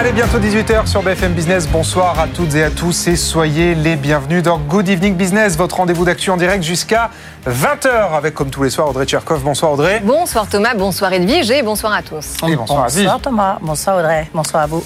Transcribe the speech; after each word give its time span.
Allez, 0.00 0.12
bientôt 0.12 0.38
18h 0.38 0.86
sur 0.86 1.02
BFM 1.02 1.32
Business. 1.32 1.66
Bonsoir 1.66 2.20
à 2.20 2.28
toutes 2.28 2.54
et 2.54 2.62
à 2.62 2.70
tous 2.70 3.08
et 3.08 3.16
soyez 3.16 3.74
les 3.74 3.96
bienvenus 3.96 4.44
dans 4.44 4.56
Good 4.56 4.88
Evening 4.88 5.16
Business, 5.16 5.56
votre 5.56 5.78
rendez-vous 5.78 6.04
d'actu 6.04 6.30
en 6.30 6.36
direct 6.36 6.62
jusqu'à 6.62 7.10
20h 7.48 8.14
avec, 8.14 8.34
comme 8.34 8.50
tous 8.50 8.62
les 8.62 8.70
soirs, 8.70 8.90
Audrey 8.90 9.06
Tcherkov. 9.06 9.42
Bonsoir 9.42 9.72
Audrey. 9.72 10.00
Bonsoir 10.04 10.46
Thomas, 10.46 10.74
bonsoir 10.74 11.12
Edwige 11.12 11.50
et 11.50 11.62
bonsoir 11.62 11.94
à 11.94 12.02
tous. 12.02 12.36
Et 12.46 12.54
bonsoir, 12.54 12.84
bonsoir 12.84 13.20
Thomas, 13.20 13.58
bonsoir 13.62 13.96
Audrey, 13.98 14.28
bonsoir 14.34 14.64
à 14.64 14.66
vous. 14.66 14.84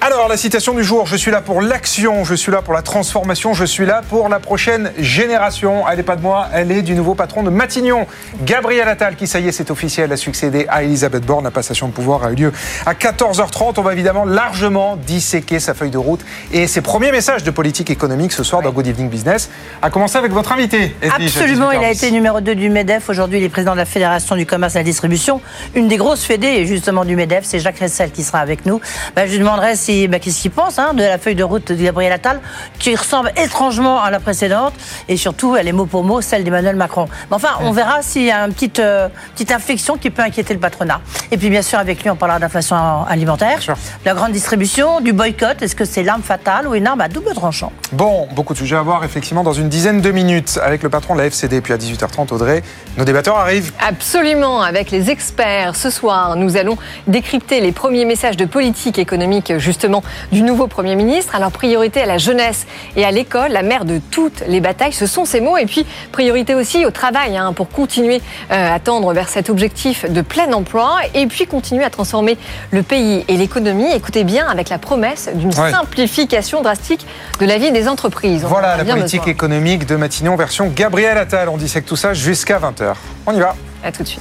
Alors, 0.00 0.28
la 0.28 0.36
citation 0.36 0.74
du 0.74 0.84
jour, 0.84 1.06
je 1.06 1.16
suis 1.16 1.30
là 1.30 1.40
pour 1.40 1.62
l'action, 1.62 2.24
je 2.24 2.34
suis 2.34 2.52
là 2.52 2.60
pour 2.60 2.74
la 2.74 2.82
transformation, 2.82 3.54
je 3.54 3.64
suis 3.64 3.86
là 3.86 4.02
pour 4.08 4.28
la 4.28 4.40
prochaine 4.40 4.92
génération. 4.98 5.88
Elle 5.88 5.96
n'est 5.96 6.02
pas 6.02 6.16
de 6.16 6.22
moi, 6.22 6.48
elle 6.52 6.70
est 6.70 6.82
du 6.82 6.94
nouveau 6.94 7.14
patron 7.14 7.42
de 7.42 7.50
Matignon, 7.50 8.06
Gabriel 8.42 8.88
Attal, 8.88 9.16
qui, 9.16 9.26
ça 9.26 9.40
y 9.40 9.48
est, 9.48 9.52
c'est 9.52 9.70
officiel, 9.70 10.12
a 10.12 10.16
succédé 10.18 10.66
à 10.68 10.82
Elisabeth 10.82 11.24
Borne. 11.24 11.44
La 11.44 11.50
passation 11.50 11.88
de 11.88 11.92
pouvoir 11.92 12.24
a 12.24 12.32
eu 12.32 12.34
lieu 12.34 12.52
à 12.84 12.92
14h30. 12.92 13.74
On 13.78 13.82
va 13.82 13.92
évidemment 13.92 14.24
largement 14.24 14.96
disséquer 14.96 15.60
sa 15.60 15.72
feuille 15.72 15.90
de 15.90 15.98
route 15.98 16.20
et 16.52 16.66
ses 16.66 16.82
premiers 16.82 17.10
messages 17.10 17.42
de 17.42 17.50
politique 17.50 17.88
économique 17.90 18.32
ce 18.32 18.44
soir 18.44 18.60
dans 18.60 18.70
Good 18.70 18.86
Evening 18.86 19.08
Business. 19.08 19.50
A 19.80 19.88
commencer 19.88 20.18
avec 20.18 20.32
votre 20.32 20.52
invité. 20.52 20.94
Absolument, 21.02 21.70
il 21.70 21.82
a 21.82 21.90
été 21.90 22.01
numéro 22.10 22.40
2 22.40 22.54
du 22.54 22.68
MEDEF. 22.68 23.08
Aujourd'hui, 23.08 23.38
il 23.38 23.44
est 23.44 23.48
président 23.48 23.72
de 23.72 23.78
la 23.78 23.84
Fédération 23.84 24.34
du 24.34 24.44
commerce 24.44 24.74
et 24.74 24.78
de 24.78 24.80
la 24.80 24.84
distribution. 24.84 25.40
Une 25.74 25.88
des 25.88 25.96
grosses 25.96 26.24
fédés, 26.24 26.66
justement, 26.66 27.04
du 27.04 27.14
MEDEF, 27.14 27.44
c'est 27.44 27.60
Jacques 27.60 27.78
Ressel 27.78 28.10
qui 28.10 28.24
sera 28.24 28.38
avec 28.38 28.66
nous. 28.66 28.80
Bah, 29.14 29.26
je 29.26 29.32
lui 29.32 29.38
demanderai 29.38 29.76
si, 29.76 30.08
bah, 30.08 30.18
qu'est-ce 30.18 30.40
qu'il 30.40 30.50
pense 30.50 30.78
hein, 30.78 30.94
de 30.94 31.02
la 31.02 31.18
feuille 31.18 31.34
de 31.34 31.44
route 31.44 31.70
de 31.70 31.82
Gabriel 31.82 32.12
Attal, 32.12 32.40
qui 32.78 32.94
ressemble 32.96 33.32
étrangement 33.36 34.02
à 34.02 34.10
la 34.10 34.20
précédente, 34.20 34.72
et 35.08 35.16
surtout, 35.16 35.54
elle 35.56 35.68
est 35.68 35.72
mot 35.72 35.86
pour 35.86 36.02
mot 36.02 36.20
celle 36.20 36.44
d'Emmanuel 36.44 36.76
Macron. 36.76 37.06
Mais 37.30 37.36
enfin, 37.36 37.50
on 37.60 37.72
verra 37.72 38.02
s'il 38.02 38.24
y 38.24 38.30
a 38.30 38.40
une 38.44 38.52
petite, 38.52 38.80
euh, 38.80 39.08
petite 39.34 39.52
inflexion 39.52 39.96
qui 39.96 40.10
peut 40.10 40.22
inquiéter 40.22 40.54
le 40.54 40.60
patronat. 40.60 41.00
Et 41.30 41.36
puis, 41.36 41.50
bien 41.50 41.62
sûr, 41.62 41.78
avec 41.78 42.02
lui, 42.02 42.10
on 42.10 42.16
parlera 42.16 42.38
d'inflation 42.38 42.76
alimentaire, 43.06 43.58
la 44.04 44.14
grande 44.14 44.32
distribution, 44.32 45.00
du 45.00 45.12
boycott. 45.12 45.62
Est-ce 45.62 45.76
que 45.76 45.84
c'est 45.84 46.02
l'arme 46.02 46.22
fatale 46.22 46.66
ou 46.66 46.74
une 46.74 46.86
arme 46.86 47.00
à 47.00 47.08
double 47.08 47.32
tranchant? 47.34 47.72
Bon, 47.92 48.26
beaucoup 48.34 48.54
de 48.54 48.58
sujets 48.58 48.76
à 48.76 48.82
voir, 48.82 49.04
effectivement, 49.04 49.42
dans 49.42 49.52
une 49.52 49.68
dizaine 49.68 50.00
de 50.00 50.10
minutes 50.10 50.58
avec 50.62 50.82
le 50.82 50.88
patron 50.88 51.14
de 51.14 51.20
la 51.20 51.26
FCD. 51.26 51.60
Puis 51.60 51.72
à 51.72 51.76
18h30, 51.82 52.32
Audrey, 52.32 52.62
nos 52.96 53.04
débatteurs 53.04 53.36
arrivent. 53.36 53.72
Absolument, 53.80 54.62
avec 54.62 54.90
les 54.90 55.10
experts. 55.10 55.76
Ce 55.76 55.90
soir, 55.90 56.36
nous 56.36 56.56
allons 56.56 56.76
décrypter 57.06 57.60
les 57.60 57.72
premiers 57.72 58.04
messages 58.04 58.36
de 58.36 58.44
politique 58.44 58.98
économique, 58.98 59.58
justement, 59.58 60.02
du 60.30 60.42
nouveau 60.42 60.66
Premier 60.66 60.96
ministre. 60.96 61.34
Alors, 61.34 61.50
priorité 61.50 62.02
à 62.02 62.06
la 62.06 62.18
jeunesse 62.18 62.66
et 62.96 63.04
à 63.04 63.10
l'école, 63.10 63.52
la 63.52 63.62
mère 63.62 63.84
de 63.84 64.00
toutes 64.10 64.42
les 64.46 64.60
batailles, 64.60 64.92
ce 64.92 65.06
sont 65.06 65.24
ces 65.24 65.40
mots. 65.40 65.56
Et 65.56 65.66
puis, 65.66 65.86
priorité 66.12 66.54
aussi 66.54 66.84
au 66.86 66.90
travail, 66.90 67.36
hein, 67.36 67.52
pour 67.52 67.68
continuer 67.68 68.20
euh, 68.50 68.74
à 68.74 68.78
tendre 68.78 69.12
vers 69.12 69.28
cet 69.28 69.50
objectif 69.50 70.10
de 70.10 70.20
plein 70.20 70.52
emploi. 70.52 70.96
Et 71.14 71.26
puis, 71.26 71.46
continuer 71.46 71.84
à 71.84 71.90
transformer 71.90 72.36
le 72.70 72.82
pays 72.82 73.24
et 73.28 73.36
l'économie. 73.36 73.90
Écoutez 73.92 74.24
bien, 74.24 74.46
avec 74.48 74.68
la 74.68 74.78
promesse 74.78 75.30
d'une 75.34 75.52
simplification 75.52 76.62
drastique 76.62 77.06
de 77.40 77.46
la 77.46 77.58
vie 77.58 77.72
des 77.72 77.88
entreprises. 77.88 78.44
voilà 78.44 78.76
la 78.76 78.84
politique 78.84 79.26
économique 79.26 79.86
de 79.86 79.96
Matignon 79.96 80.36
version 80.36 80.70
Gabriel 80.74 81.18
Attal. 81.18 81.48
On 81.48 81.56
dissèque 81.72 81.86
tout 81.86 81.96
ça 81.96 82.12
jusqu'à 82.12 82.58
20h. 82.58 82.92
On 83.24 83.32
y 83.34 83.40
va. 83.40 83.56
À 83.82 83.90
tout 83.90 84.02
de 84.02 84.08
suite. 84.08 84.20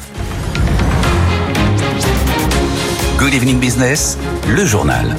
Good 3.18 3.34
Evening 3.34 3.60
Business, 3.60 4.18
le 4.48 4.64
journal. 4.64 5.18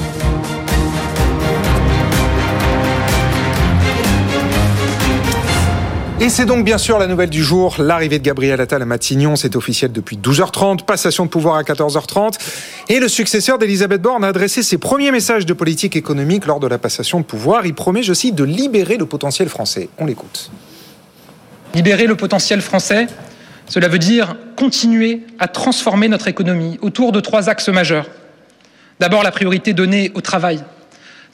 Et 6.21 6.31
c'est 6.31 6.47
donc 6.47 6.65
bien 6.65 6.79
sûr 6.79 6.99
la 6.99 7.07
nouvelle 7.07 7.29
du 7.29 7.43
jour, 7.45 7.75
l'arrivée 7.79 8.19
de 8.19 8.25
Gabriel 8.25 8.63
Attal 8.63 8.81
à 8.81 8.87
Matignon, 8.87 9.37
c'est 9.37 9.55
officiel 9.55 9.93
depuis 9.93 10.17
12h30, 10.17 10.87
passation 10.87 11.27
de 11.27 11.31
pouvoir 11.31 11.57
à 11.57 11.63
14h30, 11.65 12.39
et 12.89 12.99
le 12.99 13.09
successeur 13.09 13.59
d'Elisabeth 13.59 14.01
Borne 14.01 14.25
a 14.25 14.29
adressé 14.29 14.63
ses 14.63 14.79
premiers 14.79 15.11
messages 15.11 15.45
de 15.45 15.53
politique 15.53 15.97
économique 15.97 16.47
lors 16.47 16.61
de 16.61 16.67
la 16.67 16.79
passation 16.79 17.21
de 17.21 17.25
pouvoir. 17.25 17.67
Il 17.67 17.75
promet, 17.75 18.03
je 18.03 18.15
cite, 18.15 18.37
de 18.37 18.45
libérer 18.45 18.97
le 18.97 19.05
potentiel 19.05 19.51
français. 19.51 19.91
On 19.99 20.07
l'écoute. 20.07 20.51
Libérer 21.75 22.07
le 22.07 22.17
potentiel 22.17 22.61
français, 22.61 23.07
cela 23.67 23.89
veut 23.89 23.99
dire 23.99 24.37
continuer 24.57 25.23
à 25.39 25.49
transformer 25.49 26.09
notre 26.09 26.29
économie 26.29 26.79
autour 26.83 27.13
de 27.13 27.21
trois 27.21 27.49
axes 27.49 27.69
majeurs. 27.69 28.09
D'abord, 29.01 29.23
la 29.23 29.31
priorité 29.31 29.73
donnée 29.73 30.13
au 30.15 30.21
travail 30.21 30.63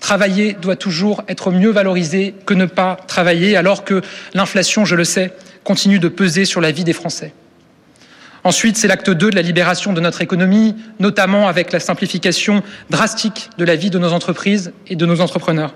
Travailler 0.01 0.53
doit 0.53 0.77
toujours 0.77 1.25
être 1.29 1.51
mieux 1.51 1.71
valorisé 1.71 2.35
que 2.47 2.55
ne 2.55 2.67
pas 2.67 2.97
travailler, 3.09 3.57
alors 3.57 3.85
que 3.85 4.03
l'inflation, 4.33 4.85
je 4.85 4.95
le 4.95 5.05
sais, 5.05 5.33
continue 5.65 5.99
de 5.99 6.09
peser 6.09 6.45
sur 6.45 6.61
la 6.61 6.71
vie 6.71 6.85
des 6.85 6.93
Français. 6.93 7.33
Ensuite, 8.45 8.77
c'est 8.77 8.87
l'acte 8.87 9.11
2 9.11 9.31
de 9.31 9.35
la 9.35 9.43
libération 9.43 9.93
de 9.93 10.01
notre 10.01 10.23
économie, 10.23 10.77
notamment 11.01 11.49
avec 11.49 11.73
la 11.73 11.81
simplification 11.81 12.63
drastique 12.89 13.51
de 13.59 13.65
la 13.65 13.75
vie 13.75 13.91
de 13.91 13.99
nos 13.99 14.13
entreprises 14.13 14.73
et 14.87 14.95
de 14.95 15.05
nos 15.05 15.21
entrepreneurs. 15.21 15.75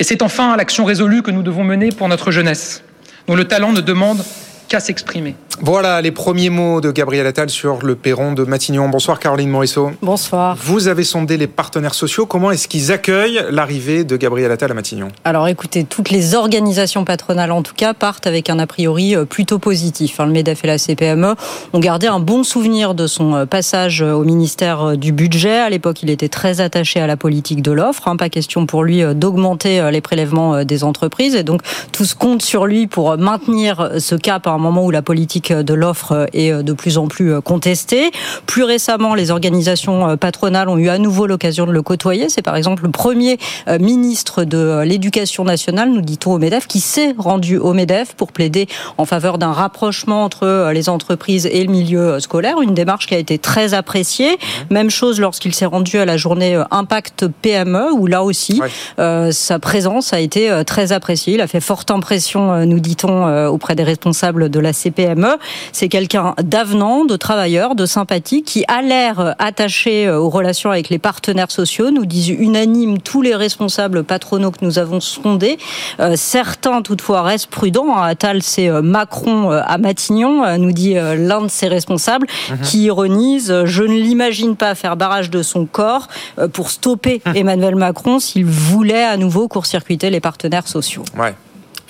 Et 0.00 0.04
c'est 0.04 0.22
enfin 0.22 0.56
l'action 0.56 0.84
résolue 0.84 1.22
que 1.22 1.30
nous 1.30 1.42
devons 1.42 1.62
mener 1.62 1.90
pour 1.90 2.08
notre 2.08 2.32
jeunesse, 2.32 2.82
dont 3.30 3.36
le 3.36 3.44
talent 3.44 3.72
ne 3.72 3.80
demande 3.80 4.24
qu'à 4.66 4.80
s'exprimer. 4.80 5.36
Voilà 5.62 6.00
les 6.00 6.10
premiers 6.10 6.48
mots 6.48 6.80
de 6.80 6.90
Gabriel 6.90 7.26
Attal 7.26 7.50
sur 7.50 7.84
le 7.84 7.94
perron 7.94 8.32
de 8.32 8.44
Matignon. 8.44 8.88
Bonsoir 8.88 9.18
Caroline 9.18 9.50
Morisseau. 9.50 9.90
Bonsoir. 10.00 10.56
Vous 10.58 10.88
avez 10.88 11.04
sondé 11.04 11.36
les 11.36 11.46
partenaires 11.46 11.92
sociaux. 11.92 12.24
Comment 12.24 12.50
est-ce 12.50 12.66
qu'ils 12.66 12.90
accueillent 12.92 13.44
l'arrivée 13.50 14.04
de 14.04 14.16
Gabriel 14.16 14.50
Attal 14.50 14.70
à 14.70 14.74
Matignon? 14.74 15.08
Alors 15.22 15.48
écoutez, 15.48 15.84
toutes 15.84 16.08
les 16.08 16.34
organisations 16.34 17.04
patronales 17.04 17.52
en 17.52 17.62
tout 17.62 17.74
cas 17.76 17.92
partent 17.92 18.26
avec 18.26 18.48
un 18.48 18.58
a 18.58 18.66
priori 18.66 19.14
euh, 19.14 19.26
plutôt 19.26 19.58
positif. 19.58 20.16
Le 20.18 20.28
MEDEF 20.28 20.64
et 20.64 20.66
la 20.66 20.78
CPME 20.78 21.34
ont 21.74 21.78
gardé 21.78 22.06
un 22.06 22.20
bon 22.20 22.42
souvenir 22.42 22.94
de 22.94 23.06
son 23.06 23.34
euh, 23.34 23.44
passage 23.44 24.00
euh, 24.00 24.14
au 24.14 24.24
ministère 24.24 24.96
du 24.96 25.12
Budget. 25.12 25.58
À 25.58 25.68
l'époque, 25.68 26.02
il 26.02 26.08
était 26.08 26.30
très 26.30 26.62
attaché 26.62 27.00
à 27.00 27.06
la 27.06 27.18
politique 27.18 27.60
de 27.60 27.72
l'offre. 27.72 28.08
Hein. 28.08 28.16
Pas 28.16 28.30
question 28.30 28.64
pour 28.64 28.82
lui 28.82 29.02
d'augmenter 29.14 29.90
les 29.90 30.00
prélèvements 30.00 30.64
des 30.64 30.84
entreprises. 30.84 31.34
Et 31.34 31.42
donc, 31.42 31.60
tout 31.92 32.06
se 32.06 32.14
compte 32.14 32.40
sur 32.40 32.64
lui 32.64 32.86
pour 32.86 33.18
maintenir 33.18 33.90
ce 33.98 34.14
cap 34.14 34.46
à 34.46 34.50
un 34.52 34.58
moment 34.58 34.86
où 34.86 34.90
la 34.90 35.02
politique 35.02 35.49
de 35.52 35.74
l'offre 35.74 36.28
est 36.32 36.52
de 36.62 36.72
plus 36.72 36.98
en 36.98 37.08
plus 37.08 37.40
contestée. 37.40 38.10
Plus 38.46 38.64
récemment, 38.64 39.14
les 39.14 39.30
organisations 39.30 40.16
patronales 40.16 40.68
ont 40.68 40.78
eu 40.78 40.88
à 40.88 40.98
nouveau 40.98 41.26
l'occasion 41.26 41.66
de 41.66 41.72
le 41.72 41.82
côtoyer. 41.82 42.28
C'est 42.28 42.42
par 42.42 42.56
exemple 42.56 42.84
le 42.84 42.90
premier 42.90 43.38
euh, 43.68 43.78
ministre 43.78 44.44
de 44.44 44.82
l'Éducation 44.84 45.44
nationale, 45.44 45.90
nous 45.90 46.00
dit-on 46.00 46.32
au 46.32 46.38
MEDEF, 46.38 46.66
qui 46.66 46.80
s'est 46.80 47.14
rendu 47.16 47.56
au 47.58 47.72
MEDEF 47.72 48.14
pour 48.14 48.32
plaider 48.32 48.66
en 48.98 49.04
faveur 49.04 49.38
d'un 49.38 49.52
rapprochement 49.52 50.24
entre 50.24 50.46
euh, 50.46 50.72
les 50.72 50.88
entreprises 50.88 51.46
et 51.46 51.64
le 51.64 51.70
milieu 51.70 52.00
euh, 52.00 52.20
scolaire. 52.20 52.60
Une 52.60 52.74
démarche 52.74 53.06
qui 53.06 53.14
a 53.14 53.18
été 53.18 53.38
très 53.38 53.74
appréciée. 53.74 54.38
Même 54.70 54.90
chose 54.90 55.20
lorsqu'il 55.20 55.54
s'est 55.54 55.66
rendu 55.66 55.98
à 55.98 56.04
la 56.04 56.16
journée 56.16 56.62
Impact 56.70 57.26
PME, 57.42 57.92
où 57.92 58.06
là 58.06 58.22
aussi, 58.22 58.60
sa 58.98 59.58
présence 59.58 60.12
a 60.12 60.20
été 60.20 60.62
très 60.66 60.92
appréciée. 60.92 61.34
Il 61.34 61.40
a 61.40 61.46
fait 61.46 61.60
forte 61.60 61.90
impression, 61.90 62.64
nous 62.66 62.80
dit-on, 62.80 63.46
auprès 63.46 63.74
des 63.74 63.82
responsables 63.82 64.48
de 64.48 64.60
la 64.60 64.72
CPME. 64.72 65.38
C'est 65.72 65.88
quelqu'un 65.88 66.34
d'avenant, 66.42 67.04
de 67.04 67.16
travailleur, 67.16 67.74
de 67.74 67.86
sympathique, 67.86 68.46
qui 68.46 68.64
a 68.68 68.82
l'air 68.82 69.34
attaché 69.38 70.10
aux 70.10 70.28
relations 70.28 70.70
avec 70.70 70.88
les 70.88 70.98
partenaires 70.98 71.50
sociaux, 71.50 71.90
nous 71.90 72.06
disent 72.06 72.28
unanime 72.28 72.98
tous 72.98 73.22
les 73.22 73.34
responsables 73.34 74.04
patronaux 74.04 74.50
que 74.50 74.64
nous 74.64 74.78
avons 74.78 75.00
sondés. 75.00 75.58
Euh, 76.00 76.14
certains, 76.16 76.82
toutefois, 76.82 77.22
restent 77.22 77.50
prudents. 77.50 77.96
Attal, 77.96 78.42
c'est 78.42 78.68
euh, 78.68 78.82
Macron 78.82 79.50
euh, 79.50 79.60
à 79.64 79.78
Matignon, 79.78 80.58
nous 80.58 80.72
dit 80.72 80.94
l'un 80.94 81.42
de 81.42 81.48
ses 81.48 81.68
responsables, 81.68 82.26
mhm. 82.50 82.60
qui 82.62 82.82
ironise 82.84 83.64
Je 83.64 83.82
ne 83.82 83.94
l'imagine 83.94 84.56
pas 84.56 84.74
faire 84.74 84.96
barrage 84.96 85.30
de 85.30 85.42
son 85.42 85.66
corps 85.66 86.08
pour 86.52 86.70
stopper 86.70 87.20
mhm. 87.26 87.36
Emmanuel 87.36 87.76
Macron 87.76 88.18
s'il 88.18 88.44
voulait 88.44 89.04
à 89.04 89.16
nouveau 89.16 89.48
court-circuiter 89.48 90.10
les 90.10 90.20
partenaires 90.20 90.68
sociaux. 90.68 91.04
Ouais. 91.16 91.34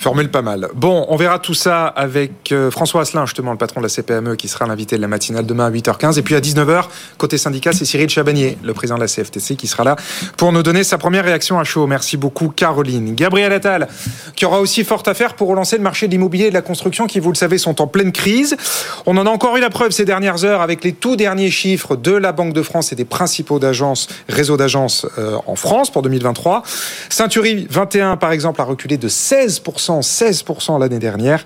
Formule 0.01 0.31
pas 0.31 0.41
mal. 0.41 0.67
Bon, 0.73 1.05
on 1.09 1.15
verra 1.15 1.37
tout 1.37 1.53
ça 1.53 1.85
avec 1.85 2.51
euh, 2.51 2.71
François 2.71 3.01
Asselin, 3.01 3.27
justement, 3.27 3.51
le 3.51 3.59
patron 3.59 3.81
de 3.81 3.85
la 3.85 3.89
CPME, 3.89 4.35
qui 4.35 4.47
sera 4.47 4.65
l'invité 4.65 4.95
de 4.95 5.01
la 5.01 5.07
matinale 5.07 5.45
demain 5.45 5.67
à 5.67 5.69
8h15. 5.69 6.17
Et 6.17 6.23
puis 6.23 6.33
à 6.33 6.39
19h, 6.39 6.85
côté 7.19 7.37
syndicat, 7.37 7.71
c'est 7.71 7.85
Cyril 7.85 8.09
Chabanier, 8.09 8.57
le 8.63 8.73
président 8.73 8.95
de 8.95 9.01
la 9.01 9.07
CFTC, 9.07 9.55
qui 9.55 9.67
sera 9.67 9.83
là 9.83 9.95
pour 10.37 10.51
nous 10.53 10.63
donner 10.63 10.83
sa 10.83 10.97
première 10.97 11.23
réaction 11.23 11.59
à 11.59 11.63
chaud. 11.63 11.85
Merci 11.85 12.17
beaucoup, 12.17 12.49
Caroline. 12.49 13.13
Gabriel 13.13 13.53
Attal, 13.53 13.87
qui 14.35 14.43
aura 14.43 14.59
aussi 14.59 14.83
fort 14.83 15.03
à 15.05 15.13
faire 15.13 15.35
pour 15.35 15.49
relancer 15.49 15.77
le 15.77 15.83
marché 15.83 16.07
de 16.07 16.13
l'immobilier 16.13 16.45
et 16.45 16.49
de 16.49 16.55
la 16.55 16.63
construction, 16.63 17.05
qui, 17.05 17.19
vous 17.19 17.29
le 17.29 17.37
savez, 17.37 17.59
sont 17.59 17.79
en 17.79 17.85
pleine 17.85 18.11
crise. 18.11 18.57
On 19.05 19.15
en 19.17 19.27
a 19.27 19.29
encore 19.29 19.55
eu 19.57 19.61
la 19.61 19.69
preuve 19.69 19.91
ces 19.91 20.05
dernières 20.05 20.43
heures 20.45 20.61
avec 20.61 20.83
les 20.83 20.93
tout 20.93 21.15
derniers 21.15 21.51
chiffres 21.51 21.95
de 21.95 22.13
la 22.13 22.31
Banque 22.31 22.53
de 22.53 22.63
France 22.63 22.91
et 22.91 22.95
des 22.95 23.05
principaux 23.05 23.59
d'agences, 23.59 24.07
réseaux 24.27 24.57
d'agences 24.57 25.05
euh, 25.19 25.37
en 25.45 25.55
France 25.55 25.91
pour 25.91 26.01
2023. 26.01 26.63
Ceinturie 27.09 27.67
21, 27.69 28.17
par 28.17 28.31
exemple, 28.31 28.61
a 28.61 28.63
reculé 28.63 28.97
de 28.97 29.07
16% 29.07 29.90
16% 29.99 30.79
l'année 30.79 30.99
dernière. 30.99 31.43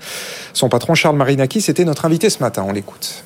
Son 0.52 0.68
patron 0.68 0.94
Charles 0.94 1.16
Marinaki, 1.16 1.60
c'était 1.60 1.84
notre 1.84 2.04
invité 2.04 2.30
ce 2.30 2.38
matin. 2.40 2.64
On 2.66 2.72
l'écoute. 2.72 3.24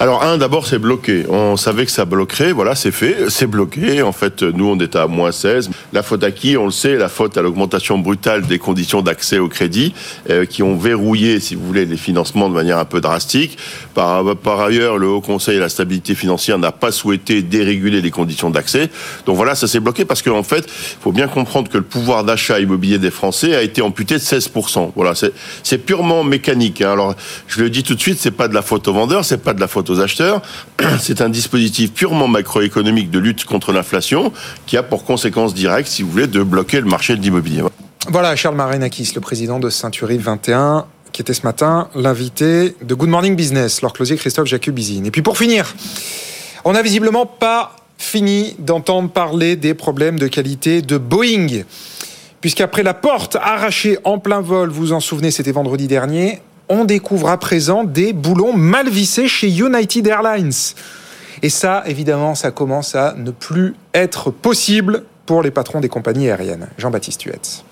Alors 0.00 0.24
un, 0.24 0.38
d'abord, 0.38 0.66
c'est 0.66 0.80
bloqué. 0.80 1.24
On 1.28 1.56
savait 1.56 1.86
que 1.86 1.92
ça 1.92 2.04
bloquerait, 2.04 2.50
voilà, 2.50 2.74
c'est 2.74 2.90
fait, 2.90 3.30
c'est 3.30 3.46
bloqué. 3.46 4.02
En 4.02 4.10
fait, 4.10 4.42
nous, 4.42 4.68
on 4.68 4.78
est 4.80 4.96
à 4.96 5.06
moins 5.06 5.30
16. 5.30 5.70
La 5.92 6.02
faute 6.02 6.24
à 6.24 6.32
qui? 6.32 6.56
On 6.56 6.64
le 6.64 6.72
sait, 6.72 6.96
la 6.96 7.08
faute 7.08 7.38
à 7.38 7.42
l'augmentation 7.42 7.96
brutale 7.98 8.42
des 8.42 8.58
conditions 8.58 9.02
d'accès 9.02 9.38
au 9.38 9.48
crédit, 9.48 9.94
euh, 10.30 10.46
qui 10.46 10.64
ont 10.64 10.76
verrouillé, 10.76 11.38
si 11.38 11.54
vous 11.54 11.64
voulez, 11.64 11.86
les 11.86 11.96
financements 11.96 12.48
de 12.48 12.54
manière 12.54 12.78
un 12.78 12.84
peu 12.84 13.00
drastique. 13.00 13.56
Par, 13.94 14.36
par 14.36 14.60
ailleurs, 14.60 14.98
le 14.98 15.06
Haut 15.06 15.20
Conseil 15.20 15.56
de 15.56 15.60
la 15.60 15.68
stabilité 15.68 16.16
financière 16.16 16.58
n'a 16.58 16.72
pas 16.72 16.90
souhaité 16.90 17.42
déréguler 17.42 18.00
les 18.00 18.10
conditions 18.10 18.50
d'accès. 18.50 18.90
Donc 19.26 19.36
voilà, 19.36 19.54
ça 19.54 19.68
s'est 19.68 19.80
bloqué 19.80 20.04
parce 20.04 20.22
qu'en 20.22 20.42
fait, 20.42 20.64
il 20.66 21.02
faut 21.02 21.12
bien 21.12 21.28
comprendre 21.28 21.70
que 21.70 21.78
le 21.78 21.84
pouvoir 21.84 22.24
d'achat 22.24 22.58
immobilier 22.58 22.98
des 22.98 23.12
Français 23.12 23.54
a 23.54 23.62
été 23.62 23.80
amputé 23.80 24.14
de 24.14 24.20
16%. 24.20 24.90
Voilà, 24.96 25.12
c'est 25.62 25.78
purement 25.78 26.24
mécanique. 26.24 26.82
Hein. 26.82 26.92
Alors, 26.92 27.14
je 27.46 27.62
le 27.62 27.70
dis 27.70 27.84
tout 27.84 27.94
de 27.94 28.00
suite, 28.00 28.18
c'est 28.18 28.32
pas 28.32 28.48
de 28.48 28.54
la 28.54 28.62
faute 28.62 28.88
aux 28.88 28.92
vendeurs, 28.92 29.24
c'est 29.24 29.42
pas 29.42 29.54
de 29.54 29.60
la 29.60 29.68
faute 29.68 29.83
aux 29.90 30.00
acheteurs. 30.00 30.42
C'est 31.00 31.20
un 31.20 31.28
dispositif 31.28 31.92
purement 31.92 32.28
macroéconomique 32.28 33.10
de 33.10 33.18
lutte 33.18 33.44
contre 33.44 33.72
l'inflation 33.72 34.32
qui 34.66 34.76
a 34.76 34.82
pour 34.82 35.04
conséquence 35.04 35.54
directe, 35.54 35.88
si 35.88 36.02
vous 36.02 36.10
voulez, 36.10 36.26
de 36.26 36.42
bloquer 36.42 36.80
le 36.80 36.86
marché 36.86 37.16
de 37.16 37.22
l'immobilier. 37.22 37.62
Voilà, 38.08 38.36
Charles 38.36 38.56
Marinakis, 38.56 39.12
le 39.14 39.20
président 39.20 39.58
de 39.58 39.70
Century 39.70 40.18
21 40.18 40.86
qui 41.14 41.22
était 41.22 41.32
ce 41.32 41.42
matin 41.44 41.88
l'invité 41.94 42.74
de 42.82 42.94
Good 42.94 43.08
Morning 43.08 43.36
Business, 43.36 43.82
leur 43.82 43.92
closier 43.92 44.16
Christophe 44.16 44.48
Jacubizine. 44.48 45.06
Et 45.06 45.12
puis 45.12 45.22
pour 45.22 45.38
finir, 45.38 45.72
on 46.64 46.72
n'a 46.72 46.82
visiblement 46.82 47.24
pas 47.24 47.76
fini 47.98 48.56
d'entendre 48.58 49.08
parler 49.10 49.54
des 49.54 49.74
problèmes 49.74 50.18
de 50.18 50.26
qualité 50.26 50.82
de 50.82 50.98
Boeing. 50.98 51.62
Puisqu'après 52.40 52.82
la 52.82 52.94
porte 52.94 53.36
arrachée 53.36 53.96
en 54.02 54.18
plein 54.18 54.40
vol, 54.40 54.70
vous 54.70 54.80
vous 54.80 54.92
en 54.92 54.98
souvenez, 54.98 55.30
c'était 55.30 55.52
vendredi 55.52 55.86
dernier, 55.86 56.42
on 56.68 56.84
découvre 56.84 57.28
à 57.28 57.38
présent 57.38 57.84
des 57.84 58.12
boulons 58.12 58.52
mal 58.52 58.88
vissés 58.88 59.28
chez 59.28 59.48
United 59.48 60.06
Airlines. 60.06 60.52
Et 61.42 61.50
ça, 61.50 61.82
évidemment, 61.86 62.34
ça 62.34 62.50
commence 62.50 62.94
à 62.94 63.14
ne 63.16 63.30
plus 63.30 63.74
être 63.92 64.30
possible 64.30 65.04
pour 65.26 65.42
les 65.42 65.50
patrons 65.50 65.80
des 65.80 65.88
compagnies 65.88 66.28
aériennes. 66.28 66.68
Jean-Baptiste 66.78 67.22
Huette. 67.24 67.64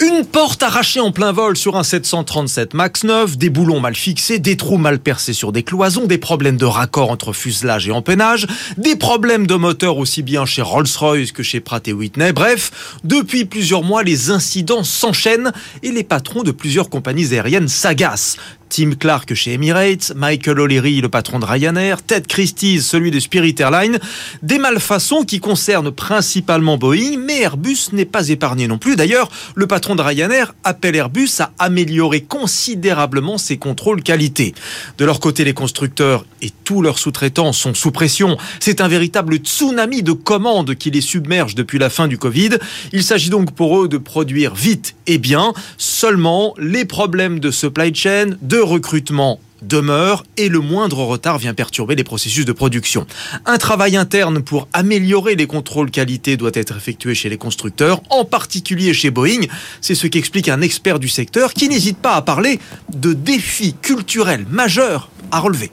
Une 0.00 0.24
porte 0.24 0.62
arrachée 0.64 0.98
en 0.98 1.12
plein 1.12 1.30
vol 1.30 1.56
sur 1.56 1.76
un 1.76 1.84
737 1.84 2.74
MAX 2.74 3.04
9, 3.04 3.38
des 3.38 3.48
boulons 3.48 3.78
mal 3.78 3.94
fixés, 3.94 4.40
des 4.40 4.56
trous 4.56 4.76
mal 4.76 4.98
percés 4.98 5.32
sur 5.32 5.52
des 5.52 5.62
cloisons, 5.62 6.06
des 6.06 6.18
problèmes 6.18 6.56
de 6.56 6.64
raccord 6.64 7.12
entre 7.12 7.32
fuselage 7.32 7.86
et 7.86 7.92
empennage, 7.92 8.48
des 8.76 8.96
problèmes 8.96 9.46
de 9.46 9.54
moteur 9.54 9.96
aussi 9.98 10.22
bien 10.22 10.46
chez 10.46 10.62
Rolls-Royce 10.62 11.30
que 11.30 11.44
chez 11.44 11.60
Pratt 11.60 11.86
Whitney. 11.86 12.32
Bref, 12.32 12.98
depuis 13.04 13.44
plusieurs 13.44 13.84
mois, 13.84 14.02
les 14.02 14.30
incidents 14.30 14.82
s'enchaînent 14.82 15.52
et 15.84 15.92
les 15.92 16.04
patrons 16.04 16.42
de 16.42 16.50
plusieurs 16.50 16.90
compagnies 16.90 17.32
aériennes 17.32 17.68
s'agacent. 17.68 18.36
Tim 18.68 18.92
Clark 18.98 19.34
chez 19.34 19.54
Emirates, 19.54 20.12
Michael 20.16 20.60
O'Leary, 20.60 21.00
le 21.00 21.08
patron 21.08 21.38
de 21.38 21.44
Ryanair, 21.44 22.02
Ted 22.02 22.26
Christie, 22.28 22.80
celui 22.80 23.10
de 23.10 23.20
Spirit 23.20 23.54
Airlines. 23.58 23.98
Des 24.42 24.58
malfaçons 24.58 25.24
qui 25.24 25.40
concernent 25.40 25.90
principalement 25.90 26.76
Boeing, 26.76 27.18
mais 27.18 27.40
Airbus 27.40 27.90
n'est 27.92 28.04
pas 28.04 28.28
épargné 28.28 28.66
non 28.68 28.78
plus. 28.78 28.96
D'ailleurs, 28.96 29.30
le 29.54 29.66
patron 29.66 29.94
de 29.94 30.02
Ryanair 30.02 30.54
appelle 30.64 30.96
Airbus 30.96 31.30
à 31.40 31.52
améliorer 31.58 32.22
considérablement 32.22 33.38
ses 33.38 33.56
contrôles 33.56 34.02
qualité. 34.02 34.54
De 34.98 35.04
leur 35.04 35.20
côté, 35.20 35.44
les 35.44 35.54
constructeurs 35.54 36.26
et 36.42 36.50
tous 36.64 36.82
leurs 36.82 36.98
sous-traitants 36.98 37.52
sont 37.52 37.74
sous 37.74 37.90
pression. 37.90 38.36
C'est 38.60 38.80
un 38.80 38.88
véritable 38.88 39.36
tsunami 39.36 40.02
de 40.02 40.12
commandes 40.12 40.74
qui 40.74 40.90
les 40.90 41.00
submerge 41.00 41.54
depuis 41.54 41.78
la 41.78 41.90
fin 41.90 42.08
du 42.08 42.18
Covid. 42.18 42.50
Il 42.92 43.02
s'agit 43.02 43.30
donc 43.30 43.52
pour 43.52 43.80
eux 43.80 43.88
de 43.88 43.98
produire 43.98 44.54
vite 44.54 44.94
et 45.06 45.18
bien. 45.18 45.52
Seulement, 45.78 46.54
les 46.58 46.84
problèmes 46.84 47.40
de 47.40 47.50
supply 47.50 47.94
chain, 47.94 48.36
de 48.42 48.53
recrutement 48.60 49.40
demeure 49.62 50.24
et 50.36 50.48
le 50.48 50.60
moindre 50.60 50.98
retard 50.98 51.38
vient 51.38 51.54
perturber 51.54 51.94
les 51.94 52.04
processus 52.04 52.44
de 52.44 52.52
production. 52.52 53.06
Un 53.46 53.58
travail 53.58 53.96
interne 53.96 54.42
pour 54.42 54.68
améliorer 54.72 55.36
les 55.36 55.46
contrôles 55.46 55.90
qualité 55.90 56.36
doit 56.36 56.50
être 56.54 56.76
effectué 56.76 57.14
chez 57.14 57.28
les 57.28 57.38
constructeurs, 57.38 58.02
en 58.10 58.24
particulier 58.24 58.92
chez 58.94 59.10
Boeing. 59.10 59.46
C'est 59.80 59.94
ce 59.94 60.06
qu'explique 60.06 60.48
un 60.48 60.60
expert 60.60 60.98
du 60.98 61.08
secteur 61.08 61.54
qui 61.54 61.68
n'hésite 61.68 61.98
pas 61.98 62.14
à 62.14 62.22
parler 62.22 62.60
de 62.92 63.12
défis 63.12 63.74
culturels 63.80 64.46
majeurs 64.50 65.10
à 65.30 65.40
relever. 65.40 65.70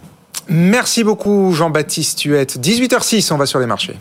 Merci 0.47 1.03
beaucoup 1.03 1.53
Jean-Baptiste 1.53 2.21
Huette. 2.23 2.57
18h06, 2.59 3.33
on 3.33 3.37
va 3.37 3.45
sur 3.45 3.59
les 3.59 3.67
marchés. 3.67 3.95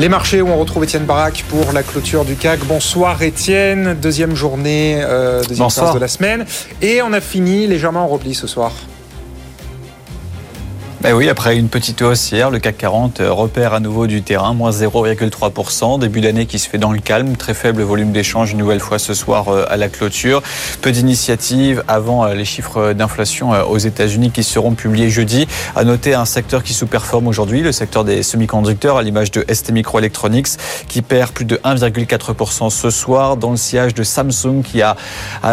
Les 0.00 0.08
marchés 0.08 0.40
où 0.40 0.48
on 0.48 0.58
retrouve 0.58 0.84
Étienne 0.84 1.04
Barak 1.04 1.44
pour 1.50 1.74
la 1.74 1.82
clôture 1.82 2.24
du 2.24 2.34
CAC. 2.34 2.60
Bonsoir 2.60 3.20
Étienne, 3.20 3.92
deuxième 4.00 4.34
journée, 4.34 4.98
euh, 5.04 5.44
deuxième 5.44 5.68
séance 5.68 5.92
de 5.92 5.98
la 5.98 6.08
semaine. 6.08 6.46
Et 6.80 7.02
on 7.02 7.12
a 7.12 7.20
fini 7.20 7.66
légèrement 7.66 8.04
en 8.04 8.08
repli 8.08 8.32
ce 8.32 8.46
soir. 8.46 8.72
Ben 11.02 11.14
oui, 11.14 11.30
après 11.30 11.56
une 11.56 11.70
petite 11.70 12.02
hausse 12.02 12.30
hier, 12.30 12.50
le 12.50 12.58
CAC 12.58 12.76
40 12.76 13.20
euh, 13.20 13.32
repère 13.32 13.72
à 13.72 13.80
nouveau 13.80 14.06
du 14.06 14.20
terrain, 14.20 14.52
moins 14.52 14.70
0,3%. 14.70 15.98
Début 15.98 16.20
d'année 16.20 16.44
qui 16.44 16.58
se 16.58 16.68
fait 16.68 16.76
dans 16.76 16.92
le 16.92 16.98
calme, 16.98 17.36
très 17.36 17.54
faible 17.54 17.80
volume 17.80 18.12
d'échange 18.12 18.52
une 18.52 18.58
nouvelle 18.58 18.80
fois 18.80 18.98
ce 18.98 19.14
soir 19.14 19.48
euh, 19.48 19.64
à 19.70 19.78
la 19.78 19.88
clôture. 19.88 20.42
Peu 20.82 20.92
d'initiatives 20.92 21.82
avant 21.88 22.26
euh, 22.26 22.34
les 22.34 22.44
chiffres 22.44 22.92
d'inflation 22.92 23.52
aux 23.66 23.78
États-Unis 23.78 24.30
qui 24.30 24.44
seront 24.44 24.72
publiés 24.72 25.08
jeudi. 25.08 25.48
À 25.74 25.84
noter 25.84 26.12
un 26.12 26.26
secteur 26.26 26.62
qui 26.62 26.74
sous-performe 26.74 27.28
aujourd'hui, 27.28 27.62
le 27.62 27.72
secteur 27.72 28.04
des 28.04 28.22
semi-conducteurs, 28.22 28.98
à 28.98 29.02
l'image 29.02 29.30
de 29.30 29.42
ST 29.50 29.72
Microelectronics, 29.72 30.48
qui 30.86 31.00
perd 31.00 31.30
plus 31.30 31.46
de 31.46 31.56
1,4% 31.64 32.68
ce 32.68 32.90
soir, 32.90 33.38
dans 33.38 33.52
le 33.52 33.56
sillage 33.56 33.94
de 33.94 34.02
Samsung 34.02 34.60
qui 34.62 34.82
a, 34.82 34.96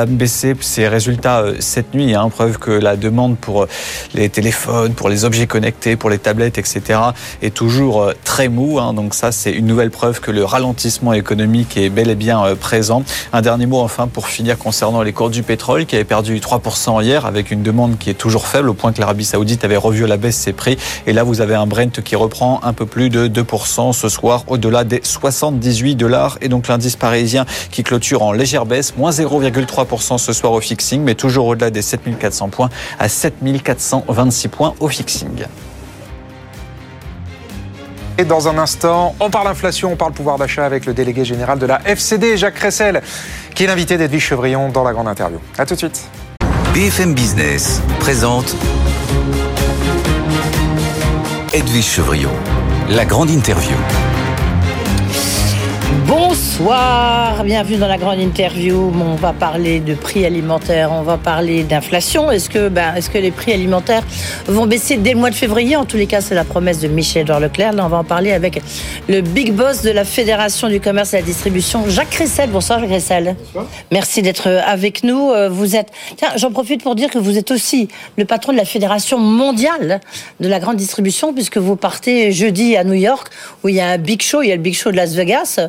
baissé 0.10 0.56
ses 0.60 0.90
résultats 0.90 1.46
cette 1.60 1.94
nuit. 1.94 2.16
Hein, 2.16 2.28
preuve 2.28 2.58
que 2.58 2.72
la 2.72 2.98
demande 2.98 3.38
pour 3.38 3.66
les 4.14 4.28
téléphones, 4.28 4.94
pour 4.94 5.08
les 5.08 5.24
objets 5.24 5.37
connectés 5.46 5.96
pour 5.96 6.10
les 6.10 6.18
tablettes, 6.18 6.58
etc., 6.58 7.00
est 7.44 7.54
toujours 7.54 8.02
euh, 8.02 8.14
très 8.24 8.50
mou. 8.50 8.80
Hein. 8.80 8.94
donc 8.94 9.14
ça, 9.14 9.32
c'est 9.32 9.52
une 9.52 9.68
nouvelle 9.68 9.92
preuve 9.92 10.20
que 10.20 10.32
le 10.32 10.44
ralentissement 10.44 11.14
économique 11.14 11.78
est 11.78 11.90
bel 11.90 12.10
et 12.10 12.16
bien 12.16 12.44
euh, 12.44 12.56
présent. 12.56 13.04
Un 13.34 13.42
dernier 13.42 13.68
mot 13.68 13.80
enfin 13.80 14.08
pour 14.08 14.28
finir 14.28 14.58
concernant 14.58 15.04
les 15.04 15.14
cours 15.14 15.30
du 15.30 15.44
pétrole 15.44 15.86
qui 15.86 15.96
avaient 15.96 16.04
perdu 16.04 16.40
3% 16.40 17.04
hier 17.04 17.26
avec 17.26 17.52
une 17.52 17.62
demande 17.62 17.98
qui 17.98 18.10
est 18.10 18.16
toujours 18.16 18.48
faible 18.48 18.70
au 18.70 18.74
point 18.74 18.94
que 18.94 19.00
l'Arabie 19.00 19.26
Saoudite 19.26 19.64
avait 19.64 19.78
revu 19.78 20.06
à 20.06 20.08
la 20.08 20.18
baisse 20.18 20.38
ses 20.38 20.54
prix. 20.54 20.78
Et 21.06 21.14
là, 21.14 21.24
vous 21.24 21.42
avez 21.42 21.56
un 21.56 21.68
Brent 21.68 22.02
qui 22.04 22.16
reprend 22.16 22.60
un 22.64 22.74
peu 22.74 22.86
plus 22.86 23.10
de 23.10 23.28
2% 23.28 23.94
ce 23.94 24.10
soir 24.10 24.44
au-delà 24.48 24.84
des 24.84 25.02
78 25.04 25.96
dollars. 25.96 26.38
Et 26.42 26.50
donc 26.50 26.68
l'indice 26.68 26.96
parisien 26.96 27.46
qui 27.72 27.84
clôture 27.84 28.24
en 28.24 28.32
légère 28.32 28.66
baisse, 28.66 28.96
moins 28.98 29.12
0,3% 29.12 30.18
ce 30.18 30.34
soir 30.34 30.54
au 30.54 30.62
fixing, 30.62 31.02
mais 31.02 31.16
toujours 31.16 31.48
au-delà 31.48 31.70
des 31.70 31.82
7400 31.82 32.50
points 32.50 32.70
à 33.00 33.10
7426 33.10 34.48
points 34.48 34.74
au 34.80 34.88
fixing. 34.88 35.27
Et 38.20 38.26
dans 38.26 38.48
un 38.48 38.58
instant, 38.58 39.16
on 39.20 39.30
parle 39.30 39.48
inflation, 39.48 39.92
on 39.92 39.96
parle 39.96 40.14
pouvoir 40.14 40.38
d'achat 40.38 40.66
avec 40.66 40.86
le 40.86 40.94
délégué 40.94 41.24
général 41.24 41.60
de 41.60 41.68
la 41.68 41.82
FCD, 41.86 42.38
Jacques 42.38 42.56
Cressel, 42.56 43.02
qui 43.54 43.64
est 43.64 43.68
l'invité 43.68 43.98
d'Edwige 43.98 44.24
Chevrillon 44.24 44.70
dans 44.70 44.84
la 44.84 44.94
grande 44.94 45.08
interview. 45.08 45.40
A 45.58 45.66
tout 45.66 45.76
de 45.76 45.80
suite. 45.80 46.10
BFM 46.74 47.14
Business 47.14 47.82
présente 48.00 48.56
Edwige 51.54 51.86
Chevrillon, 51.86 52.32
la 52.90 53.06
grande 53.06 53.30
interview. 53.30 53.76
Bonsoir, 56.08 57.44
bienvenue 57.44 57.76
dans 57.76 57.88
la 57.90 57.98
grande 57.98 58.22
interview. 58.22 58.94
On 58.98 59.16
va 59.16 59.34
parler 59.34 59.82
de 59.82 59.94
prix 59.94 60.26
alimentaires, 60.26 60.94
on 60.94 61.02
va 61.02 61.18
parler 61.18 61.64
d'inflation. 61.64 62.32
Est-ce 62.32 62.50
que, 62.50 62.70
ben, 62.70 62.96
est-ce 62.96 63.10
que 63.10 63.18
les 63.18 63.32
prix 63.32 63.52
alimentaires 63.52 64.04
vont 64.48 64.68
baisser 64.68 64.96
dès 64.96 65.12
le 65.12 65.20
mois 65.20 65.32
de 65.32 65.36
février? 65.36 65.76
En 65.76 65.84
tous 65.84 65.98
les 65.98 66.06
cas, 66.08 66.22
c'est 66.22 66.34
la 66.34 66.46
promesse 66.46 66.80
de 66.80 66.88
Michel-Edouard 66.88 67.42
Leclerc. 67.42 67.74
Là, 67.74 67.86
on 67.86 67.90
va 67.90 67.98
en 67.98 68.04
parler 68.06 68.32
avec 68.32 68.62
le 69.10 69.20
big 69.20 69.52
boss 69.52 69.82
de 69.82 69.92
la 69.92 70.06
Fédération 70.06 70.70
du 70.70 70.80
commerce 70.80 71.14
et 71.14 71.18
de 71.18 71.22
la 71.24 71.28
distribution, 71.28 71.84
Jacques 71.90 72.12
Cressel. 72.12 72.50
Bonsoir, 72.52 72.80
Jacques 72.80 72.90
Cressel. 72.90 73.36
Merci 73.92 74.22
d'être 74.22 74.48
avec 74.48 75.04
nous. 75.04 75.32
Euh, 75.32 75.50
vous 75.50 75.76
êtes, 75.76 75.92
tiens, 76.16 76.30
j'en 76.38 76.52
profite 76.52 76.84
pour 76.84 76.96
dire 76.96 77.10
que 77.10 77.20
vous 77.20 77.38
êtes 77.38 77.52
aussi 77.52 77.90
le 78.18 78.24
patron 78.24 78.54
de 78.54 78.58
la 78.58 78.66
Fédération 78.66 79.20
mondiale 79.20 80.00
de 80.40 80.48
la 80.48 80.62
grande 80.62 80.78
distribution, 80.78 81.34
puisque 81.34 81.58
vous 81.58 81.76
partez 81.76 82.32
jeudi 82.32 82.78
à 82.78 82.86
New 82.86 82.94
York, 82.94 83.28
où 83.66 83.68
il 83.68 83.76
y 83.76 83.82
a 83.82 83.90
un 83.90 83.98
big 83.98 84.22
show, 84.22 84.42
il 84.42 84.48
y 84.48 84.52
a 84.54 84.56
le 84.56 84.62
big 84.62 84.74
show 84.74 84.90
de 84.90 84.96
Las 84.96 85.14
Vegas. 85.14 85.60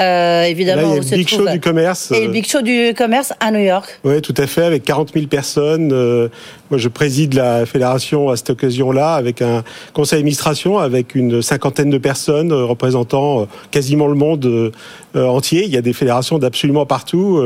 Euh, 0.00 0.42
évidemment, 0.44 0.82
Là, 0.82 0.88
il 0.88 0.94
y 0.94 0.98
a 0.98 1.10
le 1.10 1.16
Big 1.16 1.28
Show 1.28 1.48
du 1.48 1.60
commerce. 1.60 2.10
Et 2.10 2.16
euh, 2.16 2.26
le 2.26 2.32
Big 2.32 2.46
Show 2.46 2.62
du 2.62 2.94
commerce 2.96 3.32
à 3.40 3.50
New 3.50 3.60
York. 3.60 3.98
Oui, 4.04 4.20
tout 4.20 4.34
à 4.36 4.46
fait, 4.46 4.64
avec 4.64 4.84
40 4.84 5.12
000 5.12 5.26
personnes. 5.26 5.90
Euh, 5.92 6.28
moi, 6.70 6.78
je 6.78 6.88
préside 6.88 7.34
la 7.34 7.64
fédération 7.64 8.28
à 8.28 8.36
cette 8.36 8.50
occasion-là, 8.50 9.14
avec 9.14 9.40
un 9.40 9.64
conseil 9.94 10.18
d'administration, 10.18 10.78
avec 10.78 11.14
une 11.14 11.40
cinquantaine 11.40 11.88
de 11.88 11.98
personnes 11.98 12.52
euh, 12.52 12.64
représentant 12.64 13.42
euh, 13.42 13.44
quasiment 13.70 14.06
le 14.06 14.14
monde 14.14 14.44
euh, 14.44 14.70
entier. 15.14 15.64
Il 15.64 15.70
y 15.70 15.78
a 15.78 15.80
des 15.80 15.94
fédérations 15.94 16.38
d'absolument 16.38 16.84
partout. 16.84 17.42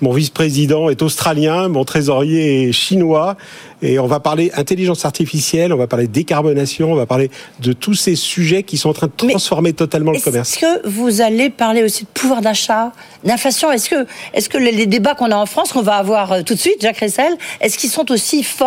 Mon 0.00 0.12
vice-président 0.12 0.88
est 0.88 1.02
australien, 1.02 1.68
mon 1.68 1.84
trésorier 1.84 2.68
est 2.68 2.72
chinois. 2.72 3.36
Et 3.82 3.98
on 3.98 4.06
va 4.06 4.20
parler 4.20 4.50
intelligence 4.54 5.04
artificielle, 5.04 5.72
on 5.72 5.76
va 5.76 5.86
parler 5.86 6.06
décarbonation, 6.06 6.92
on 6.92 6.94
va 6.94 7.04
parler 7.04 7.30
de 7.60 7.72
tous 7.72 7.94
ces 7.94 8.14
sujets 8.14 8.62
qui 8.62 8.78
sont 8.78 8.88
en 8.88 8.92
train 8.92 9.08
de 9.08 9.28
transformer 9.28 9.72
totalement 9.72 10.12
le 10.12 10.20
commerce. 10.20 10.52
Est-ce 10.52 10.60
que 10.60 10.88
vous 10.88 11.20
allez 11.20 11.50
parler 11.50 11.82
aussi 11.82 12.04
de 12.04 12.08
pouvoir 12.08 12.40
d'achat, 12.40 12.92
d'inflation? 13.24 13.70
Est-ce 13.70 13.90
que, 13.90 14.58
les, 14.58 14.86
débats 14.86 15.14
qu'on 15.14 15.30
a 15.30 15.36
en 15.36 15.46
France, 15.46 15.72
qu'on 15.72 15.82
va 15.82 15.96
avoir 15.96 16.42
tout 16.44 16.54
de 16.54 16.58
suite, 16.58 16.80
Jacques 16.80 17.00
Ressel, 17.00 17.36
est-ce 17.60 17.76
qu'ils 17.76 17.90
sont 17.90 18.10
aussi 18.10 18.42
forts 18.42 18.61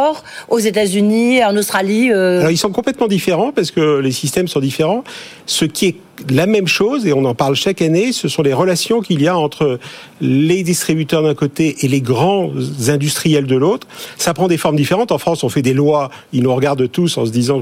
aux 0.50 0.60
États-Unis, 0.60 1.44
en 1.44 1.56
Australie 1.58 2.12
euh, 2.12 2.40
Alors 2.40 2.52
ils 2.52 2.58
sont 2.58 2.72
complètement 2.72 3.08
différents 3.08 3.52
parce 3.52 3.72
que 3.72 4.00
les 4.00 4.12
systèmes 4.12 4.48
sont 4.48 4.60
différents. 4.60 5.04
Ce 5.46 5.66
qui 5.66 5.88
est 5.88 5.96
la 6.30 6.46
même 6.46 6.68
chose, 6.68 7.06
et 7.06 7.14
on 7.14 7.26
en 7.26 7.36
parle 7.36 7.56
chaque 7.56 7.82
année, 7.82 8.12
ce 8.12 8.28
sont 8.28 8.42
les 8.42 8.54
relations 8.54 9.02
qu'il 9.02 9.22
y 9.22 9.28
a 9.28 9.38
entre 9.38 9.80
les 10.22 10.64
distributeurs 10.64 11.24
d'un 11.24 11.34
côté 11.34 11.76
et 11.82 11.88
les 11.88 12.02
grands 12.02 12.50
industriels 12.88 13.46
de 13.46 13.56
l'autre. 13.56 13.88
Ça 14.18 14.34
prend 14.34 14.48
des 14.48 14.58
formes 14.58 14.76
différentes. 14.76 15.12
En 15.12 15.18
France, 15.18 15.44
on 15.44 15.50
fait 15.50 15.62
des 15.62 15.74
lois, 15.74 16.10
ils 16.34 16.44
nous 16.44 16.54
regardent 16.54 16.90
tous 16.90 17.18
en 17.18 17.26
se 17.26 17.32
disant 17.32 17.62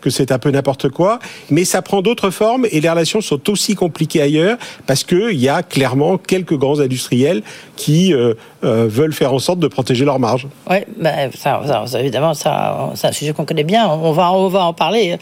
que 0.00 0.10
c'est 0.10 0.32
un 0.32 0.38
peu 0.38 0.50
n'importe 0.50 0.88
quoi, 0.88 1.18
mais 1.50 1.64
ça 1.64 1.82
prend 1.82 2.02
d'autres 2.02 2.30
formes 2.30 2.66
et 2.70 2.80
les 2.80 2.90
relations 2.90 3.20
sont 3.20 3.50
aussi 3.50 3.74
compliquées 3.74 4.22
ailleurs 4.22 4.58
parce 4.86 5.04
que 5.04 5.32
il 5.32 5.40
y 5.40 5.48
a 5.48 5.62
clairement 5.62 6.18
quelques 6.18 6.56
grands 6.56 6.80
industriels 6.80 7.42
qui 7.76 8.12
euh, 8.12 8.34
euh, 8.64 8.86
veulent 8.88 9.12
faire 9.12 9.32
en 9.32 9.38
sorte 9.38 9.58
de 9.58 9.68
protéger 9.68 10.04
leurs 10.04 10.18
marges. 10.18 10.46
Oui, 10.68 10.78
ben, 10.98 11.30
ça, 11.34 11.62
évidemment, 11.98 12.34
c'est 12.34 12.48
un 12.48 13.12
sujet 13.12 13.32
qu'on 13.32 13.44
connaît 13.44 13.64
bien. 13.64 13.88
On 13.88 14.12
va, 14.12 14.32
on 14.32 14.48
va 14.48 14.64
en 14.64 14.72
parler 14.72 15.16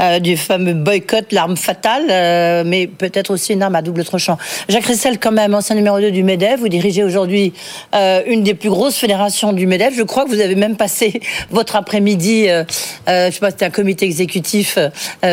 euh, 0.00 0.18
du 0.18 0.36
fameux 0.36 0.74
boycott, 0.74 1.32
l'arme 1.32 1.56
fatale, 1.56 2.10
euh, 2.20 2.62
mais 2.64 2.86
peut-être 2.86 3.30
aussi 3.30 3.52
une 3.52 3.62
arme 3.62 3.74
à 3.74 3.82
double 3.82 4.04
tranchant. 4.04 4.38
Jacques 4.68 4.86
Ressel, 4.86 5.18
quand 5.18 5.32
même, 5.32 5.54
ancien 5.54 5.74
numéro 5.74 5.98
2 6.00 6.10
du 6.10 6.22
MEDEF, 6.22 6.60
vous 6.60 6.68
dirigez 6.68 7.02
aujourd'hui 7.02 7.52
euh, 7.94 8.22
une 8.26 8.42
des 8.42 8.54
plus 8.54 8.70
grosses 8.70 8.96
fédérations 8.96 9.52
du 9.52 9.66
MEDEF. 9.66 9.94
Je 9.96 10.02
crois 10.02 10.24
que 10.24 10.30
vous 10.30 10.40
avez 10.40 10.54
même 10.54 10.76
passé 10.76 11.20
votre 11.50 11.76
après-midi, 11.76 12.48
euh, 12.48 12.64
euh, 13.08 13.30
je 13.30 13.34
sais 13.34 13.40
pas, 13.40 13.50
c'était 13.50 13.66
un 13.66 13.70
comité 13.70 14.06
exécutif 14.06 14.78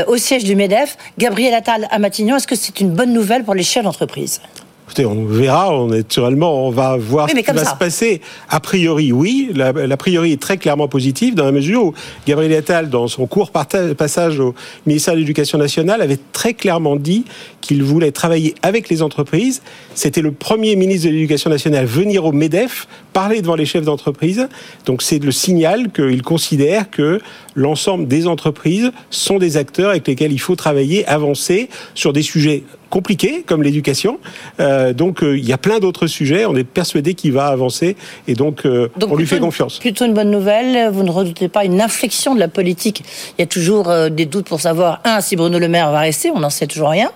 au 0.07 0.17
siège 0.17 0.43
du 0.43 0.55
MEDEF. 0.55 0.97
Gabriel 1.17 1.53
Attal 1.53 1.87
à 1.91 1.99
Matignon, 1.99 2.37
est-ce 2.37 2.47
que 2.47 2.55
c'est 2.55 2.79
une 2.79 2.91
bonne 2.91 3.13
nouvelle 3.13 3.43
pour 3.43 3.53
les 3.53 3.63
chefs 3.63 3.83
d'entreprise? 3.83 4.41
Écoutez, 4.87 5.05
on 5.05 5.25
verra, 5.25 5.73
on 5.77 5.91
est 5.91 5.97
naturellement, 5.97 6.65
on 6.65 6.69
va 6.71 6.95
voir 6.95 7.25
Oui, 7.25 7.33
ce 7.35 7.45
qui 7.45 7.51
va 7.57 7.65
ça. 7.65 7.71
se 7.73 7.77
passer. 7.77 8.21
A 8.49 8.61
priori, 8.61 9.11
oui, 9.11 9.49
la, 9.53 9.73
la 9.73 9.97
priori 9.97 10.31
est 10.31 10.41
très 10.41 10.55
clairement 10.55 10.87
positive 10.87 11.35
dans 11.35 11.43
la 11.43 11.51
mesure 11.51 11.83
où 11.83 11.93
Gabriel 12.25 12.53
Attal, 12.53 12.89
dans 12.89 13.09
son 13.09 13.27
court 13.27 13.51
passage 13.51 14.39
au 14.39 14.55
ministère 14.85 15.13
de 15.15 15.19
l'Éducation 15.19 15.57
nationale, 15.57 16.01
avait 16.01 16.19
très 16.31 16.53
clairement 16.53 16.95
dit 16.95 17.25
qu'il 17.59 17.83
voulait 17.83 18.13
travailler 18.13 18.55
avec 18.61 18.87
les 18.87 19.01
entreprises. 19.01 19.61
C'était 19.93 20.21
le 20.21 20.31
premier 20.31 20.77
ministre 20.77 21.07
de 21.07 21.11
l'Éducation 21.13 21.49
nationale 21.49 21.85
venir 21.85 22.23
au 22.23 22.31
MEDEF 22.31 22.87
parler 23.11 23.41
devant 23.41 23.55
les 23.55 23.65
chefs 23.65 23.83
d'entreprise. 23.83 24.47
Donc 24.85 25.01
c'est 25.01 25.19
le 25.19 25.33
signal 25.33 25.91
qu'il 25.91 26.21
considère 26.21 26.89
que 26.89 27.19
l'ensemble 27.55 28.07
des 28.07 28.25
entreprises 28.25 28.91
sont 29.09 29.37
des 29.37 29.57
acteurs 29.57 29.89
avec 29.89 30.07
lesquels 30.07 30.31
il 30.31 30.39
faut 30.39 30.55
travailler, 30.55 31.05
avancer 31.07 31.67
sur 31.93 32.13
des 32.13 32.21
sujets 32.21 32.63
compliqués 32.89 33.43
comme 33.45 33.63
l'éducation. 33.63 34.19
Euh, 34.59 34.93
donc 34.93 35.23
euh, 35.23 35.37
il 35.37 35.45
y 35.45 35.53
a 35.53 35.57
plein 35.57 35.79
d'autres 35.79 36.07
sujets. 36.07 36.45
On 36.45 36.55
est 36.55 36.63
persuadé 36.63 37.13
qu'il 37.13 37.31
va 37.33 37.47
avancer 37.47 37.95
et 38.27 38.33
donc, 38.33 38.65
euh, 38.65 38.89
Donc, 38.97 39.11
on 39.11 39.15
lui 39.15 39.25
fait 39.27 39.37
une- 39.37 39.43
confiance. 39.43 39.79
Plutôt 39.79 40.05
une 40.05 40.13
bonne 40.13 40.31
nouvelle. 40.31 40.89
Vous 40.91 41.03
ne 41.03 41.11
redoutez 41.11 41.47
pas 41.49 41.65
une 41.65 41.81
inflexion 41.81 42.35
de 42.35 42.39
la 42.39 42.47
politique. 42.47 43.03
Il 43.37 43.41
y 43.41 43.43
a 43.43 43.47
toujours 43.47 43.91
des 44.09 44.25
doutes 44.25 44.47
pour 44.47 44.61
savoir, 44.61 45.01
un, 45.03 45.21
si 45.21 45.35
Bruno 45.35 45.59
Le 45.59 45.67
Maire 45.67 45.91
va 45.91 45.99
rester, 45.99 46.31
on 46.31 46.39
n'en 46.39 46.49
sait 46.49 46.67
toujours 46.67 46.89
rien, 46.89 47.11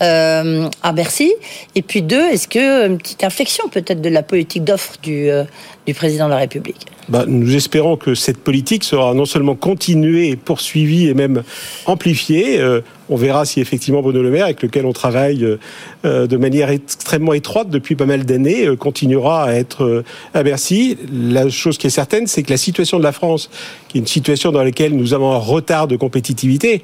à 0.00 0.92
Bercy. 0.92 1.32
Et 1.74 1.82
puis 1.82 2.02
deux, 2.02 2.28
est-ce 2.28 2.48
que 2.48 2.86
une 2.86 2.98
petite 2.98 3.24
inflexion 3.24 3.68
peut-être 3.68 4.00
de 4.00 4.08
la 4.08 4.22
politique 4.22 4.64
d'offre 4.64 4.94
du, 5.02 5.28
du 5.86 5.94
président 5.94 6.26
de 6.26 6.30
la 6.30 6.38
République? 6.38 6.86
Bah, 7.08 7.24
nous 7.26 7.56
espérons 7.56 7.96
que 7.96 8.14
cette 8.14 8.38
politique 8.38 8.84
sera 8.84 9.12
non 9.12 9.24
seulement 9.24 9.56
continuée, 9.56 10.36
poursuivie 10.36 11.08
et 11.08 11.14
même 11.14 11.42
amplifiée. 11.86 12.60
Euh, 12.60 12.80
on 13.08 13.16
verra 13.16 13.44
si 13.44 13.60
effectivement 13.60 14.02
Bruno 14.02 14.22
Le 14.22 14.30
Maire, 14.30 14.44
avec 14.44 14.62
lequel 14.62 14.86
on 14.86 14.92
travaille 14.92 15.44
euh, 15.44 15.58
euh, 16.04 16.26
de 16.28 16.36
manière 16.36 16.70
extrêmement 16.70 17.32
étroite 17.32 17.70
depuis 17.70 17.96
pas 17.96 18.06
mal 18.06 18.24
d'années, 18.24 18.68
continuera 18.76 19.44
à 19.44 19.52
être 19.54 20.04
à 20.32 20.42
Bercy. 20.44 20.96
La 21.12 21.48
chose 21.48 21.76
qui 21.76 21.88
est 21.88 21.90
certaine, 21.90 22.28
c'est 22.28 22.44
que 22.44 22.50
la 22.50 22.56
situation 22.56 22.98
de 22.98 23.04
la 23.04 23.12
France, 23.12 23.50
qui 23.88 23.98
est 23.98 24.00
une 24.00 24.06
situation 24.06 24.52
dans 24.52 24.62
laquelle 24.62 24.96
nous 24.96 25.12
avons 25.12 25.32
un 25.32 25.38
retard 25.38 25.88
de 25.88 25.96
compétitivité, 25.96 26.82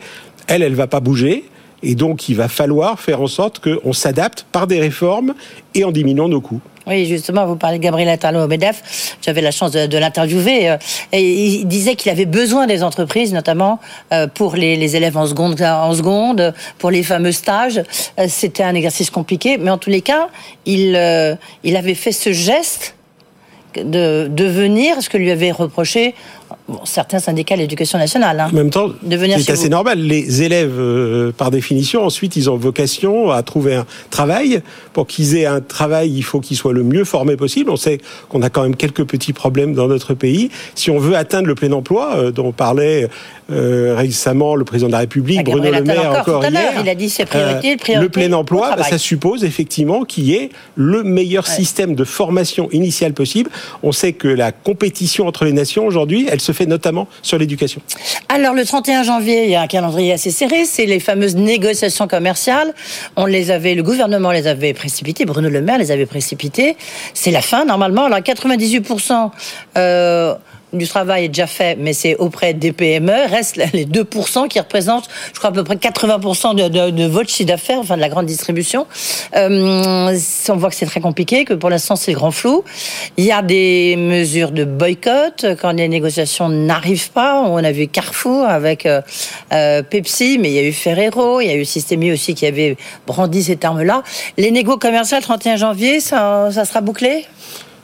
elle, 0.48 0.62
elle 0.62 0.74
va 0.74 0.88
pas 0.88 1.00
bouger. 1.00 1.44
Et 1.82 1.94
donc, 1.94 2.28
il 2.28 2.36
va 2.36 2.48
falloir 2.48 2.98
faire 2.98 3.20
en 3.20 3.26
sorte 3.26 3.60
qu'on 3.60 3.92
s'adapte 3.92 4.46
par 4.50 4.66
des 4.66 4.80
réformes 4.80 5.34
et 5.74 5.84
en 5.84 5.92
diminuant 5.92 6.28
nos 6.28 6.40
coûts. 6.40 6.60
Oui, 6.88 7.04
justement, 7.04 7.44
vous 7.44 7.56
parlez 7.56 7.76
de 7.78 7.82
Gabriel 7.82 8.08
Attal 8.08 8.34
au 8.36 8.46
MEDEF. 8.48 9.16
J'avais 9.20 9.42
la 9.42 9.50
chance 9.50 9.72
de, 9.72 9.98
l'interviewer. 9.98 10.70
euh, 10.70 10.76
il 11.12 11.66
disait 11.66 11.96
qu'il 11.96 12.10
avait 12.10 12.24
besoin 12.24 12.66
des 12.66 12.82
entreprises, 12.82 13.34
notamment 13.34 13.78
euh, 14.12 14.26
pour 14.26 14.56
les, 14.56 14.96
élèves 14.96 15.18
en 15.18 15.26
seconde, 15.26 15.60
en 15.60 15.92
seconde, 15.92 16.54
pour 16.78 16.90
les 16.90 17.02
fameux 17.02 17.32
stages. 17.32 17.82
Euh, 18.18 18.26
C'était 18.28 18.62
un 18.62 18.74
exercice 18.74 19.10
compliqué, 19.10 19.58
mais 19.58 19.70
en 19.70 19.76
tous 19.76 19.90
les 19.90 20.00
cas, 20.00 20.28
il, 20.64 20.98
il 21.62 21.76
avait 21.76 21.94
fait 21.94 22.12
ce 22.12 22.32
geste 22.32 22.94
de, 23.74 24.28
de 24.30 24.44
venir, 24.44 25.02
ce 25.02 25.10
que 25.10 25.18
lui 25.18 25.30
avait 25.30 25.52
reproché 25.52 26.14
bon, 26.68 26.80
certains 26.84 27.18
syndicats 27.18 27.56
de 27.56 27.62
l'éducation 27.62 27.98
nationale. 27.98 28.40
hein, 28.40 28.48
En 28.52 28.54
même 28.54 28.70
temps, 28.70 28.90
c'est 29.08 29.50
assez 29.50 29.64
vous. 29.64 29.68
normal. 29.68 29.98
Les 29.98 30.42
élèves, 30.42 30.78
euh, 30.78 31.32
par 31.32 31.50
définition, 31.50 32.04
ensuite, 32.04 32.36
ils 32.36 32.50
ont 32.50 32.56
vocation 32.56 33.30
à 33.30 33.42
trouver 33.42 33.74
un 33.74 33.86
travail. 34.10 34.62
Pour 34.92 35.06
qu'ils 35.06 35.36
aient 35.36 35.46
un 35.46 35.60
travail, 35.60 36.12
il 36.14 36.22
faut 36.22 36.40
qu'ils 36.40 36.56
soient 36.56 36.72
le 36.72 36.82
mieux 36.82 37.04
formés 37.04 37.36
possible. 37.36 37.70
On 37.70 37.76
sait 37.76 37.98
qu'on 38.28 38.42
a 38.42 38.50
quand 38.50 38.62
même 38.62 38.76
quelques 38.76 39.04
petits 39.04 39.32
problèmes 39.32 39.74
dans 39.74 39.88
notre 39.88 40.14
pays. 40.14 40.50
Si 40.74 40.90
on 40.90 40.98
veut 40.98 41.16
atteindre 41.16 41.46
le 41.48 41.54
plein 41.54 41.72
emploi, 41.72 42.16
euh, 42.16 42.30
dont 42.30 42.52
parlait 42.52 43.08
euh, 43.50 43.94
récemment 43.96 44.54
le 44.56 44.64
président 44.64 44.88
de 44.88 44.92
la 44.92 44.98
République, 44.98 45.44
Bruno 45.44 45.70
Le 45.70 45.82
Maire, 45.82 46.10
encore 46.10 46.38
encore 46.38 46.50
hier, 46.50 46.72
il 46.82 46.88
a 46.88 46.94
dit 46.94 47.08
ses 47.08 47.24
priorités, 47.24 47.72
le 47.72 47.78
priorité 47.78 48.04
le 48.04 48.08
plein 48.10 48.32
emploi, 48.36 48.74
bah, 48.76 48.82
ça 48.82 48.98
suppose 48.98 49.44
effectivement 49.44 50.04
qu'il 50.04 50.24
y 50.24 50.34
ait 50.34 50.50
le 50.74 51.02
meilleur 51.02 51.46
système 51.46 51.94
de 51.94 52.04
formation 52.04 52.68
initiale 52.72 53.14
possible. 53.14 53.50
On 53.82 53.92
sait 53.92 54.12
que 54.12 54.28
la 54.28 54.52
compétition 54.52 55.26
entre 55.26 55.44
les 55.44 55.52
nations 55.52 55.86
aujourd'hui, 55.86 56.26
elle 56.30 56.40
se 56.40 56.52
fait 56.52 56.57
notamment 56.66 57.08
sur 57.22 57.38
l'éducation. 57.38 57.80
Alors, 58.28 58.54
le 58.54 58.64
31 58.64 59.02
janvier, 59.02 59.44
il 59.44 59.50
y 59.50 59.54
a 59.54 59.62
un 59.62 59.66
calendrier 59.66 60.12
assez 60.12 60.30
serré, 60.30 60.64
c'est 60.64 60.86
les 60.86 61.00
fameuses 61.00 61.36
négociations 61.36 62.08
commerciales. 62.08 62.74
On 63.16 63.26
les 63.26 63.50
avait, 63.50 63.74
le 63.74 63.82
gouvernement 63.82 64.32
les 64.32 64.46
avait 64.46 64.74
précipitées, 64.74 65.24
Bruno 65.24 65.48
Le 65.48 65.60
Maire 65.60 65.78
les 65.78 65.90
avait 65.90 66.06
précipitées. 66.06 66.76
C'est 67.14 67.30
la 67.30 67.42
fin, 67.42 67.64
normalement. 67.64 68.04
Alors, 68.04 68.20
98%, 68.20 69.30
euh, 69.76 70.34
du 70.72 70.86
travail 70.86 71.24
est 71.24 71.28
déjà 71.28 71.46
fait, 71.46 71.76
mais 71.76 71.92
c'est 71.92 72.16
auprès 72.16 72.54
des 72.54 72.72
PME. 72.72 73.26
Reste 73.28 73.56
les 73.72 73.86
2% 73.86 74.48
qui 74.48 74.58
représentent, 74.58 75.08
je 75.32 75.38
crois, 75.38 75.50
à 75.50 75.52
peu 75.52 75.64
près 75.64 75.76
80% 75.76 76.54
de, 76.54 76.68
de, 76.68 76.90
de 76.90 77.04
votre 77.04 77.30
chiffre 77.30 77.48
d'affaires, 77.48 77.78
enfin 77.78 77.96
de 77.96 78.00
la 78.00 78.08
grande 78.08 78.26
distribution. 78.26 78.86
Euh, 79.36 80.16
on 80.48 80.56
voit 80.56 80.70
que 80.70 80.76
c'est 80.76 80.86
très 80.86 81.00
compliqué, 81.00 81.44
que 81.44 81.54
pour 81.54 81.70
l'instant 81.70 81.96
c'est 81.96 82.12
grand 82.12 82.30
flou. 82.30 82.64
Il 83.16 83.24
y 83.24 83.32
a 83.32 83.42
des 83.42 83.96
mesures 83.96 84.50
de 84.50 84.64
boycott 84.64 85.46
quand 85.60 85.72
les 85.72 85.88
négociations 85.88 86.48
n'arrivent 86.48 87.10
pas. 87.10 87.42
On 87.42 87.62
a 87.62 87.72
vu 87.72 87.88
Carrefour 87.88 88.44
avec 88.44 88.86
euh, 88.86 89.00
euh, 89.52 89.82
Pepsi, 89.82 90.38
mais 90.38 90.50
il 90.50 90.54
y 90.54 90.58
a 90.58 90.62
eu 90.62 90.72
Ferrero, 90.72 91.40
il 91.40 91.48
y 91.48 91.50
a 91.50 91.56
eu 91.56 91.64
Systemi 91.64 92.12
aussi 92.12 92.34
qui 92.34 92.46
avait 92.46 92.76
brandi 93.06 93.42
ces 93.42 93.56
termes-là. 93.56 94.02
Les 94.36 94.50
négos 94.50 94.78
commerciales 94.78 95.22
31 95.22 95.56
janvier, 95.56 96.00
ça 96.00 96.50
sera 96.50 96.80
bouclé? 96.80 97.26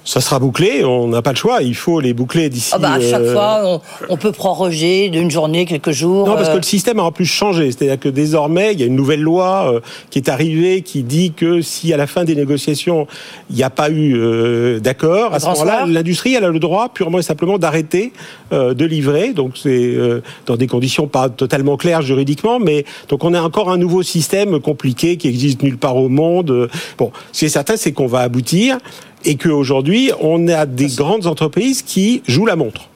Ça 0.04 0.20
sera 0.20 0.38
bouclé, 0.38 0.84
on 0.84 1.08
n'a 1.08 1.22
pas 1.22 1.30
le 1.30 1.36
choix, 1.36 1.62
il 1.62 1.74
faut 1.74 1.98
les 1.98 2.12
boucler 2.12 2.50
d'ici. 2.50 2.72
Ah 2.74 2.78
bah, 2.78 2.92
à 2.92 3.00
chaque 3.00 3.22
euh, 3.22 3.32
fois, 3.32 3.62
on, 3.64 3.80
on 4.10 4.16
peut 4.18 4.32
proroger 4.32 5.08
d'une 5.08 5.30
journée, 5.30 5.64
quelques 5.64 5.92
jours. 5.92 6.28
Non, 6.28 6.34
parce 6.34 6.48
euh, 6.48 6.52
que 6.52 6.58
le 6.58 6.62
système 6.62 6.98
a 6.98 7.04
en 7.04 7.12
plus 7.12 7.24
changé. 7.24 7.72
C'est-à-dire 7.72 7.98
que 7.98 8.10
désormais, 8.10 8.74
il 8.74 8.80
y 8.80 8.82
a 8.82 8.86
une 8.86 8.96
nouvelle 8.96 9.22
loi 9.22 9.72
euh, 9.72 9.80
qui 10.10 10.18
est 10.18 10.28
arrivée 10.28 10.82
qui 10.82 11.02
dit 11.02 11.32
que 11.32 11.62
si 11.62 11.92
à 11.92 11.96
la 11.96 12.06
fin 12.06 12.24
des 12.24 12.34
négociations, 12.34 13.06
il 13.48 13.56
n'y 13.56 13.62
a 13.62 13.70
pas 13.70 13.88
eu 13.88 14.14
euh, 14.16 14.78
d'accord, 14.78 15.32
à 15.32 15.40
ce 15.40 15.46
moment-là, 15.46 15.86
l'industrie 15.86 16.34
elle 16.34 16.44
a 16.44 16.50
le 16.50 16.58
droit 16.58 16.90
purement 16.90 17.18
et 17.18 17.22
simplement 17.22 17.56
d'arrêter 17.56 18.12
euh, 18.52 18.74
de 18.74 18.84
livrer. 18.84 19.32
Donc 19.32 19.52
c'est 19.56 19.70
euh, 19.70 20.22
dans 20.44 20.56
des 20.56 20.66
conditions 20.66 21.06
pas 21.06 21.30
totalement 21.30 21.76
claires 21.78 22.02
juridiquement, 22.02 22.58
mais 22.60 22.84
donc 23.08 23.24
on 23.24 23.32
a 23.32 23.40
encore 23.40 23.70
un 23.70 23.78
nouveau 23.78 24.02
système 24.02 24.60
compliqué 24.60 25.16
qui 25.16 25.28
existe 25.28 25.62
nulle 25.62 25.78
part 25.78 25.96
au 25.96 26.08
monde. 26.10 26.50
Euh, 26.50 26.68
Bon, 26.98 27.10
ce 27.32 27.40
qui 27.40 27.44
est 27.46 27.48
certain, 27.48 27.76
c'est 27.76 27.92
qu'on 27.92 28.06
va 28.06 28.20
aboutir 28.20 28.78
et 29.24 29.36
qu'aujourd'hui, 29.36 30.10
on 30.20 30.48
a 30.48 30.66
des 30.66 30.88
grandes 30.88 31.26
entreprises 31.26 31.82
qui 31.82 32.22
jouent 32.26 32.46
la 32.46 32.56
montre. 32.56 32.88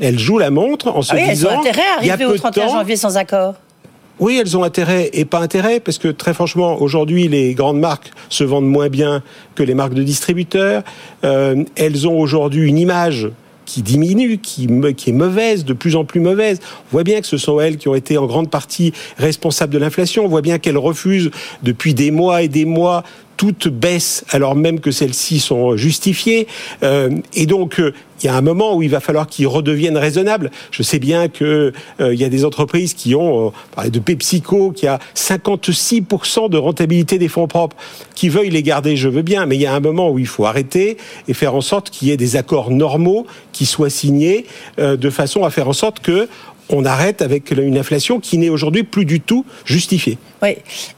Elles 0.00 0.18
jouent 0.18 0.38
la 0.38 0.50
montre 0.50 0.88
en 0.88 1.02
se 1.02 1.12
Ah 1.12 1.16
oui, 1.16 1.22
elles 1.28 1.46
ont 1.46 1.60
intérêt 1.60 1.82
à 1.82 1.98
arriver 1.98 2.24
au 2.24 2.32
de 2.32 2.38
31 2.38 2.66
temps, 2.66 2.72
janvier 2.72 2.96
sans 2.96 3.16
accord. 3.16 3.54
oui, 4.20 4.38
elles 4.40 4.56
ont 4.56 4.62
intérêt 4.62 5.10
et 5.12 5.24
pas 5.24 5.40
intérêt, 5.40 5.80
parce 5.80 5.98
que 5.98 6.08
très 6.08 6.32
franchement, 6.32 6.80
aujourd'hui, 6.80 7.28
les 7.28 7.54
grandes 7.54 7.78
marques 7.78 8.10
se 8.30 8.44
vendent 8.44 8.68
moins 8.68 8.88
bien 8.88 9.22
que 9.54 9.62
les 9.62 9.74
marques 9.74 9.94
de 9.94 10.02
distributeurs. 10.02 10.82
Euh, 11.24 11.62
elles 11.76 12.08
ont 12.08 12.18
aujourd'hui 12.18 12.66
une 12.66 12.78
image 12.78 13.28
qui 13.66 13.82
diminue, 13.82 14.38
qui 14.38 14.64
est 14.64 15.12
mauvaise, 15.12 15.64
de 15.64 15.72
plus 15.72 15.96
en 15.96 16.04
plus 16.04 16.20
mauvaise. 16.20 16.60
On 16.62 16.92
voit 16.92 17.02
bien 17.02 17.20
que 17.20 17.26
ce 17.26 17.36
sont 17.36 17.60
elles 17.60 17.76
qui 17.76 17.88
ont 17.88 17.94
été 17.94 18.16
en 18.16 18.26
grande 18.26 18.48
partie 18.48 18.92
responsables 19.18 19.72
de 19.72 19.78
l'inflation. 19.78 20.24
On 20.24 20.28
voit 20.28 20.40
bien 20.40 20.58
qu'elles 20.58 20.78
refusent 20.78 21.30
depuis 21.62 21.92
des 21.92 22.12
mois 22.12 22.42
et 22.42 22.48
des 22.48 22.64
mois 22.64 23.02
toute 23.36 23.68
baisse, 23.68 24.24
alors 24.30 24.54
même 24.54 24.80
que 24.80 24.90
celles-ci 24.90 25.40
sont 25.40 25.76
justifiées. 25.76 26.46
Euh, 26.82 27.10
et 27.34 27.46
donc, 27.46 27.80
euh, 27.80 27.92
il 28.22 28.26
y 28.26 28.28
a 28.28 28.34
un 28.34 28.40
moment 28.40 28.74
où 28.74 28.82
il 28.82 28.88
va 28.88 29.00
falloir 29.00 29.26
qu'ils 29.26 29.46
redeviennent 29.46 29.98
raisonnables. 29.98 30.50
Je 30.70 30.82
sais 30.82 30.98
bien 30.98 31.28
que 31.28 31.72
euh, 32.00 32.14
il 32.14 32.20
y 32.20 32.24
a 32.24 32.28
des 32.28 32.44
entreprises 32.44 32.94
qui 32.94 33.14
ont, 33.14 33.48
euh, 33.48 33.50
on 33.76 33.88
de 33.88 33.98
PepsiCo, 33.98 34.72
qui 34.72 34.86
a 34.86 34.98
56% 35.14 36.48
de 36.48 36.56
rentabilité 36.56 37.18
des 37.18 37.28
fonds 37.28 37.46
propres, 37.46 37.76
qui 38.14 38.28
veuillent 38.28 38.50
les 38.50 38.62
garder, 38.62 38.96
je 38.96 39.08
veux 39.08 39.22
bien, 39.22 39.44
mais 39.44 39.56
il 39.56 39.60
y 39.60 39.66
a 39.66 39.74
un 39.74 39.80
moment 39.80 40.10
où 40.10 40.18
il 40.18 40.26
faut 40.26 40.46
arrêter 40.46 40.96
et 41.28 41.34
faire 41.34 41.54
en 41.54 41.60
sorte 41.60 41.90
qu'il 41.90 42.08
y 42.08 42.10
ait 42.10 42.16
des 42.16 42.36
accords 42.36 42.70
normaux 42.70 43.26
qui 43.52 43.66
soient 43.66 43.90
signés 43.90 44.46
de 44.78 45.10
façon 45.10 45.44
à 45.44 45.50
faire 45.50 45.68
en 45.68 45.72
sorte 45.72 46.00
que 46.00 46.28
on 46.68 46.84
arrête 46.84 47.22
avec 47.22 47.50
une 47.50 47.78
inflation 47.78 48.20
qui 48.20 48.38
n'est 48.38 48.48
aujourd'hui 48.48 48.82
plus 48.82 49.04
du 49.04 49.20
tout 49.20 49.44
justifiée. 49.64 50.18
Oui, 50.42 50.56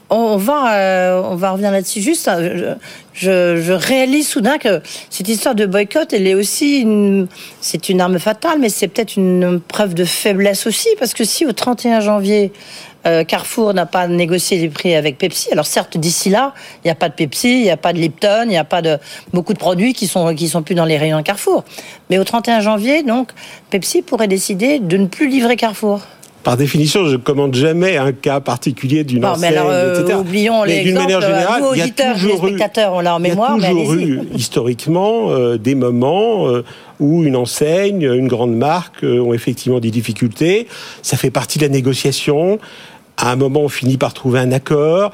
on 0.09 0.37
va, 0.37 0.73
euh, 0.73 1.21
on 1.23 1.35
va 1.35 1.51
revenir 1.51 1.71
là-dessus. 1.71 2.01
Juste, 2.01 2.27
euh, 2.27 2.75
je, 3.13 3.71
réalise 3.71 4.27
soudain 4.27 4.57
que 4.57 4.81
cette 5.09 5.29
histoire 5.29 5.55
de 5.55 5.65
boycott, 5.65 6.11
elle 6.11 6.27
est 6.27 6.33
aussi, 6.33 6.79
une, 6.79 7.27
c'est 7.61 7.89
une 7.89 8.01
arme 8.01 8.19
fatale, 8.19 8.59
mais 8.59 8.69
c'est 8.69 8.87
peut-être 8.87 9.15
une 9.15 9.59
preuve 9.59 9.93
de 9.93 10.05
faiblesse 10.05 10.67
aussi, 10.67 10.89
parce 10.97 11.13
que 11.13 11.23
si 11.23 11.45
au 11.45 11.51
31 11.51 12.01
janvier, 12.01 12.51
euh, 13.05 13.23
Carrefour 13.23 13.73
n'a 13.73 13.85
pas 13.85 14.07
négocié 14.07 14.57
les 14.57 14.69
prix 14.69 14.95
avec 14.95 15.17
Pepsi. 15.17 15.51
Alors 15.51 15.65
certes, 15.65 15.97
d'ici 15.97 16.29
là, 16.29 16.53
il 16.83 16.87
n'y 16.87 16.91
a 16.91 16.95
pas 16.95 17.09
de 17.09 17.13
Pepsi, 17.13 17.59
il 17.59 17.63
n'y 17.63 17.69
a 17.69 17.77
pas 17.77 17.93
de 17.93 17.97
Lipton, 17.97 18.43
il 18.43 18.49
n'y 18.49 18.57
a 18.57 18.63
pas 18.63 18.81
de 18.81 18.97
beaucoup 19.33 19.53
de 19.53 19.59
produits 19.59 19.93
qui 19.93 20.07
sont 20.07 20.35
sont 20.47 20.63
plus 20.63 20.75
dans 20.75 20.85
les 20.85 20.97
rayons 20.97 21.17
de 21.17 21.23
Carrefour. 21.23 21.63
Mais 22.09 22.17
au 22.17 22.23
31 22.23 22.59
janvier, 22.59 23.03
donc, 23.03 23.31
Pepsi 23.69 24.01
pourrait 24.01 24.27
décider 24.27 24.79
de 24.79 24.97
ne 24.97 25.05
plus 25.05 25.29
livrer 25.29 25.55
Carrefour. 25.55 26.01
Par 26.43 26.55
définition, 26.55 27.05
je 27.05 27.11
ne 27.11 27.17
commande 27.17 27.53
jamais 27.53 27.97
un 27.97 28.11
cas 28.13 28.39
particulier 28.39 29.03
d'une 29.03 29.19
Bon, 29.19 29.27
mais 29.39 29.47
enseigne, 29.47 29.57
alors, 29.57 29.69
euh, 29.71 29.99
etc. 30.01 30.17
oublions 30.19 30.63
Mais 30.65 30.83
d'une 30.83 30.95
manière 30.95 31.21
générale, 31.21 31.61
nous, 31.61 31.73
il 31.73 31.79
y 31.79 31.81
a 31.81 32.13
toujours 32.13 32.47
eu- 32.47 32.57
on 32.91 32.99
l'a 33.01 33.15
en 33.15 33.19
il 33.19 33.27
y 33.27 33.27
a 33.27 33.29
mémoire, 33.31 33.57
mais 33.57 33.69
toujours 33.69 33.93
eu 33.95 34.21
historiquement 34.33 35.31
euh, 35.31 35.57
des 35.57 35.75
moments 35.75 36.47
euh, 36.47 36.63
où 36.99 37.23
une 37.23 37.35
enseigne, 37.35 38.03
une 38.03 38.27
grande 38.29 38.55
marque 38.55 39.03
euh, 39.03 39.19
ont 39.19 39.33
effectivement 39.33 39.79
des 39.81 39.91
difficultés. 39.91 40.67
Ça 41.01 41.17
fait 41.17 41.29
partie 41.31 41.59
de 41.59 41.63
la 41.65 41.69
négociation. 41.69 42.57
À 43.17 43.31
un 43.31 43.35
moment, 43.35 43.61
on 43.61 43.69
finit 43.69 43.97
par 43.97 44.13
trouver 44.13 44.39
un 44.39 44.51
accord. 44.53 45.11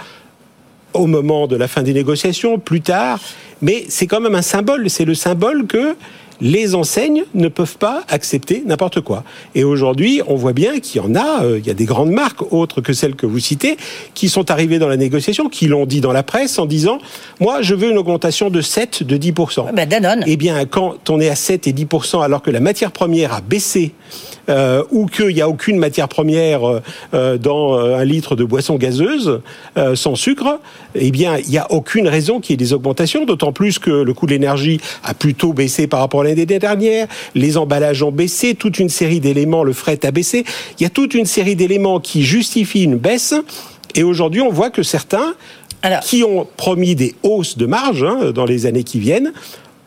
Au 0.93 1.07
moment 1.07 1.47
de 1.47 1.55
la 1.57 1.67
fin 1.67 1.81
des 1.83 1.91
négociations, 1.93 2.57
plus 2.59 2.81
tard. 2.81 3.19
Mais 3.61 3.83
c'est 3.89 4.07
quand 4.07 4.21
même 4.21 4.35
un 4.35 4.41
symbole. 4.41 4.89
C'est 4.89 5.05
le 5.05 5.15
symbole 5.15 5.65
que 5.65 5.95
les 6.41 6.75
enseignes 6.75 7.23
ne 7.33 7.47
peuvent 7.47 7.77
pas 7.77 8.03
accepter 8.09 8.63
n'importe 8.65 9.01
quoi. 9.01 9.23
Et 9.53 9.63
aujourd'hui, 9.63 10.21
on 10.27 10.35
voit 10.35 10.53
bien 10.53 10.79
qu'il 10.79 11.01
y 11.01 11.05
en 11.05 11.15
a, 11.15 11.43
euh, 11.43 11.59
il 11.59 11.65
y 11.65 11.69
a 11.69 11.73
des 11.73 11.85
grandes 11.85 12.11
marques, 12.11 12.53
autres 12.53 12.81
que 12.81 12.93
celles 12.93 13.15
que 13.15 13.25
vous 13.25 13.39
citez, 13.39 13.77
qui 14.13 14.29
sont 14.29 14.51
arrivées 14.51 14.79
dans 14.79 14.87
la 14.87 14.97
négociation, 14.97 15.49
qui 15.49 15.67
l'ont 15.67 15.85
dit 15.85 16.01
dans 16.01 16.13
la 16.13 16.23
presse 16.23 16.59
en 16.59 16.65
disant, 16.65 16.99
moi, 17.39 17.61
je 17.61 17.75
veux 17.75 17.89
une 17.91 17.97
augmentation 17.97 18.49
de 18.49 18.61
7, 18.61 19.03
de 19.03 19.17
10%. 19.17 19.73
Ben, 19.73 19.87
Danone. 19.87 20.23
Eh 20.27 20.37
bien, 20.37 20.65
quand 20.65 21.09
on 21.09 21.19
est 21.19 21.29
à 21.29 21.35
7 21.35 21.67
et 21.67 21.73
10%, 21.73 22.23
alors 22.23 22.41
que 22.41 22.51
la 22.51 22.59
matière 22.59 22.91
première 22.91 23.33
a 23.33 23.41
baissé, 23.41 23.93
euh, 24.49 24.83
ou 24.91 25.05
qu'il 25.07 25.33
n'y 25.33 25.41
a 25.41 25.49
aucune 25.49 25.77
matière 25.77 26.07
première 26.07 26.67
euh, 26.67 26.81
euh, 27.13 27.37
dans 27.37 27.77
euh, 27.77 27.97
un 27.97 28.05
litre 28.05 28.35
de 28.35 28.43
boisson 28.43 28.75
gazeuse 28.75 29.41
euh, 29.77 29.95
sans 29.95 30.15
sucre, 30.15 30.59
eh 30.95 31.11
bien, 31.11 31.37
il 31.37 31.49
n'y 31.49 31.57
a 31.57 31.71
aucune 31.71 32.07
raison 32.07 32.39
qu'il 32.39 32.53
y 32.53 32.55
ait 32.55 32.57
des 32.57 32.73
augmentations, 32.73 33.25
d'autant 33.25 33.51
plus 33.51 33.79
que 33.79 33.89
le 33.89 34.13
coût 34.13 34.25
de 34.25 34.31
l'énergie 34.31 34.79
a 35.03 35.13
plutôt 35.13 35.53
baissé 35.53 35.87
par 35.87 35.99
rapport 35.99 36.21
à 36.21 36.23
l'année 36.25 36.45
dernière, 36.45 37.07
les 37.33 37.57
emballages 37.57 38.03
ont 38.03 38.11
baissé, 38.11 38.55
toute 38.55 38.79
une 38.79 38.89
série 38.89 39.19
d'éléments, 39.19 39.63
le 39.63 39.73
fret 39.73 39.99
a 40.05 40.11
baissé, 40.11 40.45
il 40.79 40.83
y 40.83 40.85
a 40.85 40.89
toute 40.89 41.13
une 41.13 41.25
série 41.25 41.55
d'éléments 41.55 41.99
qui 41.99 42.23
justifient 42.23 42.83
une 42.83 42.97
baisse, 42.97 43.33
et 43.95 44.03
aujourd'hui, 44.03 44.41
on 44.41 44.51
voit 44.51 44.69
que 44.69 44.83
certains 44.83 45.35
qui 46.03 46.23
ont 46.23 46.47
promis 46.57 46.95
des 46.95 47.15
hausses 47.23 47.57
de 47.57 47.65
marge 47.65 48.03
hein, 48.03 48.31
dans 48.33 48.45
les 48.45 48.65
années 48.65 48.83
qui 48.83 48.99
viennent, 48.99 49.33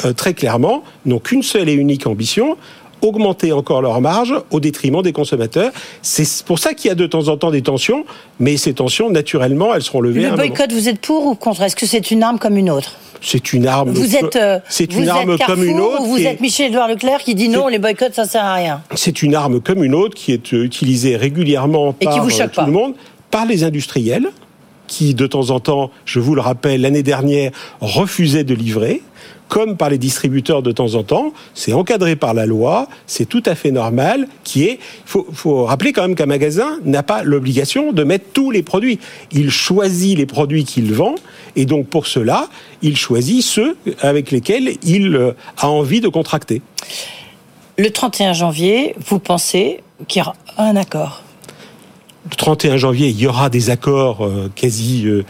euh, 0.04 0.12
très 0.12 0.32
clairement, 0.32 0.84
n'ont 1.06 1.18
qu'une 1.18 1.42
seule 1.42 1.68
et 1.68 1.72
unique 1.72 2.06
ambition, 2.06 2.56
augmenter 3.02 3.52
encore 3.52 3.82
leur 3.82 4.00
marge 4.00 4.34
au 4.50 4.60
détriment 4.60 5.02
des 5.02 5.12
consommateurs. 5.12 5.70
C'est 6.02 6.44
pour 6.44 6.58
ça 6.58 6.74
qu'il 6.74 6.88
y 6.88 6.92
a 6.92 6.94
de 6.94 7.06
temps 7.06 7.28
en 7.28 7.36
temps 7.36 7.50
des 7.50 7.62
tensions, 7.62 8.04
mais 8.40 8.56
ces 8.56 8.74
tensions, 8.74 9.10
naturellement, 9.10 9.74
elles 9.74 9.82
seront 9.82 10.00
levées. 10.00 10.20
à 10.24 10.30
Le 10.30 10.36
moment. 10.36 10.42
boycott, 10.48 10.72
vous 10.72 10.88
êtes 10.88 11.00
pour 11.00 11.26
ou 11.26 11.34
contre? 11.34 11.62
Est-ce 11.62 11.76
que 11.76 11.86
c'est 11.86 12.10
une 12.10 12.22
arme 12.22 12.38
comme 12.38 12.56
une 12.56 12.70
autre? 12.70 12.96
C'est 13.20 13.52
une 13.52 13.66
arme. 13.66 13.90
Vous 13.90 14.14
êtes, 14.14 14.36
euh, 14.36 14.60
c'est 14.68 14.94
une 14.94 15.08
arme 15.08 15.36
Carrefour 15.36 15.46
comme 15.56 15.64
une 15.64 15.80
autre. 15.80 16.02
ou 16.02 16.06
vous 16.06 16.20
êtes 16.20 16.40
Michel-Édouard 16.40 16.86
Leclerc 16.88 17.18
qui 17.24 17.34
dit 17.34 17.48
non, 17.48 17.66
les 17.66 17.78
boycotts, 17.80 18.14
ça 18.14 18.24
sert 18.26 18.44
à 18.44 18.54
rien? 18.54 18.80
C'est 18.94 19.22
une 19.22 19.34
arme 19.34 19.60
comme 19.60 19.82
une 19.82 19.94
autre 19.94 20.14
qui 20.14 20.32
est 20.32 20.54
euh, 20.54 20.62
utilisée 20.64 21.16
régulièrement 21.16 21.90
Et 22.00 22.04
qui 22.04 22.12
par 22.12 22.22
vous 22.24 22.30
euh, 22.40 22.44
tout 22.46 22.50
pas? 22.54 22.66
le 22.66 22.72
monde, 22.72 22.94
par 23.32 23.44
les 23.44 23.64
industriels, 23.64 24.28
qui 24.86 25.14
de 25.14 25.26
temps 25.26 25.50
en 25.50 25.58
temps, 25.60 25.90
je 26.04 26.20
vous 26.20 26.34
le 26.36 26.40
rappelle, 26.40 26.80
l'année 26.80 27.02
dernière, 27.02 27.50
refusaient 27.80 28.44
de 28.44 28.54
livrer 28.54 29.02
comme 29.48 29.76
par 29.76 29.90
les 29.90 29.98
distributeurs 29.98 30.62
de 30.62 30.72
temps 30.72 30.94
en 30.94 31.02
temps, 31.02 31.32
c'est 31.54 31.72
encadré 31.72 32.16
par 32.16 32.34
la 32.34 32.46
loi, 32.46 32.88
c'est 33.06 33.26
tout 33.26 33.42
à 33.46 33.54
fait 33.54 33.70
normal, 33.70 34.28
qui 34.44 34.64
est, 34.64 34.78
faut, 35.04 35.26
faut 35.32 35.64
rappeler 35.64 35.92
quand 35.92 36.02
même 36.02 36.14
qu'un 36.14 36.26
magasin 36.26 36.78
n'a 36.84 37.02
pas 37.02 37.22
l'obligation 37.22 37.92
de 37.92 38.04
mettre 38.04 38.26
tous 38.32 38.50
les 38.50 38.62
produits. 38.62 39.00
Il 39.32 39.50
choisit 39.50 40.16
les 40.16 40.26
produits 40.26 40.64
qu'il 40.64 40.92
vend, 40.92 41.14
et 41.56 41.64
donc 41.64 41.88
pour 41.88 42.06
cela, 42.06 42.48
il 42.82 42.96
choisit 42.96 43.42
ceux 43.42 43.76
avec 44.00 44.30
lesquels 44.30 44.76
il 44.82 45.16
euh, 45.16 45.32
a 45.56 45.68
envie 45.68 46.00
de 46.00 46.08
contracter. 46.08 46.62
Le 47.78 47.90
31 47.90 48.32
janvier, 48.32 48.94
vous 49.06 49.18
pensez 49.18 49.80
qu'il 50.06 50.20
y 50.20 50.22
aura 50.22 50.34
un 50.58 50.76
accord? 50.76 51.22
Le 52.30 52.36
31 52.36 52.76
janvier, 52.76 53.08
il 53.08 53.18
y 53.18 53.26
aura 53.26 53.48
des 53.48 53.70
accords 53.70 54.24
euh, 54.24 54.50
quasi 54.54 55.06
euh, 55.06 55.24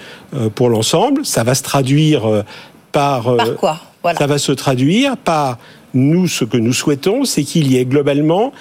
pour 0.54 0.68
l'ensemble. 0.68 1.24
Ça 1.24 1.44
va 1.44 1.54
se 1.54 1.62
traduire 1.62 2.44
par... 2.90 3.36
Par 3.36 3.54
quoi? 3.54 3.80
Ça 4.16 4.26
va 4.26 4.38
se 4.38 4.52
traduire 4.52 5.16
par 5.16 5.58
nous, 5.94 6.28
ce 6.28 6.44
que 6.44 6.56
nous 6.56 6.72
souhaitons, 6.72 7.24
c'est 7.24 7.42
qu'il 7.42 7.70
y 7.70 7.76
ait 7.78 7.84
globalement 7.84 8.52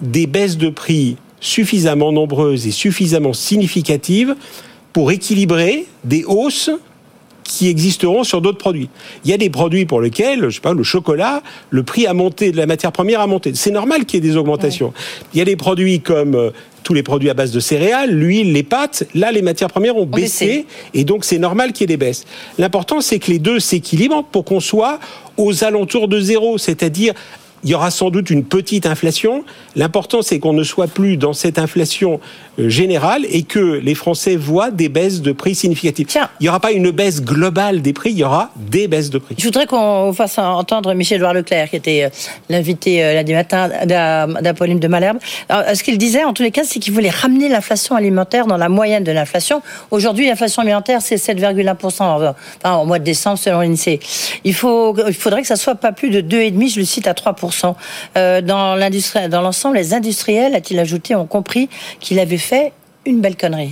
des 0.00 0.26
baisses 0.26 0.58
de 0.58 0.68
prix 0.68 1.16
suffisamment 1.40 2.12
nombreuses 2.12 2.66
et 2.66 2.70
suffisamment 2.70 3.32
significatives 3.32 4.34
pour 4.92 5.10
équilibrer 5.10 5.86
des 6.04 6.24
hausses 6.24 6.70
qui 7.46 7.68
existeront 7.68 8.24
sur 8.24 8.40
d'autres 8.40 8.58
produits. 8.58 8.88
Il 9.24 9.30
y 9.30 9.34
a 9.34 9.36
des 9.36 9.50
produits 9.50 9.86
pour 9.86 10.00
lesquels, 10.00 10.48
je 10.48 10.56
sais 10.56 10.60
pas, 10.60 10.74
le 10.74 10.82
chocolat, 10.82 11.42
le 11.70 11.82
prix 11.82 12.06
a 12.06 12.14
monté, 12.14 12.52
de 12.52 12.56
la 12.56 12.66
matière 12.66 12.92
première 12.92 13.20
a 13.20 13.26
monté. 13.26 13.52
C'est 13.54 13.70
normal 13.70 14.04
qu'il 14.04 14.22
y 14.22 14.26
ait 14.26 14.30
des 14.30 14.36
augmentations. 14.36 14.92
Il 15.32 15.38
y 15.38 15.42
a 15.42 15.44
des 15.44 15.56
produits 15.56 16.00
comme 16.00 16.34
euh, 16.34 16.50
tous 16.82 16.94
les 16.94 17.02
produits 17.02 17.30
à 17.30 17.34
base 17.34 17.52
de 17.52 17.60
céréales, 17.60 18.10
l'huile, 18.10 18.52
les 18.52 18.62
pâtes, 18.62 19.04
là 19.14 19.32
les 19.32 19.42
matières 19.42 19.70
premières 19.70 19.96
ont 19.96 20.06
baissé, 20.06 20.46
baissé. 20.46 20.66
et 20.94 21.04
donc 21.04 21.24
c'est 21.24 21.38
normal 21.38 21.72
qu'il 21.72 21.82
y 21.82 21.84
ait 21.84 21.96
des 21.96 22.04
baisses. 22.04 22.24
L'important 22.58 23.00
c'est 23.00 23.18
que 23.18 23.30
les 23.30 23.38
deux 23.38 23.58
s'équilibrent 23.58 24.24
pour 24.24 24.44
qu'on 24.44 24.60
soit 24.60 25.00
aux 25.36 25.64
alentours 25.64 26.08
de 26.08 26.20
zéro, 26.20 26.58
c'est-à-dire 26.58 27.14
il 27.64 27.70
y 27.70 27.74
aura 27.74 27.90
sans 27.90 28.10
doute 28.10 28.30
une 28.30 28.44
petite 28.44 28.86
inflation. 28.86 29.44
L'important, 29.74 30.22
c'est 30.22 30.38
qu'on 30.38 30.52
ne 30.52 30.62
soit 30.62 30.86
plus 30.86 31.16
dans 31.16 31.32
cette 31.32 31.58
inflation 31.58 32.20
générale 32.58 33.24
et 33.30 33.42
que 33.42 33.58
les 33.58 33.94
Français 33.94 34.36
voient 34.36 34.70
des 34.70 34.88
baisses 34.88 35.20
de 35.20 35.32
prix 35.32 35.54
significatives. 35.54 36.06
Tiens. 36.06 36.30
Il 36.40 36.44
n'y 36.44 36.48
aura 36.48 36.60
pas 36.60 36.72
une 36.72 36.90
baisse 36.90 37.22
globale 37.22 37.82
des 37.82 37.92
prix, 37.92 38.10
il 38.12 38.18
y 38.18 38.24
aura 38.24 38.50
des 38.56 38.88
baisses 38.88 39.10
de 39.10 39.18
prix. 39.18 39.34
Je 39.38 39.44
voudrais 39.44 39.66
qu'on 39.66 40.12
fasse 40.12 40.38
entendre 40.38 40.92
Michel-Edouard 40.94 41.34
Leclerc, 41.34 41.70
qui 41.70 41.76
était 41.76 42.04
euh, 42.04 42.08
l'invité 42.48 43.04
euh, 43.04 43.14
lundi 43.14 43.32
matin 43.34 43.68
d'A- 43.84 44.26
d'Apolline 44.26 44.78
de 44.78 44.88
Malherbe. 44.88 45.18
Alors, 45.48 45.76
ce 45.76 45.82
qu'il 45.82 45.98
disait, 45.98 46.24
en 46.24 46.32
tous 46.32 46.42
les 46.42 46.50
cas, 46.50 46.62
c'est 46.64 46.78
qu'il 46.78 46.92
voulait 46.94 47.10
ramener 47.10 47.48
l'inflation 47.48 47.94
alimentaire 47.96 48.46
dans 48.46 48.56
la 48.56 48.68
moyenne 48.68 49.04
de 49.04 49.12
l'inflation. 49.12 49.60
Aujourd'hui, 49.90 50.26
l'inflation 50.28 50.62
alimentaire, 50.62 51.00
c'est 51.02 51.16
7,1% 51.16 52.02
en- 52.02 52.34
enfin, 52.64 52.76
au 52.76 52.84
mois 52.86 52.98
de 52.98 53.04
décembre, 53.04 53.38
selon 53.38 53.60
l'INSEE. 53.60 54.00
Il, 54.44 54.54
faut, 54.54 54.96
il 55.06 55.14
faudrait 55.14 55.42
que 55.42 55.48
ça 55.48 55.56
soit 55.56 55.74
pas 55.74 55.92
plus 55.92 56.10
de 56.10 56.20
2,5%, 56.20 56.74
je 56.74 56.78
le 56.80 56.86
cite, 56.86 57.06
à 57.06 57.12
3%. 57.12 57.74
Euh, 58.16 58.40
dans 58.40 58.74
l'industrie- 58.76 59.28
dans 59.28 59.42
l'ensemble, 59.42 59.76
les 59.76 59.92
industriels, 59.92 60.54
a-t-il 60.54 60.78
ajouté, 60.80 61.14
ont 61.14 61.26
compris 61.26 61.68
qu'il 62.00 62.18
avait 62.18 62.38
fait 62.38 62.45
une 63.04 63.20
belle 63.20 63.36
connerie. 63.36 63.70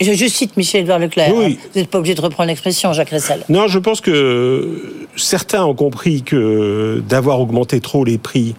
Je, 0.00 0.12
je 0.12 0.26
cite 0.26 0.56
Michel-Edouard 0.56 0.98
Leclerc. 0.98 1.32
Oui. 1.34 1.58
hein. 1.58 1.68
Vous 1.72 1.80
n'êtes 1.80 1.90
pas 1.90 1.98
obligé 1.98 2.14
de 2.14 2.20
reprendre 2.20 2.48
l'expression, 2.48 2.92
Jacques 2.92 3.10
Ressel. 3.10 3.44
Non, 3.48 3.68
je 3.68 3.78
pense 3.78 4.00
que 4.00 5.06
certains 5.16 5.64
ont 5.64 5.74
compris 5.74 6.22
que 6.22 7.02
d'avoir 7.08 7.40
augmenté 7.40 7.80
trop 7.80 8.04
les 8.04 8.18
prix, 8.18 8.54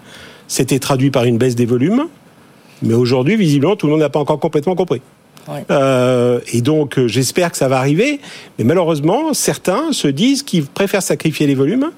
c'était 0.47 0.79
traduit 0.79 1.11
par 1.11 1.25
une 1.25 1.37
baisse 1.37 1.55
des 1.55 1.65
volumes. 1.65 2.05
Mais 2.81 2.93
aujourd'hui, 2.93 3.35
visiblement, 3.35 3.75
tout 3.75 3.87
le 3.87 3.91
monde 3.91 4.01
n'a 4.01 4.09
pas 4.09 4.19
encore 4.19 4.39
complètement 4.39 4.75
compris. 4.75 5.01
Ouais. 5.47 5.65
Euh, 5.71 6.39
et 6.53 6.61
donc, 6.61 6.97
euh, 6.97 7.07
j'espère 7.07 7.51
que 7.51 7.57
ça 7.57 7.67
va 7.67 7.77
arriver. 7.77 8.21
Mais 8.57 8.63
malheureusement, 8.63 9.33
certains 9.33 9.91
se 9.91 10.07
disent 10.07 10.43
qu'ils 10.43 10.65
préfèrent 10.65 11.01
sacrifier 11.03 11.47
les 11.47 11.55
volumes 11.55 11.91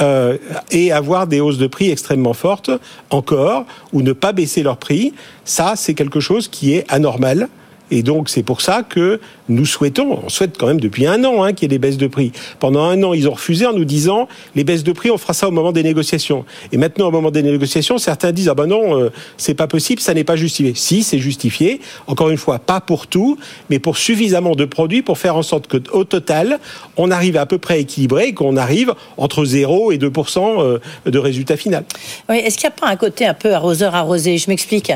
euh, 0.00 0.38
et 0.70 0.92
avoir 0.92 1.26
des 1.26 1.40
hausses 1.40 1.58
de 1.58 1.66
prix 1.66 1.90
extrêmement 1.90 2.34
fortes 2.34 2.70
encore, 3.10 3.64
ou 3.92 4.02
ne 4.02 4.12
pas 4.12 4.32
baisser 4.32 4.62
leurs 4.62 4.76
prix. 4.76 5.14
Ça, 5.44 5.74
c'est 5.76 5.94
quelque 5.94 6.20
chose 6.20 6.48
qui 6.48 6.74
est 6.74 6.84
anormal. 6.88 7.48
Et 7.94 8.02
donc, 8.02 8.28
c'est 8.28 8.42
pour 8.42 8.60
ça 8.60 8.82
que 8.82 9.20
nous 9.48 9.66
souhaitons, 9.66 10.18
on 10.24 10.28
souhaite 10.28 10.58
quand 10.58 10.66
même 10.66 10.80
depuis 10.80 11.06
un 11.06 11.22
an 11.24 11.44
hein, 11.44 11.52
qu'il 11.52 11.62
y 11.62 11.66
ait 11.66 11.68
des 11.68 11.78
baisses 11.78 11.96
de 11.96 12.08
prix. 12.08 12.32
Pendant 12.58 12.82
un 12.82 13.00
an, 13.04 13.14
ils 13.14 13.28
ont 13.28 13.34
refusé 13.34 13.66
en 13.66 13.72
nous 13.72 13.84
disant 13.84 14.26
les 14.56 14.64
baisses 14.64 14.82
de 14.82 14.90
prix, 14.90 15.12
on 15.12 15.18
fera 15.18 15.32
ça 15.32 15.46
au 15.46 15.52
moment 15.52 15.70
des 15.70 15.84
négociations. 15.84 16.44
Et 16.72 16.76
maintenant, 16.76 17.06
au 17.06 17.10
moment 17.12 17.30
des 17.30 17.44
négociations, 17.44 17.98
certains 17.98 18.32
disent 18.32 18.48
ah 18.48 18.54
ben 18.54 18.66
non, 18.66 18.98
euh, 18.98 19.10
c'est 19.36 19.54
pas 19.54 19.68
possible, 19.68 20.00
ça 20.00 20.12
n'est 20.12 20.24
pas 20.24 20.34
justifié. 20.34 20.72
Si, 20.74 21.04
c'est 21.04 21.20
justifié. 21.20 21.80
Encore 22.08 22.30
une 22.30 22.36
fois, 22.36 22.58
pas 22.58 22.80
pour 22.80 23.06
tout, 23.06 23.38
mais 23.70 23.78
pour 23.78 23.96
suffisamment 23.96 24.56
de 24.56 24.64
produits 24.64 25.02
pour 25.02 25.18
faire 25.18 25.36
en 25.36 25.42
sorte 25.42 25.68
que, 25.68 25.76
au 25.92 26.02
total, 26.02 26.58
on 26.96 27.12
arrive 27.12 27.36
à 27.36 27.46
peu 27.46 27.58
près 27.58 27.80
équilibré 27.80 28.28
et 28.28 28.34
qu'on 28.34 28.56
arrive 28.56 28.92
entre 29.18 29.44
0 29.44 29.92
et 29.92 29.98
2% 29.98 30.62
euh, 30.62 30.78
de 31.06 31.18
résultat 31.20 31.56
final. 31.56 31.84
Oui, 32.28 32.38
est-ce 32.38 32.58
qu'il 32.58 32.68
n'y 32.68 32.74
a 32.74 32.80
pas 32.80 32.88
un 32.88 32.96
côté 32.96 33.24
un 33.24 33.34
peu 33.34 33.54
arroseur 33.54 33.94
arrosé? 33.94 34.36
Je 34.36 34.50
m'explique. 34.50 34.90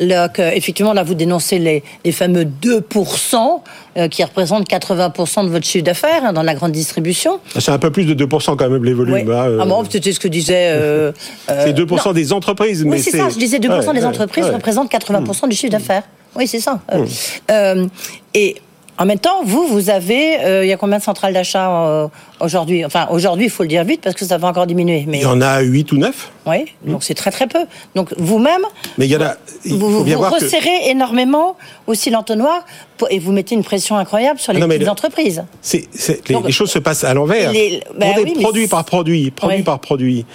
Effectivement, 0.00 0.92
là, 0.92 1.02
vous 1.02 1.14
dénoncez 1.14 1.58
les, 1.58 1.82
les 2.04 2.12
fameux 2.12 2.41
2% 2.44 3.60
euh, 3.96 4.08
qui 4.08 4.22
représentent 4.24 4.68
80% 4.68 5.44
de 5.44 5.50
votre 5.50 5.66
chiffre 5.66 5.84
d'affaires 5.84 6.24
hein, 6.24 6.32
dans 6.32 6.42
la 6.42 6.54
grande 6.54 6.72
distribution. 6.72 7.40
C'est 7.58 7.70
un 7.70 7.78
peu 7.78 7.90
plus 7.90 8.04
de 8.04 8.14
2 8.14 8.26
quand 8.26 8.68
même 8.68 8.84
les 8.84 8.94
volumes. 8.94 9.14
Oui. 9.14 9.22
hein, 9.22 9.46
euh, 9.48 9.58
Ah 9.60 9.66
bon, 9.66 9.84
c'était 9.88 10.12
ce 10.12 10.20
que 10.20 10.28
disait. 10.28 10.68
euh, 10.70 11.12
euh, 11.50 11.62
c'est 11.66 11.72
2 11.72 11.84
non. 11.84 12.12
des 12.12 12.32
entreprises. 12.32 12.84
mais 12.84 12.92
Oui, 12.92 13.02
c'est 13.02 13.16
ça. 13.16 13.28
Je 13.28 13.38
disais 13.38 13.58
2% 13.58 13.86
Ouais, 13.86 13.94
des 13.94 14.04
entreprises 14.04 14.44
ouais. 14.46 14.54
Représentent 14.54 14.90
80% 14.90 15.48
du 15.48 15.56
chiffre 15.56 15.72
d'affaires. 15.72 16.04
Oui, 16.34 16.46
c'est 16.46 16.60
ça. 16.60 16.80
Euh, 16.92 17.06
euh, 17.50 17.86
et 18.34 18.56
en 18.98 19.06
même 19.06 19.18
temps, 19.18 19.42
vous, 19.44 19.66
vous 19.66 19.90
avez. 19.90 20.38
euh, 20.40 20.64
il 20.64 20.68
y 20.68 20.72
a 20.72 20.76
combien 20.76 20.98
de 20.98 21.02
centrales 21.02 21.32
d'achat 21.32 21.70
euh, 21.88 22.08
aujourd'hui? 22.40 22.84
Enfin, 22.84 23.08
aujourd'hui, 23.10 23.46
il 23.46 23.50
faut 23.50 23.62
le 23.62 23.68
dire 23.68 23.84
vite 23.84 24.00
parce 24.02 24.14
que 24.14 24.24
ça 24.24 24.38
va 24.38 24.48
encore 24.48 24.66
diminuer. 24.66 25.04
Mais 25.08 25.18
Il 25.18 25.22
y 25.22 25.26
en 25.26 25.40
a 25.40 25.60
8 25.60 25.92
ou 25.92 25.96
9. 25.96 26.30
oui, 26.46 26.66
donc 26.84 27.02
c'est 27.02 27.14
très 27.14 27.30
très 27.30 27.46
peu. 27.46 27.60
Donc 27.94 28.10
vous-même, 28.18 28.62
Mais 28.98 29.06
il 29.06 29.10
y 29.10 29.16
en 29.16 29.22
a. 29.22 29.34
Il 29.64 29.74
vous, 29.74 29.98
faut 29.98 30.04
bien 30.04 30.14
vous 30.16 30.20
voir 30.22 30.34
que. 30.36 30.44
resserrez 30.44 30.90
énormément 30.90 31.56
aussi 31.86 32.10
l'entonnoir 32.10 32.64
et 33.10 33.18
vous 33.18 33.32
mettez 33.32 33.54
une 33.54 33.64
pression 33.64 33.96
incroyable 33.96 34.38
sur 34.38 34.52
les 34.52 34.58
Ah 34.58 34.60
non, 34.60 34.66
mais 34.68 34.74
petites 34.74 34.86
le- 34.86 34.92
entreprises. 34.92 35.44
c'est- 35.62 35.88
c'est- 35.92 36.28
les, 36.28 36.34
Donc- 36.34 36.46
les 36.46 36.52
choses 36.52 36.70
se 36.70 36.78
passent 36.78 37.04
à 37.04 37.14
l'envers. 37.14 37.50
Les- 37.50 37.82
oui, 37.98 38.34
mais 38.34 38.42
produit 38.42 38.68
par 38.68 38.84
produit, 38.84 39.30
produit 39.30 39.62
par 39.62 39.78
produit. 39.80 40.26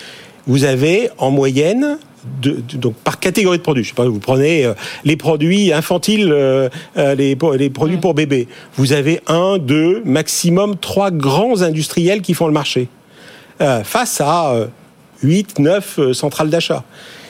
Vous 0.48 0.64
avez 0.64 1.10
en 1.18 1.30
moyenne. 1.30 2.00
Donc 2.42 2.96
par 2.96 3.20
catégorie 3.20 3.58
de 3.58 3.64
produits, 3.64 3.84
je 3.84 3.90
sais 3.90 3.96
pas, 3.96 4.06
vous 4.06 4.20
prenez 4.20 4.66
euh, 4.66 4.74
les 5.06 5.18
produits 5.18 5.74
infantiles, 5.74 6.32
euh, 6.32 6.70
euh, 6.98 7.16
les, 7.16 7.36
produits 7.70 7.98
pour 7.98 8.14
bébés. 8.14 8.48
Vous 8.76 8.94
avez 8.94 9.22
un, 9.28 9.58
deux, 9.58 10.02
maximum 10.06 10.78
trois 10.78 11.12
grands 11.12 11.62
industriels 11.62 12.22
qui 12.22 12.34
font 12.34 12.48
le 12.48 12.54
marché 12.54 12.88
face 13.84 14.22
à 14.22 14.54
euh, 14.54 14.68
8, 15.24 15.60
9 15.60 16.00
euh, 16.00 16.14
centrales 16.14 16.50
d'achat. 16.50 16.84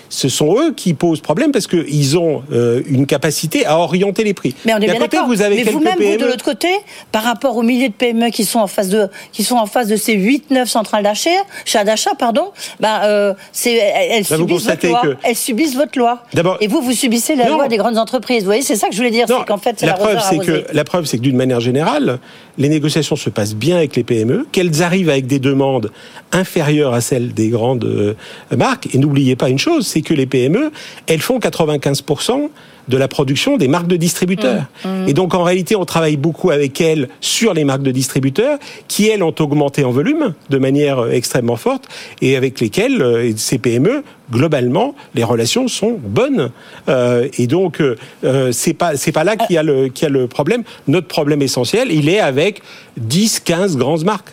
Ce 0.10 0.30
sont 0.30 0.56
eux 0.60 0.74
qui 0.74 0.94
posent 0.94 1.20
problème 1.22 1.52
parce 1.52 1.68
qu'ils 1.68 2.18
ont 2.18 2.44
euh, 2.52 2.82
une 2.88 3.06
capacité 3.06 3.66
à 3.66 3.78
orienter 3.78 4.24
les 4.24 4.34
prix. 4.34 4.56
Mais 4.66 4.74
on 4.74 4.78
est 4.78 4.86
bien 4.88 4.96
côté, 4.96 5.18
vous 5.28 5.42
avez 5.42 5.56
Mais 5.64 5.64
vous-même, 5.72 5.94
vous, 5.98 6.04
PME. 6.04 6.18
de 6.18 6.26
l'autre 6.26 6.46
côté, 6.46 6.70
par 7.12 7.24
rapport 7.24 7.56
aux 7.58 7.62
milliers 7.64 7.90
de 7.90 7.94
PME 7.94 8.30
qui 8.30 8.46
sont 8.46 8.60
en 8.60 8.68
face 8.68 8.90
de, 8.90 9.08
qui 9.34 9.44
sont 9.44 9.56
en 9.56 9.66
face 9.66 9.88
de 9.88 9.96
ces 9.96 10.16
8-9 10.16 10.66
centrales 10.68 11.04
d'achat, 11.04 11.30
chat 11.66 11.84
d'achat, 11.84 12.12
pardon, 12.18 12.52
ben, 12.80 13.02
euh, 13.04 13.34
elles, 13.66 14.24
Là, 14.30 14.38
subissent 14.38 14.66
votre 14.66 14.88
loi. 14.88 15.02
que- 15.04 15.16
Elles 15.24 15.36
subissent 15.36 15.76
votre 15.76 15.98
loi. 16.00 16.24
D'abord- 16.34 16.58
Et 16.62 16.68
vous, 16.68 16.82
vous 16.82 16.94
subissez 16.94 17.36
la 17.36 17.50
Non. 17.50 17.56
loi 17.56 17.68
des 17.68 17.78
grandes 17.78 17.98
entreprises. 17.98 18.40
Vous 18.42 18.46
voyez, 18.48 18.62
c'est 18.62 18.76
ça 18.76 18.88
que 18.88 18.94
je 18.94 18.98
voulais 18.98 19.12
dire. 19.12 19.26
Non, 19.30 19.38
C'est 19.40 19.46
qu'en 19.48 19.58
fait, 19.58 19.76
c'est 19.80 19.86
la 19.86 19.94
preuve, 19.94 20.20
c'est 20.30 20.38
que 20.40 20.64
la 20.72 20.84
preuve, 20.84 21.06
c'est 21.06 21.18
que 21.18 21.22
d'une 21.24 21.36
manière 21.38 21.60
générale, 21.60 22.20
les 22.58 22.70
négociations 22.70 23.16
se 23.16 23.30
passent 23.30 23.56
bien 23.56 23.78
avec 23.78 23.96
les 23.96 24.04
PME, 24.04 24.48
qu'elles 24.52 24.82
arrivent 24.84 25.10
avec 25.10 25.28
des 25.28 25.40
demandes 25.40 25.92
inférieures 26.32 26.94
à 26.94 27.02
celles 27.02 27.34
des 27.34 27.50
grandes 27.50 27.86
euh, 27.86 28.14
marques. 28.56 28.94
Et 28.94 28.98
n'oubliez 28.98 29.36
pas 29.36 29.50
une 29.50 29.60
chose, 29.60 29.88
c'est 29.98 30.04
que 30.04 30.14
les 30.14 30.28
PME, 30.28 30.72
elles 31.08 31.22
font 31.22 31.40
95% 31.40 32.50
de 32.88 32.98
la 32.98 33.08
production 33.08 33.58
des 33.58 33.68
marques 33.68 33.88
de 33.88 33.96
distributeurs. 33.98 34.66
Et 35.08 35.14
donc 35.14 35.34
en 35.34 35.42
réalité, 35.42 35.76
on 35.76 35.86
travaille 35.86 36.18
beaucoup 36.18 36.52
avec 36.52 36.80
elles 36.80 37.10
sur 37.20 37.56
les 37.56 37.64
marques 37.64 37.82
de 37.82 37.90
distributeurs, 37.90 38.60
qui 38.88 39.08
elles 39.08 39.24
ont 39.24 39.34
augmenté 39.40 39.84
en 39.84 39.92
volume 39.92 40.36
de 40.52 40.58
manière 40.60 41.00
euh, 41.00 41.10
extrêmement 41.10 41.56
forte, 41.56 41.88
et 42.22 42.38
avec 42.38 42.60
lesquelles 42.60 43.02
euh, 43.02 43.34
ces 43.36 43.58
PME, 43.58 44.04
globalement, 44.32 44.94
les 45.16 45.24
relations 45.24 45.68
sont 45.68 45.98
bonnes. 46.00 46.52
Euh, 46.88 47.28
et 47.40 47.48
donc 47.48 47.82
euh, 47.82 48.52
c'est 48.52 48.74
pas 48.76 48.94
pas 49.14 49.24
là 49.24 49.36
qu'il 49.36 49.56
y 49.56 49.58
a 49.58 49.64
le 49.64 49.92
y 50.00 50.06
a 50.06 50.10
le 50.10 50.28
problème. 50.28 50.64
Notre 50.88 51.08
problème 51.08 51.42
essentiel, 51.42 51.92
il 51.92 52.08
est 52.08 52.20
avec 52.20 52.62
10, 52.98 53.40
15 53.40 53.78
grandes 53.78 54.04
marques. 54.04 54.30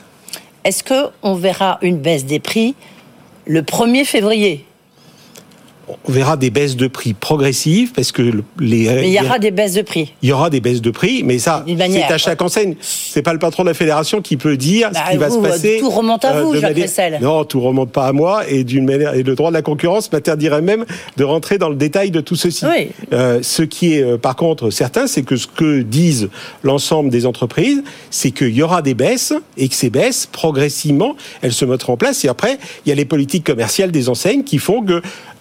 Est-ce 0.64 0.84
que 0.84 1.08
on 1.22 1.34
verra 1.34 1.78
une 1.80 1.96
baisse 1.96 2.26
des 2.26 2.38
prix 2.38 2.74
le 3.46 3.62
1er 3.62 4.04
février? 4.04 4.66
On 6.08 6.12
verra 6.12 6.36
des 6.36 6.50
baisses 6.50 6.76
de 6.76 6.86
prix 6.86 7.12
progressives 7.14 7.92
parce 7.92 8.12
que 8.12 8.22
le- 8.22 8.44
les 8.58 8.88
Mais 8.88 9.08
il 9.08 9.12
y 9.14 9.20
aura 9.20 9.38
des 9.38 9.50
baisses 9.50 9.74
de 9.74 9.82
prix. 9.82 10.12
il 10.22 10.28
y 10.28 10.32
aura 10.32 10.50
des 10.50 10.60
baisses 10.60 10.80
de 10.82 10.90
prix, 10.90 11.22
mais 11.24 11.38
ça, 11.38 11.64
c'est 11.66 12.02
à 12.04 12.18
chaque 12.18 12.40
enseigne. 12.42 12.74
C'est 12.80 13.22
pas 13.22 13.32
le 13.32 13.38
patron 13.38 13.62
de 13.64 13.68
la 13.68 13.74
fédération 13.74 14.20
qui 14.22 14.36
peut 14.36 14.56
dire 14.56 14.90
Bah, 14.92 15.00
ce 15.06 15.12
qui 15.12 15.16
va 15.18 15.28
vous, 15.28 15.42
se 15.44 15.48
passer. 15.48 15.76
tout 15.80 15.90
remonte 15.90 16.24
à 16.24 16.42
vous, 16.42 16.54
de 16.54 16.60
Jacques 16.60 16.76
manière-. 16.76 17.20
Non, 17.20 17.44
tout 17.44 17.60
remonte 17.60 17.90
pas 17.90 18.06
à 18.06 18.12
moi 18.12 18.48
et 18.48 18.64
d'une 18.64 18.84
manière 18.84 19.14
et 19.14 19.22
le 19.22 19.34
droit 19.34 19.50
de 19.50 19.54
la 19.54 19.62
concurrence 19.62 20.10
m'interdirait 20.12 20.62
même 20.62 20.84
de 21.16 21.24
rentrer 21.24 21.58
dans 21.58 21.68
le 21.68 21.76
détail 21.76 22.10
de 22.10 22.20
tout 22.20 22.36
ceci. 22.36 22.64
Oui. 22.66 22.88
Euh, 23.12 23.40
ce 23.42 23.62
qui 23.62 23.94
est 23.94 24.02
euh, 24.02 24.16
par 24.18 24.36
contre 24.36 24.70
certain, 24.70 25.06
c'est 25.06 25.22
que 25.22 25.36
ce 25.36 25.46
que 25.46 25.82
disent 25.82 26.28
l'ensemble 26.62 27.10
des 27.10 27.26
entreprises, 27.26 27.82
c'est 28.10 28.30
qu'il 28.30 28.54
y 28.54 28.62
aura 28.62 28.82
des 28.82 28.94
baisses 28.94 29.32
et 29.56 29.68
que 29.68 29.74
ces 29.74 29.90
baisses, 29.90 30.26
progressivement, 30.30 31.16
elles 31.42 31.52
se 31.52 31.64
mettront 31.64 31.94
en 31.94 31.96
place. 31.96 32.24
Et 32.24 32.28
après, 32.28 32.58
il 32.84 32.88
y 32.88 32.92
a 32.92 32.94
les 32.94 33.04
politiques 33.04 33.44
commerciales 33.44 33.90
des 33.90 34.08
enseignes 34.08 34.44
qui 34.44 34.58
font 34.58 34.82
que 34.82 34.94
euh, 34.94 35.00
euh, 35.00 35.33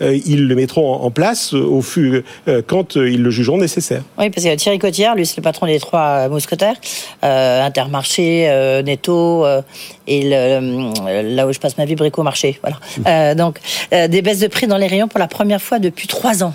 ils 0.00 0.46
le 0.46 0.54
mettront 0.54 0.94
en 0.94 1.10
place 1.10 1.52
au 1.52 1.82
fur 1.82 2.22
euh, 2.48 2.62
quand 2.66 2.96
euh, 2.96 3.10
ils 3.10 3.22
le 3.22 3.30
jugeront 3.30 3.58
nécessaire. 3.58 4.02
Oui, 4.18 4.30
parce 4.30 4.46
que 4.46 4.54
Thierry 4.54 4.78
Cotillard, 4.78 5.14
lui, 5.14 5.26
c'est 5.26 5.36
le 5.36 5.42
patron 5.42 5.66
des 5.66 5.80
trois 5.80 6.26
euh, 6.26 6.28
mousquetaires, 6.28 6.76
euh, 7.24 7.64
Intermarché, 7.64 8.48
euh, 8.48 8.82
Netto, 8.82 9.44
euh, 9.44 9.62
et 10.06 10.22
le, 10.22 10.34
euh, 10.34 11.22
là 11.22 11.46
où 11.46 11.52
je 11.52 11.58
passe 11.58 11.76
ma 11.78 11.84
vie, 11.84 11.94
Bricomarché. 11.94 12.60
Voilà. 12.62 12.78
Euh, 13.06 13.34
donc, 13.34 13.58
euh, 13.92 14.08
des 14.08 14.22
baisses 14.22 14.40
de 14.40 14.48
prix 14.48 14.66
dans 14.66 14.78
les 14.78 14.86
rayons 14.86 15.08
pour 15.08 15.20
la 15.20 15.28
première 15.28 15.60
fois 15.60 15.78
depuis 15.78 16.08
trois 16.08 16.42
ans. 16.42 16.54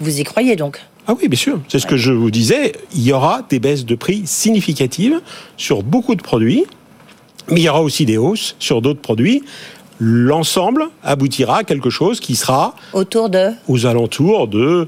Vous 0.00 0.20
y 0.20 0.24
croyez 0.24 0.56
donc? 0.56 0.80
Ah 1.06 1.14
oui, 1.20 1.28
bien 1.28 1.38
sûr. 1.38 1.60
C'est 1.68 1.78
ce 1.78 1.86
que 1.86 1.96
je 1.96 2.12
vous 2.12 2.30
disais. 2.30 2.72
Il 2.94 3.02
y 3.02 3.12
aura 3.12 3.42
des 3.48 3.60
baisses 3.60 3.84
de 3.84 3.94
prix 3.94 4.22
significatives 4.26 5.20
sur 5.56 5.82
beaucoup 5.82 6.16
de 6.16 6.22
produits, 6.22 6.64
mais 7.48 7.60
il 7.60 7.64
y 7.64 7.68
aura 7.68 7.82
aussi 7.82 8.04
des 8.04 8.16
hausses 8.16 8.56
sur 8.58 8.82
d'autres 8.82 9.00
produits. 9.00 9.44
L'ensemble 9.98 10.88
aboutira 11.02 11.58
à 11.58 11.64
quelque 11.64 11.88
chose 11.90 12.20
qui 12.20 12.36
sera 12.36 12.74
Autour 12.92 13.30
de 13.30 13.50
aux 13.68 13.86
alentours 13.86 14.48
de 14.48 14.86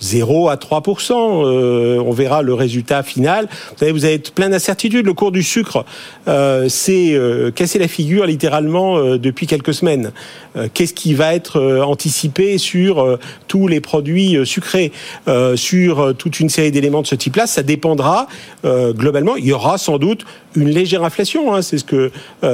0 0.00 0.48
à 0.48 0.56
3% 0.56 1.12
euh, 1.12 1.98
On 2.00 2.12
verra 2.12 2.42
le 2.42 2.54
résultat 2.54 3.02
final. 3.02 3.48
Vous 3.72 3.78
savez, 3.78 3.92
vous 3.92 4.04
avez 4.04 4.18
plein 4.18 4.50
d'incertitudes. 4.50 5.06
Le 5.06 5.14
cours 5.14 5.32
du 5.32 5.42
sucre 5.42 5.84
euh, 6.28 6.68
s'est 6.68 7.14
euh, 7.14 7.50
cassé 7.50 7.78
la 7.78 7.88
figure 7.88 8.26
littéralement 8.26 8.98
euh, 8.98 9.18
depuis 9.18 9.46
quelques 9.46 9.74
semaines. 9.74 10.12
Euh, 10.56 10.68
Qu'est-ce 10.72 10.94
qui 10.94 11.14
va 11.14 11.34
être 11.34 11.58
euh, 11.60 11.82
anticipé 11.82 12.58
sur 12.58 13.18
tous 13.48 13.68
les 13.68 13.80
produits 13.80 14.38
sucrés, 14.44 14.92
sur 15.54 16.14
toute 16.16 16.40
une 16.40 16.48
série 16.48 16.70
d'éléments 16.70 17.02
de 17.02 17.06
ce 17.06 17.14
type-là 17.14 17.46
Ça 17.46 17.62
dépendra 17.62 18.26
globalement. 18.64 19.36
Il 19.36 19.46
y 19.46 19.52
aura 19.52 19.78
sans 19.78 19.98
doute 19.98 20.24
une 20.56 20.68
légère 20.68 21.04
inflation. 21.04 21.54
Hein, 21.54 21.62
C'est 21.62 21.78
ce 21.78 21.84
que 21.84 22.10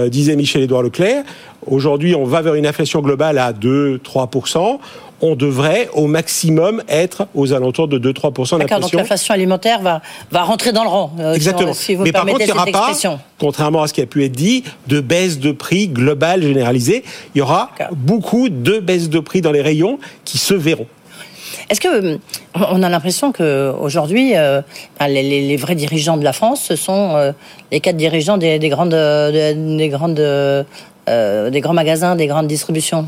disait 0.08 0.36
Michel-Édouard 0.36 0.82
Leclerc. 0.82 1.24
Aujourd'hui, 1.66 2.14
on 2.14 2.24
va 2.24 2.42
vers 2.42 2.54
une 2.54 2.66
inflation 2.66 3.00
globale 3.00 3.38
à 3.38 3.52
2-3% 3.52 4.78
on 5.22 5.36
devrait 5.36 5.88
au 5.94 6.06
maximum 6.08 6.82
être 6.88 7.26
aux 7.34 7.52
alentours 7.52 7.88
de 7.88 7.98
2-3% 7.98 8.58
D'accord, 8.58 8.80
donc 8.80 8.92
l'inflation 8.92 9.32
alimentaire 9.32 9.80
va, 9.80 10.02
va 10.30 10.42
rentrer 10.42 10.72
dans 10.72 10.82
le 10.82 10.88
rang. 10.88 11.12
euh, 11.20 11.34
Exactement. 11.34 11.72
Si 11.72 11.94
vous 11.94 12.02
Mais 12.02 12.12
par 12.12 12.22
contre, 12.22 12.38
permettez 12.38 12.50
il 12.50 12.54
n'y 12.54 12.72
aura 12.72 12.92
cette 12.94 13.10
pas, 13.10 13.18
contrairement 13.38 13.82
à 13.82 13.86
ce 13.86 13.92
qui 13.94 14.00
a 14.00 14.06
pu 14.06 14.24
être 14.24 14.32
dit, 14.32 14.64
de 14.88 15.00
baisse 15.00 15.38
de 15.38 15.52
prix 15.52 15.88
globale 15.88 16.42
généralisée. 16.42 17.04
Il 17.34 17.38
y 17.38 17.42
aura 17.42 17.70
beaucoup 17.92 18.48
de 18.48 18.80
baisses 18.80 19.08
de 19.08 19.20
prix 19.20 19.40
dans 19.40 19.52
les 19.52 19.62
rayons 19.62 19.98
qui 20.24 20.38
se 20.38 20.54
verront. 20.54 20.86
Est-ce 21.70 21.80
que 21.80 21.88
euh, 21.88 22.18
on 22.54 22.82
a 22.82 22.88
l'impression 22.88 23.30
que 23.32 23.72
aujourd'hui, 23.80 24.36
euh, 24.36 24.60
les, 25.06 25.56
vrais 25.56 25.74
dirigeants 25.76 26.16
de 26.16 26.24
la 26.24 26.32
France, 26.32 26.64
ce 26.68 26.76
sont 26.76 27.14
euh, 27.14 27.32
les 27.70 27.80
quatre 27.80 27.96
dirigeants 27.96 28.38
des, 28.38 28.58
des 28.58 28.68
grandes, 28.68 28.90
des 28.90 29.88
grandes, 29.88 30.20
euh, 30.20 31.50
des 31.50 31.60
grands 31.60 31.74
magasins, 31.74 32.14
des 32.14 32.26
grandes 32.26 32.46
distributions, 32.46 33.06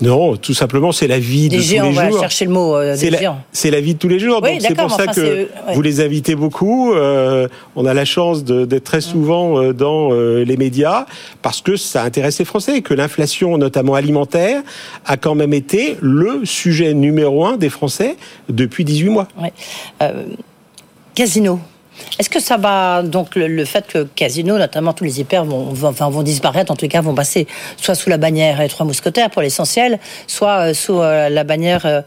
Non, 0.00 0.36
tout 0.36 0.52
simplement, 0.52 0.92
c'est 0.92 1.06
la 1.06 1.18
vie 1.18 1.48
des 1.48 1.56
de 1.56 1.62
géants. 1.62 1.92
tous 1.92 2.00
les 2.00 2.10
jours. 2.10 2.20
chercher 2.20 2.44
le 2.44 2.50
mot 2.50 2.76
euh, 2.76 2.96
des 2.96 3.10
la, 3.10 3.18
géants. 3.18 3.40
c'est 3.52 3.70
la 3.70 3.80
vie 3.80 3.94
de 3.94 3.98
tous 3.98 4.08
les 4.08 4.18
jours. 4.18 4.40
Oui, 4.42 4.58
c'est 4.60 4.74
pour 4.74 4.90
ça 4.90 5.04
enfin, 5.04 5.12
que 5.12 5.20
ouais. 5.20 5.48
vous 5.72 5.82
les 5.82 6.00
invitez 6.00 6.34
beaucoup. 6.34 6.92
Euh, 6.92 7.48
on 7.76 7.86
a 7.86 7.94
la 7.94 8.04
chance 8.04 8.44
d'être 8.44 8.84
très 8.84 9.00
souvent 9.00 9.58
euh, 9.58 9.72
dans 9.72 10.12
les 10.12 10.56
médias 10.56 11.06
parce 11.42 11.60
que 11.60 11.76
ça 11.76 12.02
intéresse 12.02 12.38
les 12.38 12.44
Français 12.44 12.78
et 12.78 12.82
que 12.82 12.94
l'inflation, 12.94 13.56
notamment 13.58 13.94
alimentaire, 13.94 14.62
a 15.06 15.16
quand 15.16 15.34
même 15.34 15.54
été 15.54 15.96
le 16.00 16.44
sujet 16.44 16.92
numéro 16.94 17.46
un 17.46 17.56
des 17.56 17.70
Français 17.70 18.16
depuis 18.48 18.84
18 18.84 19.08
mois. 19.08 19.28
Ouais. 19.40 19.52
Casino. 21.14 21.60
Est-ce 22.18 22.30
que 22.30 22.40
ça 22.40 22.56
va 22.56 23.02
donc 23.02 23.34
le, 23.36 23.46
le 23.46 23.64
fait 23.64 23.86
que 23.86 24.04
casino, 24.04 24.58
notamment 24.58 24.92
tous 24.92 25.04
les 25.04 25.20
hyper 25.20 25.44
vont, 25.44 25.64
vont, 25.64 25.88
enfin, 25.88 26.08
vont 26.08 26.22
disparaître, 26.22 26.72
en 26.72 26.76
tout 26.76 26.88
cas 26.88 27.00
vont 27.00 27.14
passer 27.14 27.46
soit 27.76 27.94
sous 27.94 28.10
la 28.10 28.16
bannière 28.16 28.60
les 28.60 28.68
trois 28.68 28.86
mousquetaires 28.86 29.30
pour 29.30 29.42
l'essentiel, 29.42 29.98
soit 30.26 30.68
euh, 30.70 30.74
sous 30.74 31.00
euh, 31.00 31.28
la 31.28 31.44
bannière 31.44 31.84
euh, 31.84 32.00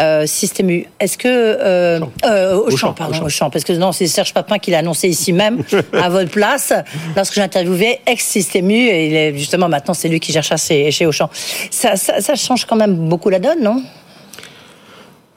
euh, 0.00 0.26
Système 0.26 0.70
U. 0.70 0.86
Est-ce 1.00 1.18
que 1.18 1.28
euh, 1.28 2.00
euh, 2.24 2.56
au 2.56 2.76
champ, 2.76 2.92
pardon, 2.92 3.22
au 3.24 3.28
champ, 3.28 3.50
parce 3.50 3.64
que 3.64 3.72
non, 3.72 3.92
c'est 3.92 4.06
Serge 4.06 4.32
Papin 4.32 4.58
qui 4.58 4.70
l'a 4.70 4.78
annoncé 4.78 5.08
ici 5.08 5.32
même 5.32 5.62
à 5.92 6.08
votre 6.08 6.30
place 6.30 6.72
lorsque 7.16 7.34
j'ai 7.34 7.42
interviewé 7.42 8.00
ex 8.06 8.24
Système 8.24 8.70
U 8.70 8.74
et 8.74 9.06
il 9.06 9.14
est, 9.14 9.36
justement 9.36 9.68
maintenant 9.68 9.94
c'est 9.94 10.08
lui 10.08 10.20
qui 10.20 10.32
gère 10.32 10.44
ça 10.44 10.56
chez, 10.56 10.90
chez 10.90 11.06
Auchan. 11.06 11.30
Ça, 11.70 11.96
ça, 11.96 12.20
ça 12.20 12.34
change 12.34 12.64
quand 12.64 12.76
même 12.76 12.94
beaucoup 12.94 13.30
la 13.30 13.38
donne, 13.38 13.62
non? 13.62 13.82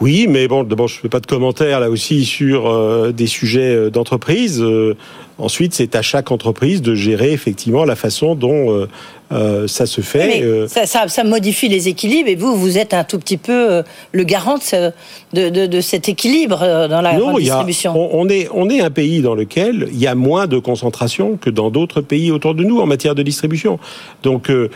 Oui, 0.01 0.27
mais 0.29 0.47
bon, 0.47 0.63
d'abord, 0.63 0.87
je 0.87 0.95
ne 0.95 1.01
fais 1.01 1.09
pas 1.09 1.19
de 1.19 1.25
commentaires 1.25 1.79
là 1.81 1.89
aussi 1.89 2.23
sur 2.23 2.69
euh, 2.69 3.11
des 3.11 3.27
sujets 3.27 3.75
euh, 3.75 3.89
d'entreprise. 3.89 4.61
Euh, 4.61 4.95
ensuite, 5.37 5.73
c'est 5.73 5.93
à 5.93 6.01
chaque 6.01 6.31
entreprise 6.31 6.81
de 6.81 6.95
gérer 6.95 7.33
effectivement 7.33 7.83
la 7.83 7.97
façon 7.97 8.33
dont 8.33 8.87
euh, 9.33 9.67
ça 9.67 9.85
se 9.85 9.99
fait. 9.99 10.41
Mais 10.41 10.67
ça, 10.69 10.85
ça- 10.85 11.07
ça 11.09 11.25
modifie 11.25 11.67
les 11.67 11.89
équilibres 11.89 12.29
et 12.29 12.35
vous, 12.35 12.55
vous 12.55 12.77
êtes 12.77 12.93
un 12.93 13.03
tout 13.03 13.19
petit 13.19 13.35
peu 13.35 13.83
le 14.13 14.23
garant 14.23 14.57
de, 14.57 14.63
ce- 14.63 14.91
de, 15.33 15.49
de- 15.49 15.65
de 15.65 15.81
cet 15.81 16.07
équilibre 16.07 16.59
dans 16.87 17.01
la 17.01 17.13
y 17.19 17.21
a- 17.21 17.33
distribution. 17.39 17.93
on, 17.93 18.21
on 18.21 18.29
est, 18.29 18.47
on 18.53 18.69
est 18.69 18.79
un 18.79 18.89
pays 18.91 19.21
dans 19.21 19.35
lequel 19.35 19.89
il 19.91 19.99
y 19.99 20.07
a 20.07 20.15
moins 20.15 20.47
de 20.47 20.59
concentration 20.59 21.35
que 21.35 21.49
dans 21.49 21.71
d'autres 21.71 21.99
pays 21.99 22.31
autour 22.31 22.55
de 22.55 22.63
nous 22.63 22.79
en 22.79 22.85
matière 22.85 23.15
de 23.15 23.21
distribution. 23.23 23.79
Donc 24.23 24.49
euh, 24.49 24.69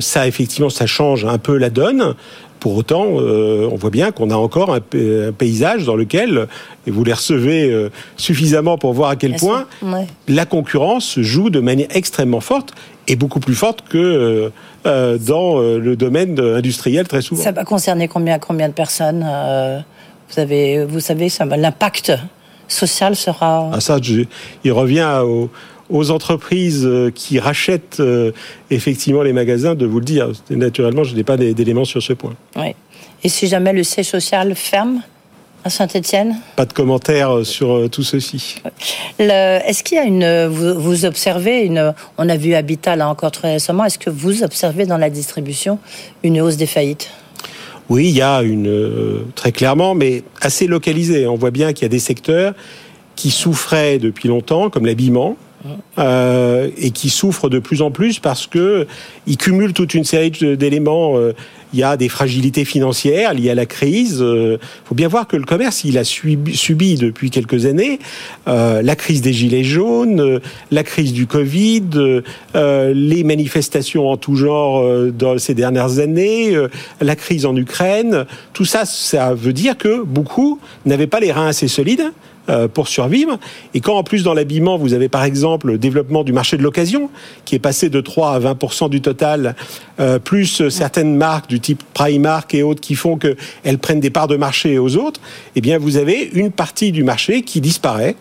ça, 0.00 0.26
effectivement, 0.26 0.70
ça 0.70 0.86
change 0.86 1.26
un 1.26 1.38
peu 1.38 1.58
la 1.58 1.68
donne. 1.68 2.14
Pour 2.64 2.76
autant, 2.78 3.04
euh, 3.20 3.68
on 3.70 3.76
voit 3.76 3.90
bien 3.90 4.10
qu'on 4.10 4.30
a 4.30 4.36
encore 4.36 4.72
un, 4.72 4.80
pa- 4.80 4.96
un 5.28 5.32
paysage 5.32 5.84
dans 5.84 5.96
lequel, 5.96 6.46
et 6.86 6.90
vous 6.90 7.04
les 7.04 7.12
recevez 7.12 7.70
euh, 7.70 7.90
suffisamment 8.16 8.78
pour 8.78 8.94
voir 8.94 9.10
à 9.10 9.16
quel 9.16 9.32
Bien 9.32 9.38
point. 9.38 9.66
Ouais. 9.82 10.06
la 10.28 10.46
concurrence 10.46 11.20
joue 11.20 11.50
de 11.50 11.60
manière 11.60 11.88
extrêmement 11.90 12.40
forte 12.40 12.72
et 13.06 13.16
beaucoup 13.16 13.38
plus 13.38 13.54
forte 13.54 13.82
que 13.86 14.50
euh, 14.86 15.18
dans 15.18 15.58
le 15.60 15.94
domaine 15.94 16.40
industriel 16.40 17.06
très 17.06 17.20
souvent. 17.20 17.42
Ça 17.42 17.52
va 17.52 17.64
concerner 17.64 18.08
combien, 18.08 18.38
combien 18.38 18.68
de 18.70 18.72
personnes 18.72 19.20
vous, 20.30 20.40
avez, 20.40 20.86
vous 20.86 21.00
savez, 21.00 21.28
l'impact 21.58 22.12
social 22.66 23.14
sera... 23.14 23.68
Ah 23.74 23.80
ça, 23.80 23.98
je- 24.00 24.22
il 24.64 24.72
revient 24.72 25.18
aux, 25.22 25.50
aux 25.94 26.10
entreprises 26.10 26.84
euh, 26.84 27.12
qui 27.14 27.38
rachètent 27.38 28.00
euh, 28.00 28.32
effectivement 28.70 29.22
les 29.22 29.32
magasins 29.32 29.76
de 29.76 29.86
vous 29.86 30.00
le 30.00 30.04
dire. 30.04 30.32
Naturellement, 30.50 31.04
je 31.04 31.14
n'ai 31.14 31.22
pas 31.22 31.36
d'é- 31.36 31.54
d'éléments 31.54 31.84
sur 31.84 32.02
ce 32.02 32.12
point. 32.12 32.34
Oui. 32.56 32.74
Et 33.22 33.28
si 33.28 33.46
jamais 33.46 33.72
le 33.72 33.84
siège 33.84 34.08
social 34.08 34.56
ferme 34.56 35.02
à 35.62 35.70
Saint-Etienne 35.70 36.36
Pas 36.56 36.66
de 36.66 36.72
commentaires 36.72 37.36
euh, 37.36 37.44
sur 37.44 37.88
tout 37.90 38.02
ceci. 38.02 38.56
Est-ce 39.20 39.84
qu'il 39.84 39.96
y 39.96 40.00
a 40.00 40.04
une... 40.04 40.46
Vous, 40.48 40.80
vous 40.80 41.04
observez 41.04 41.60
une... 41.60 41.94
On 42.18 42.28
a 42.28 42.36
vu 42.36 42.54
Habitat 42.54 42.96
là 42.96 43.08
encore 43.08 43.30
très 43.30 43.52
récemment. 43.52 43.84
Est-ce 43.84 44.00
que 44.00 44.10
vous 44.10 44.42
observez 44.42 44.86
dans 44.86 44.98
la 44.98 45.10
distribution 45.10 45.78
une 46.24 46.40
hausse 46.40 46.56
des 46.56 46.66
faillites? 46.66 47.08
Oui, 47.88 48.08
il 48.08 48.16
y 48.16 48.22
a 48.22 48.42
une 48.42 49.22
très 49.36 49.52
clairement, 49.52 49.94
mais 49.94 50.24
assez 50.40 50.66
localisée. 50.66 51.28
On 51.28 51.36
voit 51.36 51.50
bien 51.52 51.72
qu'il 51.72 51.82
y 51.82 51.86
a 51.86 51.88
des 51.90 51.98
secteurs 51.98 52.54
qui 53.14 53.30
souffraient 53.30 53.98
depuis 53.98 54.28
longtemps, 54.28 54.70
comme 54.70 54.86
l'habillement. 54.86 55.36
Euh, 55.98 56.68
et 56.76 56.90
qui 56.90 57.10
souffrent 57.10 57.48
de 57.48 57.58
plus 57.58 57.82
en 57.82 57.90
plus 57.90 58.18
parce 58.18 58.46
que 58.46 58.86
ils 59.26 59.36
cumulent 59.36 59.72
toute 59.72 59.94
une 59.94 60.04
série 60.04 60.30
d'éléments. 60.30 61.16
euh, 61.16 61.32
Il 61.72 61.80
y 61.80 61.82
a 61.82 61.96
des 61.96 62.08
fragilités 62.08 62.64
financières 62.64 63.34
liées 63.34 63.50
à 63.50 63.56
la 63.56 63.66
crise. 63.66 64.18
Il 64.20 64.58
faut 64.84 64.94
bien 64.94 65.08
voir 65.08 65.26
que 65.26 65.36
le 65.36 65.44
commerce, 65.44 65.82
il 65.82 65.98
a 65.98 66.04
subi, 66.04 66.94
depuis 66.94 67.30
quelques 67.30 67.66
années 67.66 67.98
euh, 68.46 68.80
la 68.80 68.94
crise 68.94 69.22
des 69.22 69.32
gilets 69.32 69.64
jaunes, 69.64 70.20
euh, 70.20 70.38
la 70.70 70.84
crise 70.84 71.12
du 71.12 71.26
Covid, 71.26 71.82
euh, 72.54 72.92
les 72.94 73.24
manifestations 73.24 74.08
en 74.08 74.16
tout 74.16 74.36
genre 74.36 74.82
euh, 74.82 75.10
dans 75.10 75.36
ces 75.38 75.54
dernières 75.54 75.98
années, 75.98 76.54
euh, 76.54 76.68
la 77.00 77.16
crise 77.16 77.44
en 77.44 77.56
Ukraine. 77.56 78.24
Tout 78.52 78.64
ça, 78.64 78.84
ça 78.84 79.34
veut 79.34 79.52
dire 79.52 79.76
que 79.76 80.04
beaucoup 80.04 80.60
n'avaient 80.86 81.08
pas 81.08 81.18
les 81.18 81.32
reins 81.32 81.48
assez 81.48 81.66
solides 81.66 82.02
euh, 82.02 82.33
pour 82.74 82.88
survivre. 82.88 83.38
Et 83.72 83.80
quand 83.80 83.96
en 83.96 84.02
plus 84.02 84.22
dans 84.22 84.34
l'habillement, 84.34 84.76
vous 84.76 84.92
avez 84.92 85.08
par 85.08 85.24
exemple 85.24 85.68
le 85.68 85.78
développement 85.78 86.24
du 86.24 86.32
marché 86.32 86.56
de 86.56 86.62
l'occasion, 86.62 87.10
qui 87.44 87.54
est 87.54 87.58
passé 87.58 87.88
de 87.88 88.00
3 88.00 88.34
à 88.34 88.40
20% 88.40 88.90
du 88.90 89.00
total, 89.00 89.54
euh, 90.00 90.18
plus 90.18 90.60
euh, 90.60 90.70
certaines 90.70 91.16
marques 91.16 91.48
du 91.48 91.60
type 91.60 91.82
Primark 91.94 92.54
et 92.54 92.62
autres 92.62 92.80
qui 92.80 92.94
font 92.94 93.16
qu'elles 93.16 93.78
prennent 93.78 94.00
des 94.00 94.10
parts 94.10 94.28
de 94.28 94.36
marché 94.36 94.78
aux 94.78 94.96
autres, 94.96 95.20
eh 95.56 95.60
bien 95.60 95.78
vous 95.78 95.96
avez 95.96 96.30
une 96.34 96.50
partie 96.50 96.92
du 96.92 97.04
marché 97.04 97.42
qui 97.42 97.60
disparaît. 97.60 98.16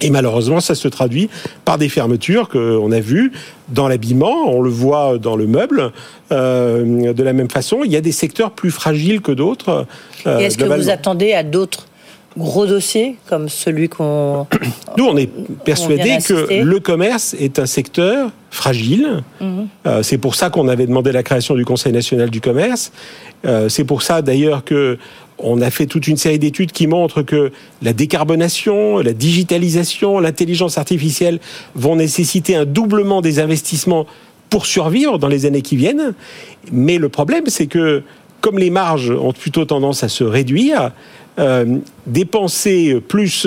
Et 0.00 0.10
malheureusement, 0.10 0.60
ça 0.60 0.74
se 0.74 0.88
traduit 0.88 1.30
par 1.64 1.78
des 1.78 1.88
fermetures 1.88 2.48
qu'on 2.48 2.90
a 2.90 3.00
vues 3.00 3.32
dans 3.68 3.86
l'habillement, 3.86 4.48
on 4.48 4.60
le 4.60 4.68
voit 4.68 5.18
dans 5.18 5.36
le 5.36 5.46
meuble. 5.46 5.92
Euh, 6.32 7.12
de 7.12 7.22
la 7.22 7.32
même 7.32 7.48
façon, 7.48 7.82
il 7.84 7.92
y 7.92 7.96
a 7.96 8.00
des 8.00 8.12
secteurs 8.12 8.50
plus 8.50 8.70
fragiles 8.70 9.20
que 9.20 9.32
d'autres. 9.32 9.86
euh, 10.26 10.38
est-ce 10.38 10.58
que 10.58 10.64
vous 10.64 10.90
attendez 10.90 11.32
à 11.32 11.44
d'autres 11.44 11.86
gros 12.36 12.66
dossiers 12.66 13.16
comme 13.28 13.48
celui 13.48 13.88
qu'on... 13.88 14.46
Nous, 14.98 15.04
on 15.04 15.16
est 15.16 15.30
persuadé 15.64 16.18
que 16.26 16.62
le 16.62 16.80
commerce 16.80 17.34
est 17.38 17.58
un 17.58 17.66
secteur 17.66 18.30
fragile. 18.50 19.22
Mhm. 19.40 19.68
Euh, 19.86 20.02
c'est 20.02 20.18
pour 20.18 20.34
ça 20.34 20.50
qu'on 20.50 20.68
avait 20.68 20.86
demandé 20.86 21.12
la 21.12 21.22
création 21.22 21.54
du 21.54 21.64
Conseil 21.64 21.92
national 21.92 22.30
du 22.30 22.40
commerce. 22.40 22.92
Euh, 23.44 23.68
c'est 23.68 23.84
pour 23.84 24.02
ça 24.02 24.22
d'ailleurs 24.22 24.64
que 24.64 24.98
on 25.38 25.60
a 25.60 25.70
fait 25.70 25.86
toute 25.86 26.06
une 26.06 26.16
série 26.16 26.38
d'études 26.38 26.70
qui 26.70 26.86
montrent 26.86 27.22
que 27.22 27.50
la 27.82 27.92
décarbonation, 27.92 28.98
la 28.98 29.12
digitalisation, 29.12 30.20
l'intelligence 30.20 30.78
artificielle 30.78 31.40
vont 31.74 31.96
nécessiter 31.96 32.54
un 32.54 32.64
doublement 32.64 33.20
des 33.20 33.40
investissements 33.40 34.06
pour 34.48 34.66
survivre 34.66 35.18
dans 35.18 35.26
les 35.26 35.46
années 35.46 35.62
qui 35.62 35.74
viennent. 35.74 36.14
Mais 36.70 36.98
le 36.98 37.08
problème, 37.08 37.46
c'est 37.48 37.66
que 37.66 38.04
comme 38.40 38.58
les 38.58 38.70
marges 38.70 39.10
ont 39.10 39.32
plutôt 39.32 39.64
tendance 39.64 40.04
à 40.04 40.08
se 40.08 40.22
réduire, 40.22 40.92
dépenser 42.06 43.00
plus 43.00 43.46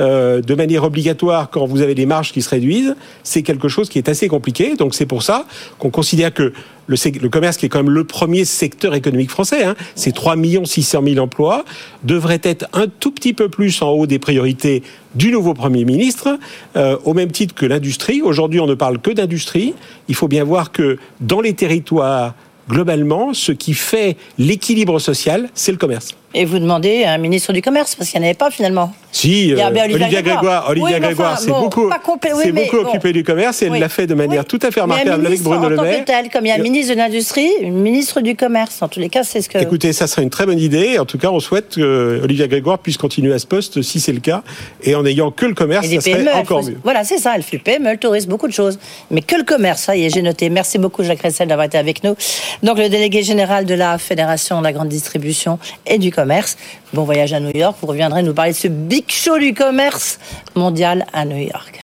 euh, 0.00 0.40
de 0.40 0.54
manière 0.54 0.84
obligatoire 0.84 1.50
quand 1.50 1.66
vous 1.66 1.82
avez 1.82 1.96
des 1.96 2.06
marges 2.06 2.30
qui 2.30 2.40
se 2.40 2.48
réduisent, 2.48 2.94
c'est 3.24 3.42
quelque 3.42 3.66
chose 3.66 3.88
qui 3.88 3.98
est 3.98 4.08
assez 4.08 4.28
compliqué. 4.28 4.76
Donc 4.76 4.94
c'est 4.94 5.06
pour 5.06 5.24
ça 5.24 5.44
qu'on 5.80 5.90
considère 5.90 6.32
que 6.32 6.52
le, 6.86 6.96
le 7.20 7.28
commerce, 7.28 7.56
qui 7.56 7.66
est 7.66 7.68
quand 7.68 7.82
même 7.82 7.92
le 7.92 8.04
premier 8.04 8.44
secteur 8.44 8.94
économique 8.94 9.30
français, 9.30 9.64
hein, 9.64 9.74
c'est 9.96 10.14
3 10.14 10.36
600 10.64 11.02
000 11.04 11.18
emplois, 11.18 11.64
devrait 12.04 12.40
être 12.44 12.66
un 12.74 12.86
tout 12.86 13.10
petit 13.10 13.32
peu 13.32 13.48
plus 13.48 13.82
en 13.82 13.90
haut 13.90 14.06
des 14.06 14.20
priorités 14.20 14.84
du 15.16 15.32
nouveau 15.32 15.52
Premier 15.52 15.84
ministre, 15.84 16.38
euh, 16.76 16.96
au 17.04 17.12
même 17.12 17.32
titre 17.32 17.56
que 17.56 17.66
l'industrie. 17.66 18.22
Aujourd'hui, 18.22 18.60
on 18.60 18.68
ne 18.68 18.74
parle 18.74 19.00
que 19.00 19.10
d'industrie. 19.10 19.74
Il 20.06 20.14
faut 20.14 20.28
bien 20.28 20.44
voir 20.44 20.70
que 20.70 20.98
dans 21.20 21.40
les 21.40 21.54
territoires, 21.54 22.34
globalement, 22.68 23.34
ce 23.34 23.50
qui 23.50 23.74
fait 23.74 24.16
l'équilibre 24.38 25.00
social, 25.00 25.48
c'est 25.54 25.72
le 25.72 25.78
commerce. 25.78 26.14
Et 26.34 26.44
vous 26.44 26.58
demandez 26.58 27.04
à 27.04 27.12
un 27.12 27.18
ministre 27.18 27.54
du 27.54 27.62
Commerce, 27.62 27.94
parce 27.94 28.10
qu'il 28.10 28.20
n'y 28.20 28.26
en 28.26 28.28
avait 28.28 28.36
pas 28.36 28.50
finalement. 28.50 28.92
Si, 29.10 29.54
euh, 29.54 29.66
Olivia 29.66 30.20
Grégoire. 30.20 30.68
Olivia 30.68 30.96
Oui, 30.96 31.00
Grégoire 31.00 31.32
enfin, 31.32 31.40
s'est 31.40 31.48
bon, 31.50 31.60
beaucoup, 31.62 31.88
pas 31.88 31.98
complet- 31.98 32.32
oui, 32.36 32.42
s'est 32.44 32.52
mais 32.52 32.64
beaucoup 32.64 32.82
bon. 32.82 32.88
occupée 32.90 33.14
du 33.14 33.24
commerce 33.24 33.62
et 33.62 33.66
elle 33.66 33.72
Oui. 33.72 33.80
l'a 33.80 33.88
fait 33.88 34.06
de 34.06 34.12
manière 34.12 34.44
tout 34.44 34.58
à 34.62 34.70
fait 34.70 34.82
remarquable 34.82 35.24
avec 35.26 35.40
Bruno 35.42 35.64
en 35.64 35.68
Le 35.70 35.76
tant 35.76 35.82
Maire. 35.84 36.00
que 36.00 36.04
tel, 36.04 36.28
comme 36.28 36.44
il 36.44 36.48
y 36.50 36.52
a 36.52 36.56
un 36.56 36.58
ministre 36.58 36.92
de 36.92 36.98
l'Industrie, 36.98 37.48
une 37.62 37.78
ministre 37.80 38.20
du 38.20 38.36
Commerce. 38.36 38.82
En 38.82 38.88
tous 38.88 39.00
les 39.00 39.08
cas, 39.08 39.24
c'est 39.24 39.40
ce 39.40 39.48
que. 39.48 39.56
Écoutez, 39.56 39.94
ça 39.94 40.06
serait 40.06 40.22
une 40.22 40.28
très 40.28 40.44
bonne 40.44 40.58
idée. 40.58 40.98
En 40.98 41.06
tout 41.06 41.16
cas, 41.16 41.30
on 41.30 41.40
souhaite 41.40 41.76
que 41.76 42.20
Olivia 42.22 42.46
Grégoire 42.46 42.78
puisse 42.78 42.98
continuer 42.98 43.32
à 43.32 43.38
ce 43.38 43.46
poste 43.46 43.80
si 43.80 43.98
c'est 43.98 44.12
le 44.12 44.20
cas. 44.20 44.42
Et 44.82 44.94
en 44.94 45.06
ayant 45.06 45.30
que 45.30 45.46
le 45.46 45.54
commerce, 45.54 45.86
Et 45.86 45.94
ça 45.94 46.00
serait 46.02 46.24
PME, 46.24 46.34
encore 46.34 46.60
faut- 46.60 46.68
mieux. 46.70 46.78
Voilà, 46.84 47.02
c'est 47.04 47.18
ça. 47.18 47.32
Elle 47.34 47.42
fait 47.42 47.56
le 47.56 47.62
PME, 47.62 47.92
le 47.92 47.96
tourisme, 47.96 48.28
beaucoup 48.28 48.48
de 48.48 48.52
choses. 48.52 48.78
Mais 49.10 49.22
que 49.22 49.36
le 49.36 49.44
commerce, 49.44 49.84
ça 49.84 49.96
y 49.96 50.04
est, 50.04 50.10
j'ai 50.10 50.20
noté. 50.22 50.50
Merci 50.50 50.76
beaucoup, 50.76 51.02
Jacques 51.02 51.22
Ressel, 51.22 51.48
d'avoir 51.48 51.64
été 51.66 51.78
avec 51.78 52.04
nous. 52.04 52.14
Donc, 52.62 52.76
le 52.78 52.90
délégué 52.90 53.22
général 53.22 53.64
de 53.64 53.74
la 53.74 53.96
Fédération 53.96 54.58
de 54.58 54.64
la 54.64 54.72
grande 54.74 54.88
distribution 54.90 55.58
et 55.86 55.96
du 55.96 56.12
Bon 56.92 57.04
voyage 57.04 57.32
à 57.32 57.40
New 57.40 57.52
York. 57.54 57.76
Vous 57.80 57.86
reviendrez 57.86 58.22
nous 58.22 58.34
parler 58.34 58.52
de 58.52 58.56
ce 58.56 58.68
big 58.68 59.04
show 59.08 59.38
du 59.38 59.54
commerce 59.54 60.18
mondial 60.56 61.06
à 61.12 61.24
New 61.24 61.36
York. 61.36 61.80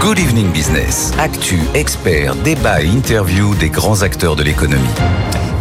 Good 0.00 0.18
Evening 0.18 0.50
Business. 0.50 1.12
Actu, 1.18 1.60
experts, 1.74 2.34
débat 2.36 2.82
et 2.82 2.86
interview 2.86 3.54
des 3.56 3.68
grands 3.68 4.02
acteurs 4.02 4.34
de 4.34 4.42
l'économie. 4.42 4.82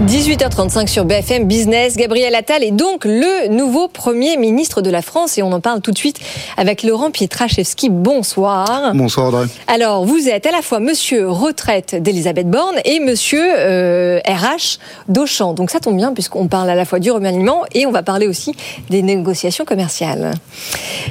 18h35 0.08 0.88
sur 0.88 1.04
BFM 1.04 1.44
Business. 1.46 1.98
Gabriel 1.98 2.34
Attal 2.34 2.64
est 2.64 2.72
donc 2.72 3.04
le 3.04 3.50
nouveau 3.50 3.90
Premier 3.90 4.38
ministre 4.38 4.82
de 4.82 4.90
la 4.90 5.02
France 5.02 5.38
et 5.38 5.44
on 5.44 5.52
en 5.52 5.60
parle 5.60 5.82
tout 5.82 5.92
de 5.92 5.98
suite 5.98 6.20
avec 6.56 6.84
Laurent 6.84 7.12
Pietraszewski. 7.12 7.90
Bonsoir. 7.90 8.94
Bonsoir 8.96 9.28
Audrey. 9.28 9.48
Alors, 9.68 10.06
vous 10.06 10.30
êtes 10.30 10.46
à 10.46 10.52
la 10.52 10.62
fois 10.62 10.80
monsieur 10.80 11.28
retraite 11.28 12.02
d'Elisabeth 12.02 12.50
Borne 12.50 12.78
et 12.86 13.02
monsieur 13.02 13.44
euh, 13.58 14.20
RH 14.26 14.80
d'Auchan. 15.10 15.54
Donc 15.54 15.70
ça 15.70 15.82
tombe 15.82 15.98
bien 15.98 16.14
puisqu'on 16.14 16.48
parle 16.48 16.70
à 16.70 16.76
la 16.76 16.86
fois 16.86 17.00
du 17.00 17.12
remaniement 17.12 17.64
et 17.74 17.86
on 17.86 17.92
va 17.92 18.02
parler 18.02 18.28
aussi 18.28 18.56
des 18.90 19.02
négociations 19.02 19.66
commerciales. 19.66 20.32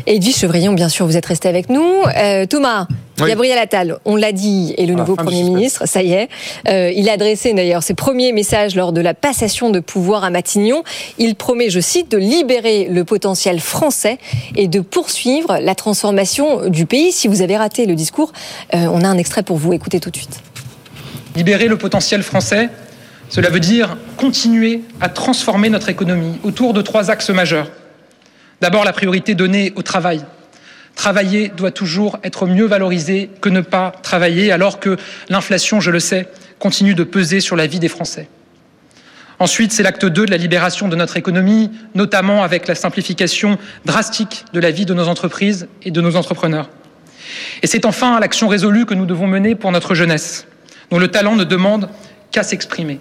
Edwige 0.06 0.36
Chevrillon, 0.36 0.72
bien 0.72 0.88
sûr, 0.88 1.04
vous 1.04 1.18
êtes 1.18 1.26
resté 1.26 1.46
avec 1.46 1.68
nous. 1.68 1.84
Euh, 2.16 2.46
Thomas, 2.46 2.86
Oui. 3.20 3.28
Gabriel 3.28 3.58
Attal, 3.58 3.98
on 4.06 4.16
l'a 4.16 4.32
dit, 4.32 4.74
est 4.78 4.86
le 4.86 4.94
nouveau 4.94 5.14
Premier 5.14 5.42
ministre, 5.42 5.86
ça 5.86 6.02
y 6.02 6.12
est. 6.12 6.28
Euh, 6.68 6.90
il 6.94 7.08
a 7.10 7.12
adressé 7.12 7.52
d'ailleurs 7.52 7.82
ses 7.82 7.94
premiers 7.94 8.32
messages 8.32 8.77
lors 8.78 8.92
de 8.92 9.00
la 9.00 9.12
passation 9.12 9.70
de 9.70 9.80
pouvoir 9.80 10.24
à 10.24 10.30
Matignon. 10.30 10.84
Il 11.18 11.34
promet, 11.34 11.68
je 11.68 11.80
cite, 11.80 12.10
de 12.10 12.16
libérer 12.16 12.86
le 12.88 13.04
potentiel 13.04 13.60
français 13.60 14.18
et 14.54 14.68
de 14.68 14.80
poursuivre 14.80 15.58
la 15.60 15.74
transformation 15.74 16.68
du 16.68 16.86
pays. 16.86 17.10
Si 17.10 17.26
vous 17.26 17.42
avez 17.42 17.56
raté 17.56 17.86
le 17.86 17.96
discours, 17.96 18.32
euh, 18.74 18.86
on 18.92 19.02
a 19.02 19.08
un 19.08 19.18
extrait 19.18 19.42
pour 19.42 19.56
vous. 19.56 19.72
Écoutez 19.72 19.98
tout 19.98 20.10
de 20.10 20.16
suite. 20.16 20.40
Libérer 21.34 21.66
le 21.66 21.76
potentiel 21.76 22.22
français, 22.22 22.70
cela 23.28 23.50
veut 23.50 23.60
dire 23.60 23.96
continuer 24.16 24.82
à 25.00 25.08
transformer 25.08 25.70
notre 25.70 25.88
économie 25.88 26.38
autour 26.44 26.72
de 26.72 26.80
trois 26.80 27.10
axes 27.10 27.30
majeurs. 27.30 27.70
D'abord, 28.60 28.84
la 28.84 28.92
priorité 28.92 29.34
donnée 29.34 29.72
au 29.74 29.82
travail. 29.82 30.24
Travailler 30.94 31.48
doit 31.48 31.70
toujours 31.72 32.18
être 32.22 32.46
mieux 32.46 32.66
valorisé 32.66 33.28
que 33.40 33.48
ne 33.48 33.60
pas 33.60 33.92
travailler, 34.02 34.52
alors 34.52 34.78
que 34.78 34.96
l'inflation, 35.28 35.80
je 35.80 35.90
le 35.90 36.00
sais, 36.00 36.28
continue 36.60 36.94
de 36.94 37.04
peser 37.04 37.40
sur 37.40 37.56
la 37.56 37.66
vie 37.66 37.78
des 37.78 37.88
Français. 37.88 38.28
Ensuite, 39.40 39.72
c'est 39.72 39.82
l'acte 39.84 40.04
2 40.04 40.26
de 40.26 40.30
la 40.30 40.36
libération 40.36 40.88
de 40.88 40.96
notre 40.96 41.16
économie, 41.16 41.70
notamment 41.94 42.42
avec 42.42 42.66
la 42.66 42.74
simplification 42.74 43.56
drastique 43.84 44.44
de 44.52 44.58
la 44.58 44.70
vie 44.70 44.84
de 44.84 44.94
nos 44.94 45.06
entreprises 45.06 45.68
et 45.84 45.90
de 45.90 46.00
nos 46.00 46.16
entrepreneurs. 46.16 46.68
Et 47.62 47.66
c'est 47.66 47.84
enfin 47.84 48.18
l'action 48.18 48.48
résolue 48.48 48.84
que 48.84 48.94
nous 48.94 49.06
devons 49.06 49.26
mener 49.26 49.54
pour 49.54 49.70
notre 49.70 49.94
jeunesse, 49.94 50.46
dont 50.90 50.98
le 50.98 51.08
talent 51.08 51.36
ne 51.36 51.44
demande 51.44 51.88
qu'à 52.32 52.42
s'exprimer. 52.42 52.98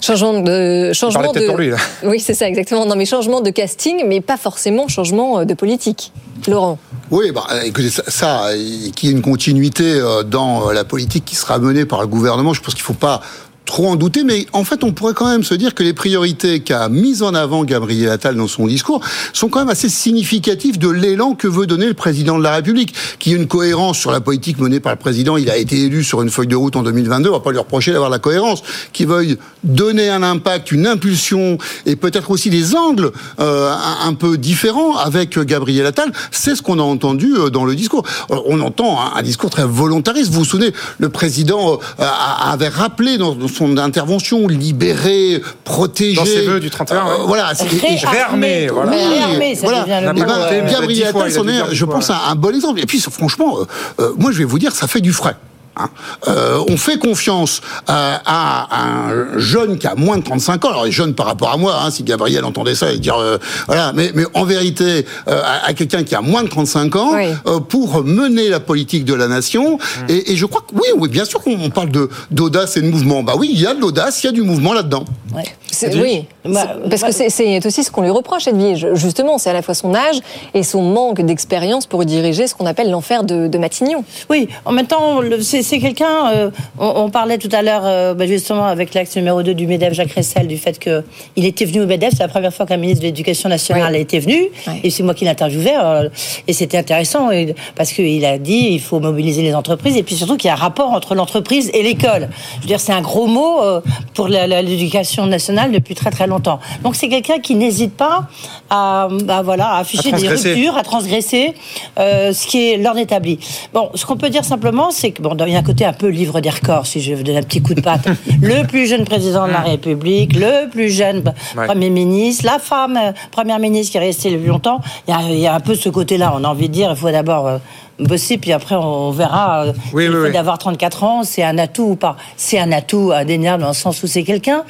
Changement 0.00 0.40
de 0.40 0.92
changement 0.92 1.32
de 1.32 1.40
pour 1.46 1.56
lui, 1.58 1.70
là. 1.70 1.76
oui 2.04 2.20
c'est 2.20 2.34
ça 2.34 2.46
exactement 2.46 2.86
non 2.86 2.94
mais 2.94 3.04
changement 3.04 3.40
de 3.40 3.50
casting 3.50 4.04
mais 4.06 4.20
pas 4.20 4.36
forcément 4.36 4.86
changement 4.86 5.40
euh, 5.40 5.44
de 5.44 5.54
politique 5.54 6.12
Laurent 6.46 6.78
Oui, 7.10 7.32
bah, 7.32 7.48
euh, 7.50 7.62
écoutez, 7.62 7.90
ça, 7.90 8.04
ça, 8.06 8.46
euh, 8.46 8.90
qu'il 8.94 9.08
y 9.08 9.12
ait 9.12 9.16
une 9.16 9.22
continuité 9.22 10.00
dans 10.26 10.70
la 10.70 10.84
politique 10.84 11.24
qui 11.24 11.34
sera 11.34 11.58
menée 11.58 11.84
par 11.84 12.00
le 12.00 12.06
gouvernement, 12.06 12.54
je 12.54 12.62
pense 12.62 12.74
qu'il 12.74 12.82
ne 12.82 12.86
faut 12.86 12.94
pas 12.94 13.22
trop 13.68 13.86
en 13.86 13.96
douter, 13.96 14.24
mais 14.24 14.46
en 14.54 14.64
fait, 14.64 14.82
on 14.82 14.92
pourrait 14.92 15.12
quand 15.12 15.28
même 15.28 15.44
se 15.44 15.54
dire 15.54 15.74
que 15.74 15.82
les 15.82 15.92
priorités 15.92 16.60
qu'a 16.60 16.88
mises 16.88 17.22
en 17.22 17.34
avant 17.34 17.64
Gabriel 17.64 18.08
Attal 18.08 18.34
dans 18.34 18.48
son 18.48 18.66
discours 18.66 19.00
sont 19.34 19.48
quand 19.48 19.60
même 19.60 19.68
assez 19.68 19.90
significatives 19.90 20.78
de 20.78 20.88
l'élan 20.88 21.34
que 21.34 21.46
veut 21.46 21.66
donner 21.66 21.86
le 21.86 21.94
président 21.94 22.38
de 22.38 22.42
la 22.42 22.52
République, 22.52 22.94
qui 23.18 23.34
a 23.34 23.36
une 23.36 23.46
cohérence 23.46 23.98
sur 23.98 24.10
la 24.10 24.22
politique 24.22 24.58
menée 24.58 24.80
par 24.80 24.92
le 24.92 24.98
président. 24.98 25.36
Il 25.36 25.50
a 25.50 25.58
été 25.58 25.82
élu 25.82 26.02
sur 26.02 26.22
une 26.22 26.30
feuille 26.30 26.46
de 26.46 26.56
route 26.56 26.76
en 26.76 26.82
2022, 26.82 27.28
on 27.28 27.32
va 27.32 27.40
pas 27.40 27.52
lui 27.52 27.58
reprocher 27.58 27.92
d'avoir 27.92 28.08
la 28.08 28.18
cohérence, 28.18 28.62
qui 28.94 29.04
veuille 29.04 29.36
donner 29.64 30.08
un 30.08 30.22
impact, 30.22 30.72
une 30.72 30.86
impulsion 30.86 31.58
et 31.84 31.94
peut-être 31.94 32.30
aussi 32.30 32.48
des 32.48 32.74
angles 32.74 33.12
euh, 33.38 33.70
un, 34.02 34.14
peu 34.14 34.38
différents 34.38 34.96
avec 34.96 35.38
Gabriel 35.38 35.84
Attal. 35.84 36.10
C'est 36.30 36.56
ce 36.56 36.62
qu'on 36.62 36.78
a 36.78 36.82
entendu 36.82 37.34
euh, 37.36 37.50
dans 37.50 37.66
le 37.66 37.74
discours. 37.74 38.04
Alors, 38.30 38.44
On 38.46 38.60
entend 38.60 38.98
un, 39.14 39.22
discours 39.22 39.50
très 39.50 39.66
volontariste. 39.66 40.30
Vous 40.32 40.38
vous 40.38 40.44
souvenez, 40.46 40.72
le 40.98 41.10
président 41.10 41.78
euh, 42.00 42.06
avait 42.40 42.68
rappelé 42.68 43.18
dans 43.18 43.36
son 43.46 43.57
intervention 43.78 44.46
libérer, 44.48 45.42
protéger. 45.64 46.16
Dans 46.16 46.24
ses 46.24 46.42
vœux 46.46 46.60
du 46.60 46.70
31, 46.70 47.04
ouais. 47.04 47.10
Voilà. 47.26 47.52
c'est- 47.54 47.66
Réarmé, 48.06 48.68
voilà. 48.68 48.90
oui, 48.92 48.96
Réarmé, 49.14 49.54
ça 49.54 49.62
voilà. 49.62 49.80
devient 49.82 50.00
le 50.02 50.10
Eh 50.10 50.24
ben, 50.24 50.36
mais 50.64 50.72
Gabriel 50.72 51.08
Attal, 51.08 51.68
je 51.74 51.84
pense, 51.84 52.10
un, 52.10 52.18
un 52.30 52.34
bon 52.34 52.54
exemple. 52.54 52.80
Et 52.80 52.86
puis, 52.86 53.00
franchement, 53.00 53.58
euh, 53.58 53.64
euh, 54.00 54.12
moi, 54.18 54.30
je 54.32 54.38
vais 54.38 54.44
vous 54.44 54.58
dire, 54.58 54.72
ça 54.74 54.86
fait 54.86 55.00
du 55.00 55.12
frais. 55.12 55.36
Hein. 55.78 55.90
Euh, 56.28 56.58
on 56.68 56.76
fait 56.76 56.98
confiance 56.98 57.60
à, 57.86 58.20
à 58.26 59.10
un 59.10 59.38
jeune 59.38 59.78
qui 59.78 59.86
a 59.86 59.94
moins 59.94 60.18
de 60.18 60.22
35 60.24 60.64
ans. 60.64 60.70
Alors, 60.70 60.86
il 60.86 60.90
est 60.90 60.92
jeune 60.92 61.14
par 61.14 61.26
rapport 61.26 61.50
à 61.52 61.56
moi. 61.56 61.76
Hein, 61.82 61.90
si 61.90 62.02
Gabriel 62.02 62.44
entendait 62.44 62.74
ça, 62.74 62.92
il 62.92 63.00
dire 63.00 63.16
euh, 63.16 63.38
voilà. 63.66 63.92
Mais, 63.94 64.10
mais 64.14 64.24
en 64.34 64.44
vérité, 64.44 65.06
euh, 65.28 65.42
à, 65.44 65.66
à 65.68 65.72
quelqu'un 65.74 66.02
qui 66.04 66.14
a 66.14 66.20
moins 66.20 66.42
de 66.42 66.48
35 66.48 66.96
ans 66.96 67.10
Oui. 67.14 67.26
euh, 67.46 67.60
pour 67.60 68.02
mener 68.04 68.48
la 68.48 68.60
politique 68.60 69.04
de 69.04 69.14
la 69.14 69.28
nation. 69.28 69.76
Mmh. 69.78 70.10
Et, 70.10 70.32
et 70.32 70.36
je 70.36 70.46
crois 70.46 70.60
que 70.62 70.74
oui, 70.74 70.88
oui, 70.96 71.08
bien 71.08 71.24
sûr 71.24 71.40
qu'on 71.42 71.58
on 71.60 71.70
parle 71.70 71.90
de 71.90 72.08
d'audace 72.30 72.76
et 72.76 72.82
de 72.82 72.88
mouvement. 72.88 73.22
Bah 73.22 73.34
oui, 73.36 73.50
il 73.52 73.60
y 73.60 73.66
a 73.66 73.74
de 73.74 73.80
l'audace, 73.80 74.22
il 74.22 74.26
y 74.26 74.30
a 74.30 74.32
du 74.32 74.42
mouvement 74.42 74.72
là-dedans. 74.72 75.04
Ouais. 75.34 75.44
C'est- 75.70 75.88
Edwige 75.88 76.02
oui 76.02 76.24
Bah, 76.52 76.66
parce 76.88 77.02
bah- 77.02 77.08
que 77.08 77.14
c'est- 77.14 77.28
c'est 77.28 77.64
aussi 77.66 77.84
ce 77.84 77.90
qu'on 77.90 78.00
lui 78.02 78.08
reproche 78.10 78.48
Edwige 78.48 78.86
justement 78.94 79.36
c'est 79.36 79.50
à 79.50 79.52
la 79.52 79.60
fois 79.60 79.74
son 79.74 79.94
âge 79.94 80.16
et 80.54 80.62
son 80.62 80.80
manque 80.82 81.20
d'expérience 81.20 81.86
pour 81.86 82.04
diriger 82.06 82.46
ce 82.46 82.54
qu'on 82.54 82.64
appelle 82.64 82.90
l'enfer 82.90 83.22
de, 83.22 83.46
de 83.48 83.58
Matignon 83.58 84.02
Oui, 84.30 84.48
en 84.64 84.72
même 84.72 84.86
temps, 84.86 85.20
le- 85.20 85.42
c'est 85.42 85.62
c'est 85.68 85.78
quelqu'un. 85.78 86.30
euh, 86.32 86.50
on, 86.78 86.92
on 87.04 87.10
parlait 87.10 87.38
tout 87.38 87.48
à 87.52 87.62
l'heure, 87.62 87.82
euh, 87.84 88.14
bah, 88.14 88.26
justement, 88.26 88.64
avec 88.66 88.94
l'axe 88.94 89.14
numéro 89.16 89.42
2 89.42 89.54
du 89.54 89.66
MEDEF, 89.66 89.92
Jacques 89.92 90.12
Ressel, 90.12 90.46
du 90.48 90.56
fait 90.56 90.78
qu'il 90.78 91.44
était 91.44 91.64
venu 91.64 91.82
au 91.82 91.86
MEDEF. 91.86 92.10
C'est 92.16 92.22
la 92.22 92.28
première 92.28 92.52
fois 92.52 92.66
qu'un 92.66 92.76
ministre 92.78 93.02
de 93.02 93.06
l'Éducation 93.06 93.48
nationale 93.48 93.90
Oui. 93.92 93.98
a 93.98 94.00
été 94.00 94.18
venu. 94.18 94.48
Oui. 94.66 94.72
Et 94.82 94.90
c'est 94.90 95.02
moi 95.02 95.14
qui 95.14 95.24
l'interviewais. 95.24 95.76
euh, 95.80 96.08
et 96.46 96.52
c'était 96.52 96.78
intéressant 96.78 97.30
et- 97.30 97.54
parce 97.76 97.92
qu'il 97.92 98.24
a 98.24 98.38
dit 98.38 98.68
il 98.70 98.80
faut 98.80 98.98
mobiliser 99.00 99.42
les 99.42 99.54
entreprises. 99.54 99.96
Et 99.96 100.02
puis 100.02 100.14
surtout 100.16 100.36
qu'il 100.36 100.48
y 100.48 100.50
a 100.50 100.54
un 100.54 100.56
rapport 100.56 100.90
entre 100.92 101.14
l'entreprise 101.14 101.70
et 101.74 101.82
l'école. 101.82 102.28
Je 102.56 102.60
veux 102.62 102.66
dire, 102.66 102.80
c'est 102.80 102.92
un 102.92 103.02
gros 103.02 103.26
mot 103.26 103.60
euh, 103.62 103.80
pour 104.14 104.28
l'éducation 104.28 105.26
nationale 105.26 105.70
depuis 105.72 105.94
très 105.94 106.10
très 106.10 106.26
longtemps. 106.26 106.58
Donc 106.82 106.96
c'est 106.96 107.08
quelqu'un 107.08 107.38
qui 107.38 107.54
n'hésite 107.54 107.94
pas 107.96 108.28
à, 108.70 109.08
voilà, 109.44 109.68
à 109.72 109.78
afficher 109.80 110.12
À 110.14 110.18
des 110.18 110.28
ruptures 110.28 110.76
à 110.76 110.82
transgresser 110.82 111.54
ce 111.96 112.46
qui 112.46 112.70
est 112.70 112.76
l'ordre 112.78 113.00
établi. 113.00 113.38
Bon, 113.74 113.90
ce 113.94 114.06
qu'on 114.06 114.16
peut 114.16 114.30
dire 114.30 114.44
simplement, 114.44 114.90
c'est 114.90 115.10
que 115.10 115.20
bon, 115.22 115.36
il 115.46 115.52
y 115.52 115.56
côté 115.62 115.84
un 115.84 115.92
peu 115.92 116.08
livre 116.08 116.40
des 116.40 116.50
records, 116.50 116.86
si 116.86 117.00
je 117.00 117.14
veux 117.14 117.22
donner 117.22 117.38
un 117.38 117.42
petit 117.42 117.60
coup 117.62 117.74
de 117.74 117.80
patte. 117.80 118.06
le 118.42 118.66
plus 118.66 118.86
jeune 118.88 119.04
président 119.04 119.46
de 119.46 119.52
la 119.52 119.60
République, 119.60 120.34
le 120.34 120.68
plus 120.70 120.90
jeune 120.90 121.22
Ouais. 121.56 121.66
premier 121.66 121.90
ministre, 121.90 122.44
la 122.46 122.58
femme 122.58 122.96
euh, 122.96 123.12
première 123.30 123.58
ministre 123.58 123.92
qui 123.92 123.98
est 123.98 124.00
restée 124.00 124.30
le 124.30 124.38
plus 124.38 124.48
longtemps. 124.48 124.80
Il 125.06 125.10
y 125.10 125.14
a, 125.14 125.20
il 125.30 125.38
y 125.38 125.46
a 125.46 125.54
un 125.54 125.60
peu 125.60 125.74
ce 125.74 125.88
côté-là. 125.88 126.32
On 126.36 126.44
a 126.44 126.48
envie 126.48 126.68
de 126.68 126.74
dire, 126.74 126.90
il 126.90 126.96
faut 126.96 127.10
d'abord 127.10 127.46
euh, 127.46 127.58
bosser, 127.98 128.38
puis 128.38 128.52
après 128.52 128.74
on 128.76 129.10
verra. 129.10 129.64
euh, 129.66 129.72
Oui, 129.92 130.04
si 130.04 130.08
le 130.08 130.14
oui, 130.16 130.22
fait 130.22 130.28
oui. 130.28 130.32
d'avoir 130.34 130.58
34 130.58 131.04
ans, 131.04 131.22
c'est 131.24 131.42
un 131.42 131.58
atout 131.58 131.82
ou 131.90 131.96
pas. 131.96 132.16
C'est 132.36 132.58
un 132.58 132.70
atout 132.72 133.12
indéniable 133.14 133.62
dans 133.62 133.68
le 133.68 133.74
sens 133.74 134.02
où 134.02 134.06
c'est 134.06 134.22
quelqu'un. 134.24 134.64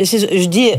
Je 0.00 0.46
dis. 0.46 0.70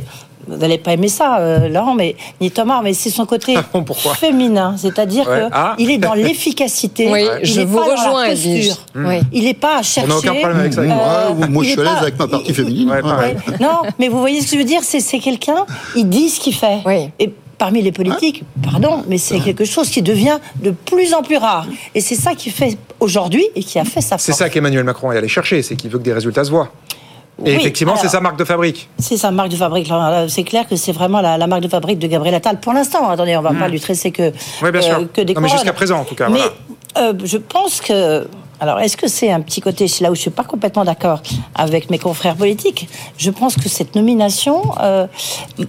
Vous 0.47 0.55
n'allez 0.57 0.77
pas 0.77 0.93
aimer 0.93 1.07
ça, 1.09 1.39
euh, 1.39 1.67
Laurent, 1.69 1.93
mais 1.95 2.15
ni 2.41 2.51
Thomas, 2.51 2.81
mais 2.83 2.93
c'est 2.93 3.09
son 3.09 3.25
côté 3.25 3.55
Ah 3.73 4.13
féminin, 4.15 4.75
c'est-à-dire 4.77 5.27
Ouais. 5.27 5.39
que 5.39 5.49
Ah. 5.51 5.75
il 5.77 5.91
est 5.91 5.97
dans 5.97 6.13
l'efficacité. 6.47 7.09
Oui, 7.11 7.25
il 7.41 7.45
je 7.47 7.61
est 7.61 7.65
vous 7.65 7.77
pas 7.77 7.87
dans 7.87 7.93
la 7.93 8.01
rejoins, 8.03 8.27
posture. 8.29 8.77
Oui. 8.95 9.15
Il 9.33 9.43
n'est 9.45 9.53
pas 9.53 9.79
à 9.79 9.83
chercher. 9.83 10.07
On 10.09 10.13
n'a 10.13 10.17
aucun 10.17 10.33
problème 10.33 10.59
avec 10.59 10.73
ça. 10.73 10.81
euh, 10.81 11.33
Ouais, 11.33 11.47
moi, 11.49 11.63
je 11.63 11.69
est 11.69 11.71
suis 11.73 11.81
à 11.81 11.83
l'aise 11.83 11.93
pas- 11.93 11.99
avec 11.99 12.19
ma 12.19 12.27
partie 12.27 12.53
féminine. 12.53 12.89
Ouais, 12.89 13.01
pareil. 13.01 13.35
Ouais. 13.47 13.55
Non, 13.59 13.81
mais 13.99 14.07
vous 14.07 14.19
voyez 14.19 14.41
ce 14.41 14.47
que 14.47 14.53
je 14.53 14.57
veux 14.59 14.63
dire, 14.67 14.81
c'est 14.83 14.99
c'est 14.99 15.19
quelqu'un, 15.19 15.65
il 15.95 16.07
dit 16.09 16.29
ce 16.29 16.39
qu'il 16.39 16.53
fait. 16.55 16.79
Oui. 16.85 17.09
Et 17.19 17.31
parmi 17.57 17.81
les 17.81 17.91
politiques, 17.91 18.43
pardon, 18.63 19.03
mais 19.07 19.17
c'est 19.17 19.39
quelque 19.39 19.65
chose 19.65 19.89
qui 19.89 20.01
devient 20.01 20.37
de 20.63 20.71
plus 20.71 21.13
en 21.13 21.23
plus 21.23 21.37
rare. 21.37 21.65
Et 21.95 22.01
c'est 22.01 22.15
ça 22.15 22.35
qui 22.35 22.51
fait 22.51 22.77
aujourd'hui 22.99 23.45
et 23.55 23.63
qui 23.63 23.79
a 23.79 23.83
fait 23.85 24.01
sa 24.01 24.17
C'est 24.17 24.31
ça 24.33 24.47
qu'Emmanuel 24.49 24.83
Macron 24.83 25.11
est 25.11 25.17
allé 25.17 25.27
chercher, 25.27 25.61
c'est 25.63 25.75
qu'il 25.75 25.89
veut 25.89 25.97
que 25.97 26.03
des 26.03 26.13
résultats 26.13 26.43
se 26.43 26.51
voient. 26.51 26.69
Et 27.45 27.51
Oui, 27.51 27.55
effectivement, 27.55 27.95
c'est 27.95 28.07
sa 28.09 28.19
marque 28.19 28.37
de 28.39 28.43
fabrique. 28.45 28.89
C'est 28.97 29.17
sa 29.17 29.29
marque 29.31 29.49
de 29.49 29.55
fabrique. 29.55 29.87
Là, 29.89 30.27
C'est 30.27 30.43
clair 30.43 30.67
que 30.67 30.75
c'est 30.75 30.91
vraiment 30.91 31.21
la, 31.21 31.37
la 31.37 31.47
marque 31.47 31.61
de 31.61 31.67
fabrique 31.67 31.99
de 31.99 32.07
Gabriel 32.07 32.35
Attal. 32.35 32.59
Pour 32.59 32.73
l'instant, 32.73 33.07
attendez, 33.09 33.37
on 33.37 33.41
va 33.41 33.53
pas 33.53 33.67
lui 33.67 33.79
tresser 33.79 34.11
que, 34.11 34.29
Hmm. 34.29 34.33
Oui, 34.63 34.71
bien 34.71 34.81
euh, 34.99 35.05
que 35.13 35.21
des 35.21 35.33
Non, 35.33 35.41
mais 35.41 35.49
jusqu'à 35.49 35.73
présent, 35.73 35.99
en 35.99 36.03
tout 36.03 36.15
cas, 36.15 36.29
Mais 36.29 36.39
voilà. 36.39 37.09
euh, 37.09 37.13
je 37.23 37.37
pense 37.37 37.79
que 37.81 38.27
Alors, 38.59 38.79
est-ce 38.79 38.97
que 38.97 39.07
c'est 39.07 39.29
un 39.31 39.41
petit 39.41 39.61
côté, 39.61 39.87
c'est 39.87 40.03
là 40.03 40.09
où 40.09 40.15
je 40.15 40.21
suis 40.21 40.31
pas 40.31 40.43
complètement 40.43 40.83
d'accord 40.83 41.21
avec 41.53 41.91
mes 41.91 41.99
confrères 41.99 42.35
politiques. 42.35 42.89
Je 43.19 43.29
pense 43.29 43.55
que 43.55 43.69
cette 43.69 43.93
nomination 43.93 44.63
euh, 44.81 45.05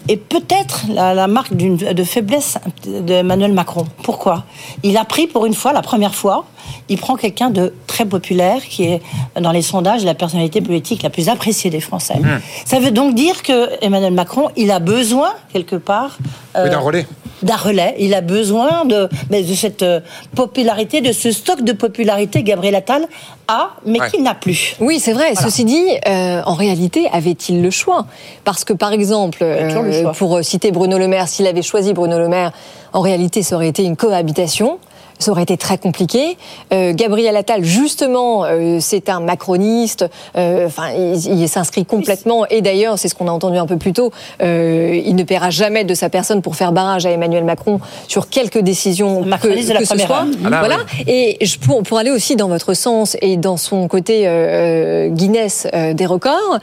est 0.08 0.16
peut-être 0.16 0.86
la, 0.88 1.12
la 1.12 1.26
marque 1.26 1.54
de 1.54 2.04
faiblesse 2.04 2.56
d'Emmanuel 2.86 3.52
Macron. 3.52 3.84
Pourquoi? 4.02 4.44
Il 4.82 4.96
a 4.96 5.04
pris 5.04 5.26
pour 5.26 5.44
une 5.44 5.52
fois, 5.52 5.74
la 5.74 5.82
première 5.82 6.14
fois, 6.14 6.46
il 6.88 6.98
prend 6.98 7.16
quelqu'un 7.16 7.50
de 7.50 7.74
très 7.86 8.04
populaire 8.04 8.62
qui 8.68 8.84
est 8.84 9.02
dans 9.40 9.52
les 9.52 9.62
sondages 9.62 10.04
la 10.04 10.14
personnalité 10.14 10.60
politique 10.60 11.02
la 11.02 11.10
plus 11.10 11.28
appréciée 11.28 11.70
des 11.70 11.80
Français. 11.80 12.18
Mmh. 12.18 12.40
Ça 12.64 12.78
veut 12.80 12.90
donc 12.90 13.14
dire 13.14 13.42
que 13.42 13.70
Emmanuel 13.84 14.12
Macron, 14.12 14.48
il 14.56 14.70
a 14.70 14.78
besoin 14.78 15.30
quelque 15.52 15.76
part 15.76 16.18
euh, 16.56 16.64
Oui, 16.64 16.70
d'un 16.70 16.78
relais. 16.78 17.06
d'un 17.42 17.56
relais. 17.56 17.94
Il 17.98 18.14
a 18.14 18.20
besoin 18.20 18.84
de, 18.84 19.08
mais 19.30 19.42
de 19.42 19.54
cette 19.54 19.82
euh, 19.82 20.00
popularité, 20.34 21.00
de 21.00 21.12
ce 21.12 21.30
stock 21.32 21.62
de 21.62 21.72
popularité 21.72 22.42
Gabriel 22.42 22.74
Attal 22.74 23.06
a, 23.48 23.70
mais 23.86 24.00
Ouais. 24.00 24.10
qu'il 24.10 24.22
n'a 24.22 24.34
plus. 24.34 24.76
Oui, 24.80 24.98
c'est 25.00 25.12
vrai. 25.12 25.32
Voilà. 25.32 25.48
Ceci 25.50 25.64
dit, 25.64 25.84
euh, 26.06 26.42
en 26.44 26.54
réalité, 26.54 27.08
avait-il 27.12 27.62
le 27.62 27.70
choix? 27.70 28.06
Parce 28.44 28.64
que, 28.64 28.72
par 28.72 28.92
exemple, 28.92 29.38
euh, 29.42 30.12
pour 30.12 30.42
citer 30.44 30.70
Bruno 30.70 30.98
Le 30.98 31.08
Maire, 31.08 31.28
s'il 31.28 31.46
avait 31.46 31.62
choisi 31.62 31.92
Bruno 31.92 32.18
Le 32.18 32.28
Maire, 32.28 32.52
en 32.92 33.00
réalité, 33.00 33.42
ça 33.42 33.56
aurait 33.56 33.68
été 33.68 33.84
une 33.84 33.96
cohabitation. 33.96 34.78
Ça 35.18 35.30
aurait 35.32 35.42
été 35.42 35.56
très 35.56 35.78
compliqué. 35.78 36.36
Euh, 36.72 36.92
Gabriel 36.94 37.36
Attal, 37.36 37.64
justement, 37.64 38.44
euh, 38.44 38.78
c'est 38.80 39.08
un 39.08 39.20
macroniste. 39.20 40.04
euh, 40.36 40.66
Enfin, 40.66 40.90
il, 40.96 41.40
il 41.40 41.48
s'inscrit 41.48 41.84
complètement. 41.84 42.46
Et 42.50 42.60
d'ailleurs, 42.62 42.98
c'est 42.98 43.08
ce 43.08 43.14
qu'on 43.14 43.28
a 43.28 43.32
entendu 43.32 43.58
un 43.58 43.66
peu 43.66 43.76
plus 43.76 43.92
tôt. 43.92 44.12
euh, 44.42 45.00
il 45.04 45.16
ne 45.16 45.22
paiera 45.24 45.50
jamais 45.50 45.84
de 45.84 45.94
sa 45.94 46.08
personne 46.08 46.42
pour 46.42 46.56
faire 46.56 46.72
barrage 46.72 47.06
à 47.06 47.10
Emmanuel 47.10 47.44
Macron 47.44 47.80
sur 48.06 48.28
quelques 48.28 48.58
décisions 48.58 49.22
que, 49.22 49.28
macroniste 49.28 49.68
de 49.68 49.74
la 49.74 49.80
que 49.80 49.84
ce 49.86 49.90
première 49.90 50.06
soit. 50.06 50.16
heure. 50.18 50.26
Ah 50.44 50.58
voilà. 50.60 50.76
oui. 50.98 51.04
Et 51.06 51.44
je, 51.44 51.58
pour, 51.58 51.82
pour 51.82 51.98
aller 51.98 52.10
aussi 52.10 52.36
dans 52.36 52.48
votre 52.48 52.74
sens 52.74 53.16
et 53.22 53.36
dans 53.36 53.56
son 53.56 53.88
côté 53.88 54.22
euh, 54.26 55.08
Guinness 55.08 55.66
euh, 55.74 55.94
des 55.94 56.06
records, 56.06 56.58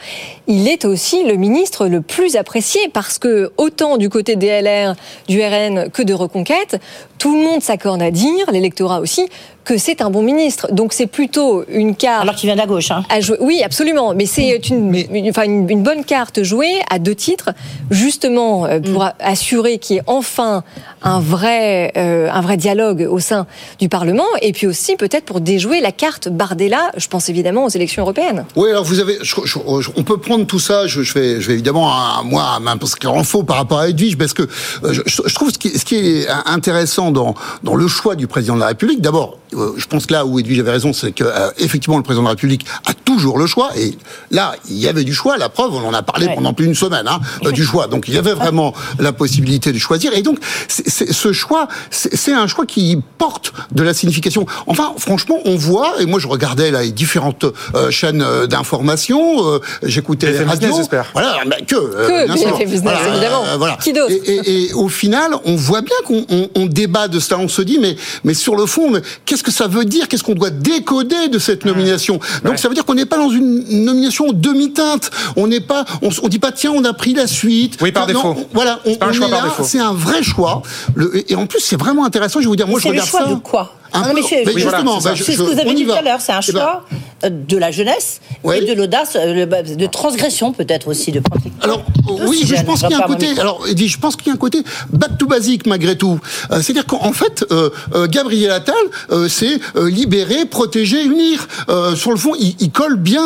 il 0.48 0.68
est 0.68 0.86
aussi 0.86 1.24
le 1.24 1.36
ministre 1.36 1.88
le 1.88 2.02
plus 2.02 2.36
apprécié 2.36 2.80
parce 2.94 3.18
que 3.20 3.52
autant 3.58 3.98
du 3.98 4.10
côté 4.10 4.36
des 4.36 4.62
LR, 4.62 4.96
du 5.28 5.42
RN 5.44 5.90
que 5.90 6.02
de 6.04 6.14
Reconquête, 6.14 6.80
tout 7.18 7.36
le 7.36 7.44
monde 7.44 7.62
s'accorde 7.64 8.02
à 8.02 8.12
dire, 8.12 8.45
l'électorat 8.52 9.00
aussi, 9.00 9.28
que 9.66 9.78
c'est 9.78 10.02
un 10.02 10.10
bon 10.10 10.22
ministre. 10.22 10.68
Donc 10.72 10.94
c'est 10.94 11.08
plutôt 11.08 11.64
une 11.68 11.96
carte. 11.96 12.22
Alors 12.24 12.36
qu'il 12.36 12.48
vient 12.48 12.56
de 12.56 12.62
la 12.62 12.68
gauche. 12.68 12.92
Hein. 12.92 13.04
À 13.10 13.20
jouer. 13.20 13.38
Oui, 13.42 13.62
absolument. 13.64 14.14
Mais 14.16 14.26
c'est 14.26 14.62
une, 14.70 14.96
une- 14.96 15.30
enfin, 15.30 15.44
une, 15.44 15.70
une 15.70 15.84
bonne 15.84 16.04
carte 16.06 16.44
jouée 16.44 16.76
à 16.90 17.00
deux 17.00 17.16
titres, 17.16 17.50
justement 17.92 18.66
euh, 18.66 18.80
pour 18.80 19.04
a- 19.04 19.14
assurer 19.20 19.78
qu'il 19.80 19.96
y 19.96 20.00
ait 20.00 20.04
enfin 20.08 20.64
un 21.04 21.20
vrai, 21.20 21.92
euh, 21.98 22.30
un 22.32 22.42
vrai 22.42 22.58
dialogue 22.58 23.08
au 23.10 23.20
sein 23.20 23.46
du 23.80 23.90
Parlement, 23.90 24.26
et 24.42 24.52
puis 24.54 24.68
aussi 24.68 24.96
peut-être 24.96 25.26
pour 25.26 25.40
déjouer 25.42 25.82
la 25.82 25.92
carte 25.92 26.30
Bardella. 26.30 26.92
Je 26.98 27.08
pense 27.08 27.30
évidemment 27.30 27.66
aux 27.66 27.70
élections 27.70 28.04
européennes. 28.04 28.46
Oui, 28.56 28.70
alors 28.70 28.84
vous 28.84 29.00
avez, 29.00 29.18
je- 29.22 29.36
je- 29.44 29.60
je- 29.82 29.90
on 29.96 30.04
peut 30.04 30.18
prendre 30.20 30.46
tout 30.46 30.60
ça. 30.60 30.88
Je, 30.88 31.02
je 31.02 31.14
vais, 31.14 31.42
je 31.42 31.48
vais 31.48 31.54
évidemment, 31.54 31.90
à, 31.92 32.22
moi, 32.24 32.44
à 32.44 32.60
en 33.08 33.24
faux 33.24 33.44
par 33.44 33.58
rapport 33.58 33.80
à 33.80 33.90
Edwige, 33.90 34.18
parce 34.18 34.34
que 34.34 34.44
euh, 34.44 34.94
je, 34.94 35.02
je 35.06 35.34
trouve 35.36 35.52
ce 35.52 35.58
qui, 35.58 35.70
ce 35.78 35.86
qui 35.86 35.96
est 35.96 36.28
intéressant 36.46 37.12
dans, 37.12 37.34
dans 37.64 37.76
le 37.76 37.88
choix 37.88 38.16
du 38.16 38.28
président 38.28 38.56
de 38.56 38.60
la 38.60 38.68
République. 38.68 39.02
D'abord, 39.02 39.38
je 39.78 39.86
pense 39.88 40.06
que 40.06 40.14
là 40.14 40.26
où 40.26 40.40
Edwige 40.40 40.60
avait 40.60 40.72
raison, 40.72 40.94
c'est 40.94 41.12
que 41.12 41.24
euh, 41.24 41.50
effectivement 41.58 41.98
le 41.98 42.04
président 42.04 42.24
de 42.24 42.28
la 42.28 42.32
République 42.32 42.66
a 42.86 42.94
toujours 42.94 43.38
le 43.38 43.46
choix. 43.48 43.70
Et 43.78 43.98
là, 44.32 44.56
il 44.70 44.78
y 44.78 44.88
avait 44.88 45.04
du 45.04 45.14
choix. 45.14 45.38
La 45.38 45.50
preuve, 45.50 45.74
on 45.74 45.86
en 45.88 45.94
a 45.94 46.02
parlé 46.04 46.28
pendant 46.36 46.54
plus 46.54 46.66
d'une 46.66 46.76
semaine 46.76 47.08
hein, 47.08 47.20
euh, 47.46 47.52
du 47.52 47.64
choix. 47.64 47.88
Donc 47.88 48.08
il 48.08 48.14
y 48.14 48.18
avait 48.18 48.34
vraiment 48.34 48.74
la 49.00 49.14
possibilité 49.14 49.72
de 49.72 49.78
choisir. 49.78 50.14
Et 50.14 50.22
donc 50.22 50.40
ce 50.68 51.32
choix, 51.34 51.68
c'est 51.92 52.34
un 52.34 52.48
choix 52.48 52.66
qui 52.66 52.98
porte 53.18 53.54
de 53.72 53.84
la 53.84 53.94
signification. 53.94 54.46
Enfin, 54.68 54.94
franchement, 54.98 55.38
on 55.46 55.56
voit. 55.56 56.02
Et 56.02 56.06
moi, 56.06 56.20
je 56.20 56.28
regardais 56.28 56.72
là 56.72 56.82
les 56.84 56.92
différentes 56.92 57.46
euh, 57.76 57.90
chaînes 57.92 58.22
euh, 58.22 58.48
d'information. 58.48 59.48
euh, 59.48 59.60
J'écoutais 59.84 60.28
les 60.32 60.38
radios. 60.50 60.68
Voilà, 61.14 61.38
mais 61.48 61.64
que. 61.66 61.76
euh, 61.76 62.08
Que 62.08 62.26
bien 62.28 62.36
sûr. 62.38 62.52
BFM 62.58 62.70
Business, 62.70 62.82
Voilà, 62.84 63.08
évidemment. 63.08 63.44
euh, 63.46 63.58
voilà. 63.58 63.78
Qui 63.82 63.94
d'autre 63.94 64.12
et, 64.12 64.16
et- 64.36 64.66
et 64.70 64.74
au 64.74 64.88
final, 64.90 65.32
on 65.46 65.56
voit 65.56 65.82
bien 65.82 65.96
qu'on 66.06 66.26
on- 66.30 66.50
on 66.56 66.66
débat 66.66 67.08
de 67.08 67.20
cela. 67.20 67.40
On 67.40 67.48
se 67.48 67.62
dit, 67.62 67.78
mais, 67.80 67.96
mais 68.24 68.34
sur 68.34 68.56
le 68.56 68.66
fond, 68.66 68.90
mais 68.92 69.00
qu'est-ce 69.26 69.44
que 69.46 69.52
ça 69.52 69.68
veut 69.68 69.86
dire 69.86 70.08
Qu'est-ce 70.10 70.24
qu'on 70.24 70.34
doit 70.34 70.50
décoder 70.50 71.30
de 71.30 71.40
cette 71.40 71.64
nomination? 71.66 72.20
Donc 72.44 72.58
ça 72.60 72.68
veut 72.68 72.74
dire 72.76 72.84
qu'on 72.86 72.96
n'est 72.96 73.06
pas 73.06 73.18
dans 73.18 73.30
une 73.30 73.64
nomination 73.86 74.32
demi-teinte. 74.34 75.12
On 75.38 75.48
n'est 75.48 75.62
pas, 75.62 75.86
on, 76.02 76.28
dit 76.28 76.40
pas 76.40 76.52
tiens, 76.52 76.72
on 76.76 76.84
a 76.84 76.94
pris 76.94 77.14
la 77.14 77.28
suite. 77.28 77.78
Oui, 77.82 77.92
par 77.92 78.04
Non, 78.08 78.14
défaut. 78.14 78.36
on- 78.38 78.48
voilà, 78.54 78.80
on, 78.86 78.92
C'est 78.94 79.00
pas 79.00 79.06
un 79.06 79.10
on 79.10 79.14
choix 79.14 79.28
est 79.28 79.32
par 79.32 79.42
là. 79.44 79.50
défaut. 79.50 79.64
C'est 79.64 79.80
un 79.80 79.94
vrai 79.94 80.24
choix. 80.24 80.62
Le- 80.96 81.32
et, 81.32 81.36
en 81.36 81.46
plus, 81.46 81.60
c'est 81.62 81.80
vraiment 81.80 82.06
intéressant. 82.06 82.40
Je 82.40 82.46
vais 82.46 82.50
vous 82.50 82.56
dire, 82.56 82.68
moi, 82.68 82.80
je 82.80 82.84
c'est 82.84 82.90
le 82.90 82.94
regarde 82.94 83.10
choix 83.10 83.24
ça. 83.24 83.30
de 83.30 83.36
quoi? 83.36 83.76
Non, 84.02 84.14
mais 84.14 84.22
c'est- 84.22 84.44
mais 84.46 84.54
c'est- 84.54 84.60
justement, 84.60 85.00
c'est 85.00 85.10
bah, 85.10 85.16
ce 85.16 85.24
que 85.32 85.42
vous 85.42 85.60
avez 85.60 85.74
dit 85.74 85.86
tout 85.86 85.92
à 85.92 86.02
l'heure, 86.02 86.22
c'est 86.22 86.32
un 86.32 86.40
Eh 86.48 86.52
ben, 86.52 86.60
choix 86.60 86.86
euh, 87.24 87.30
de 87.30 87.58
la 87.58 87.72
jeunesse 87.72 88.20
et 88.54 88.62
de 88.66 88.74
l'audace, 88.74 89.16
euh, 89.16 89.46
de 89.46 89.86
transgression 89.88 90.52
peut-être 90.52 90.88
aussi 90.88 91.12
de 91.12 91.22
Alors 91.62 91.84
oui, 92.28 92.42
je 92.46 92.62
pense 92.64 92.82
qu'il 92.82 92.90
y 92.92 92.94
a 92.94 92.98
un 92.98 93.02
côté. 93.08 93.28
Alors, 93.40 93.64
je 93.66 93.98
pense 93.98 94.16
qu'il 94.16 94.28
y 94.28 94.30
a 94.32 94.34
un 94.34 94.38
côté 94.38 94.64
back 94.92 95.18
to 95.18 95.26
basic 95.26 95.66
malgré 95.66 95.96
tout. 95.98 96.20
Euh, 96.52 96.62
C'est-à-dire 96.62 96.86
qu'en 96.86 97.14
fait, 97.14 97.46
euh, 97.52 97.70
euh, 97.94 98.08
Gabriel 98.08 98.52
Attal, 98.52 98.76
c'est 99.30 99.60
libérer, 99.78 100.46
protéger, 100.46 101.04
unir. 101.04 101.48
Sur 101.96 102.12
le 102.12 102.18
fond, 102.18 102.34
il, 102.40 102.56
il 102.60 102.72
colle 102.72 102.98
bien 102.98 103.24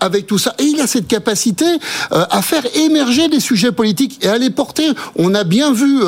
avec 0.00 0.26
tout 0.26 0.38
ça, 0.38 0.54
et 0.58 0.64
il 0.64 0.80
a 0.80 0.86
cette 0.86 1.08
capacité 1.08 1.64
à 2.10 2.42
faire 2.42 2.62
émerger 2.74 3.28
des 3.28 3.40
sujets 3.40 3.72
politiques 3.72 4.24
et 4.24 4.28
à 4.28 4.38
les 4.38 4.50
porter. 4.50 4.86
On 5.16 5.34
a 5.34 5.44
bien 5.44 5.72
vu 5.72 6.00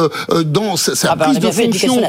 dans 0.44 0.76
sa, 0.76 0.92
Ah 1.11 1.16
bah, 1.16 1.26
prise 1.26 1.38
de 1.40 1.50
fonction 1.50 2.00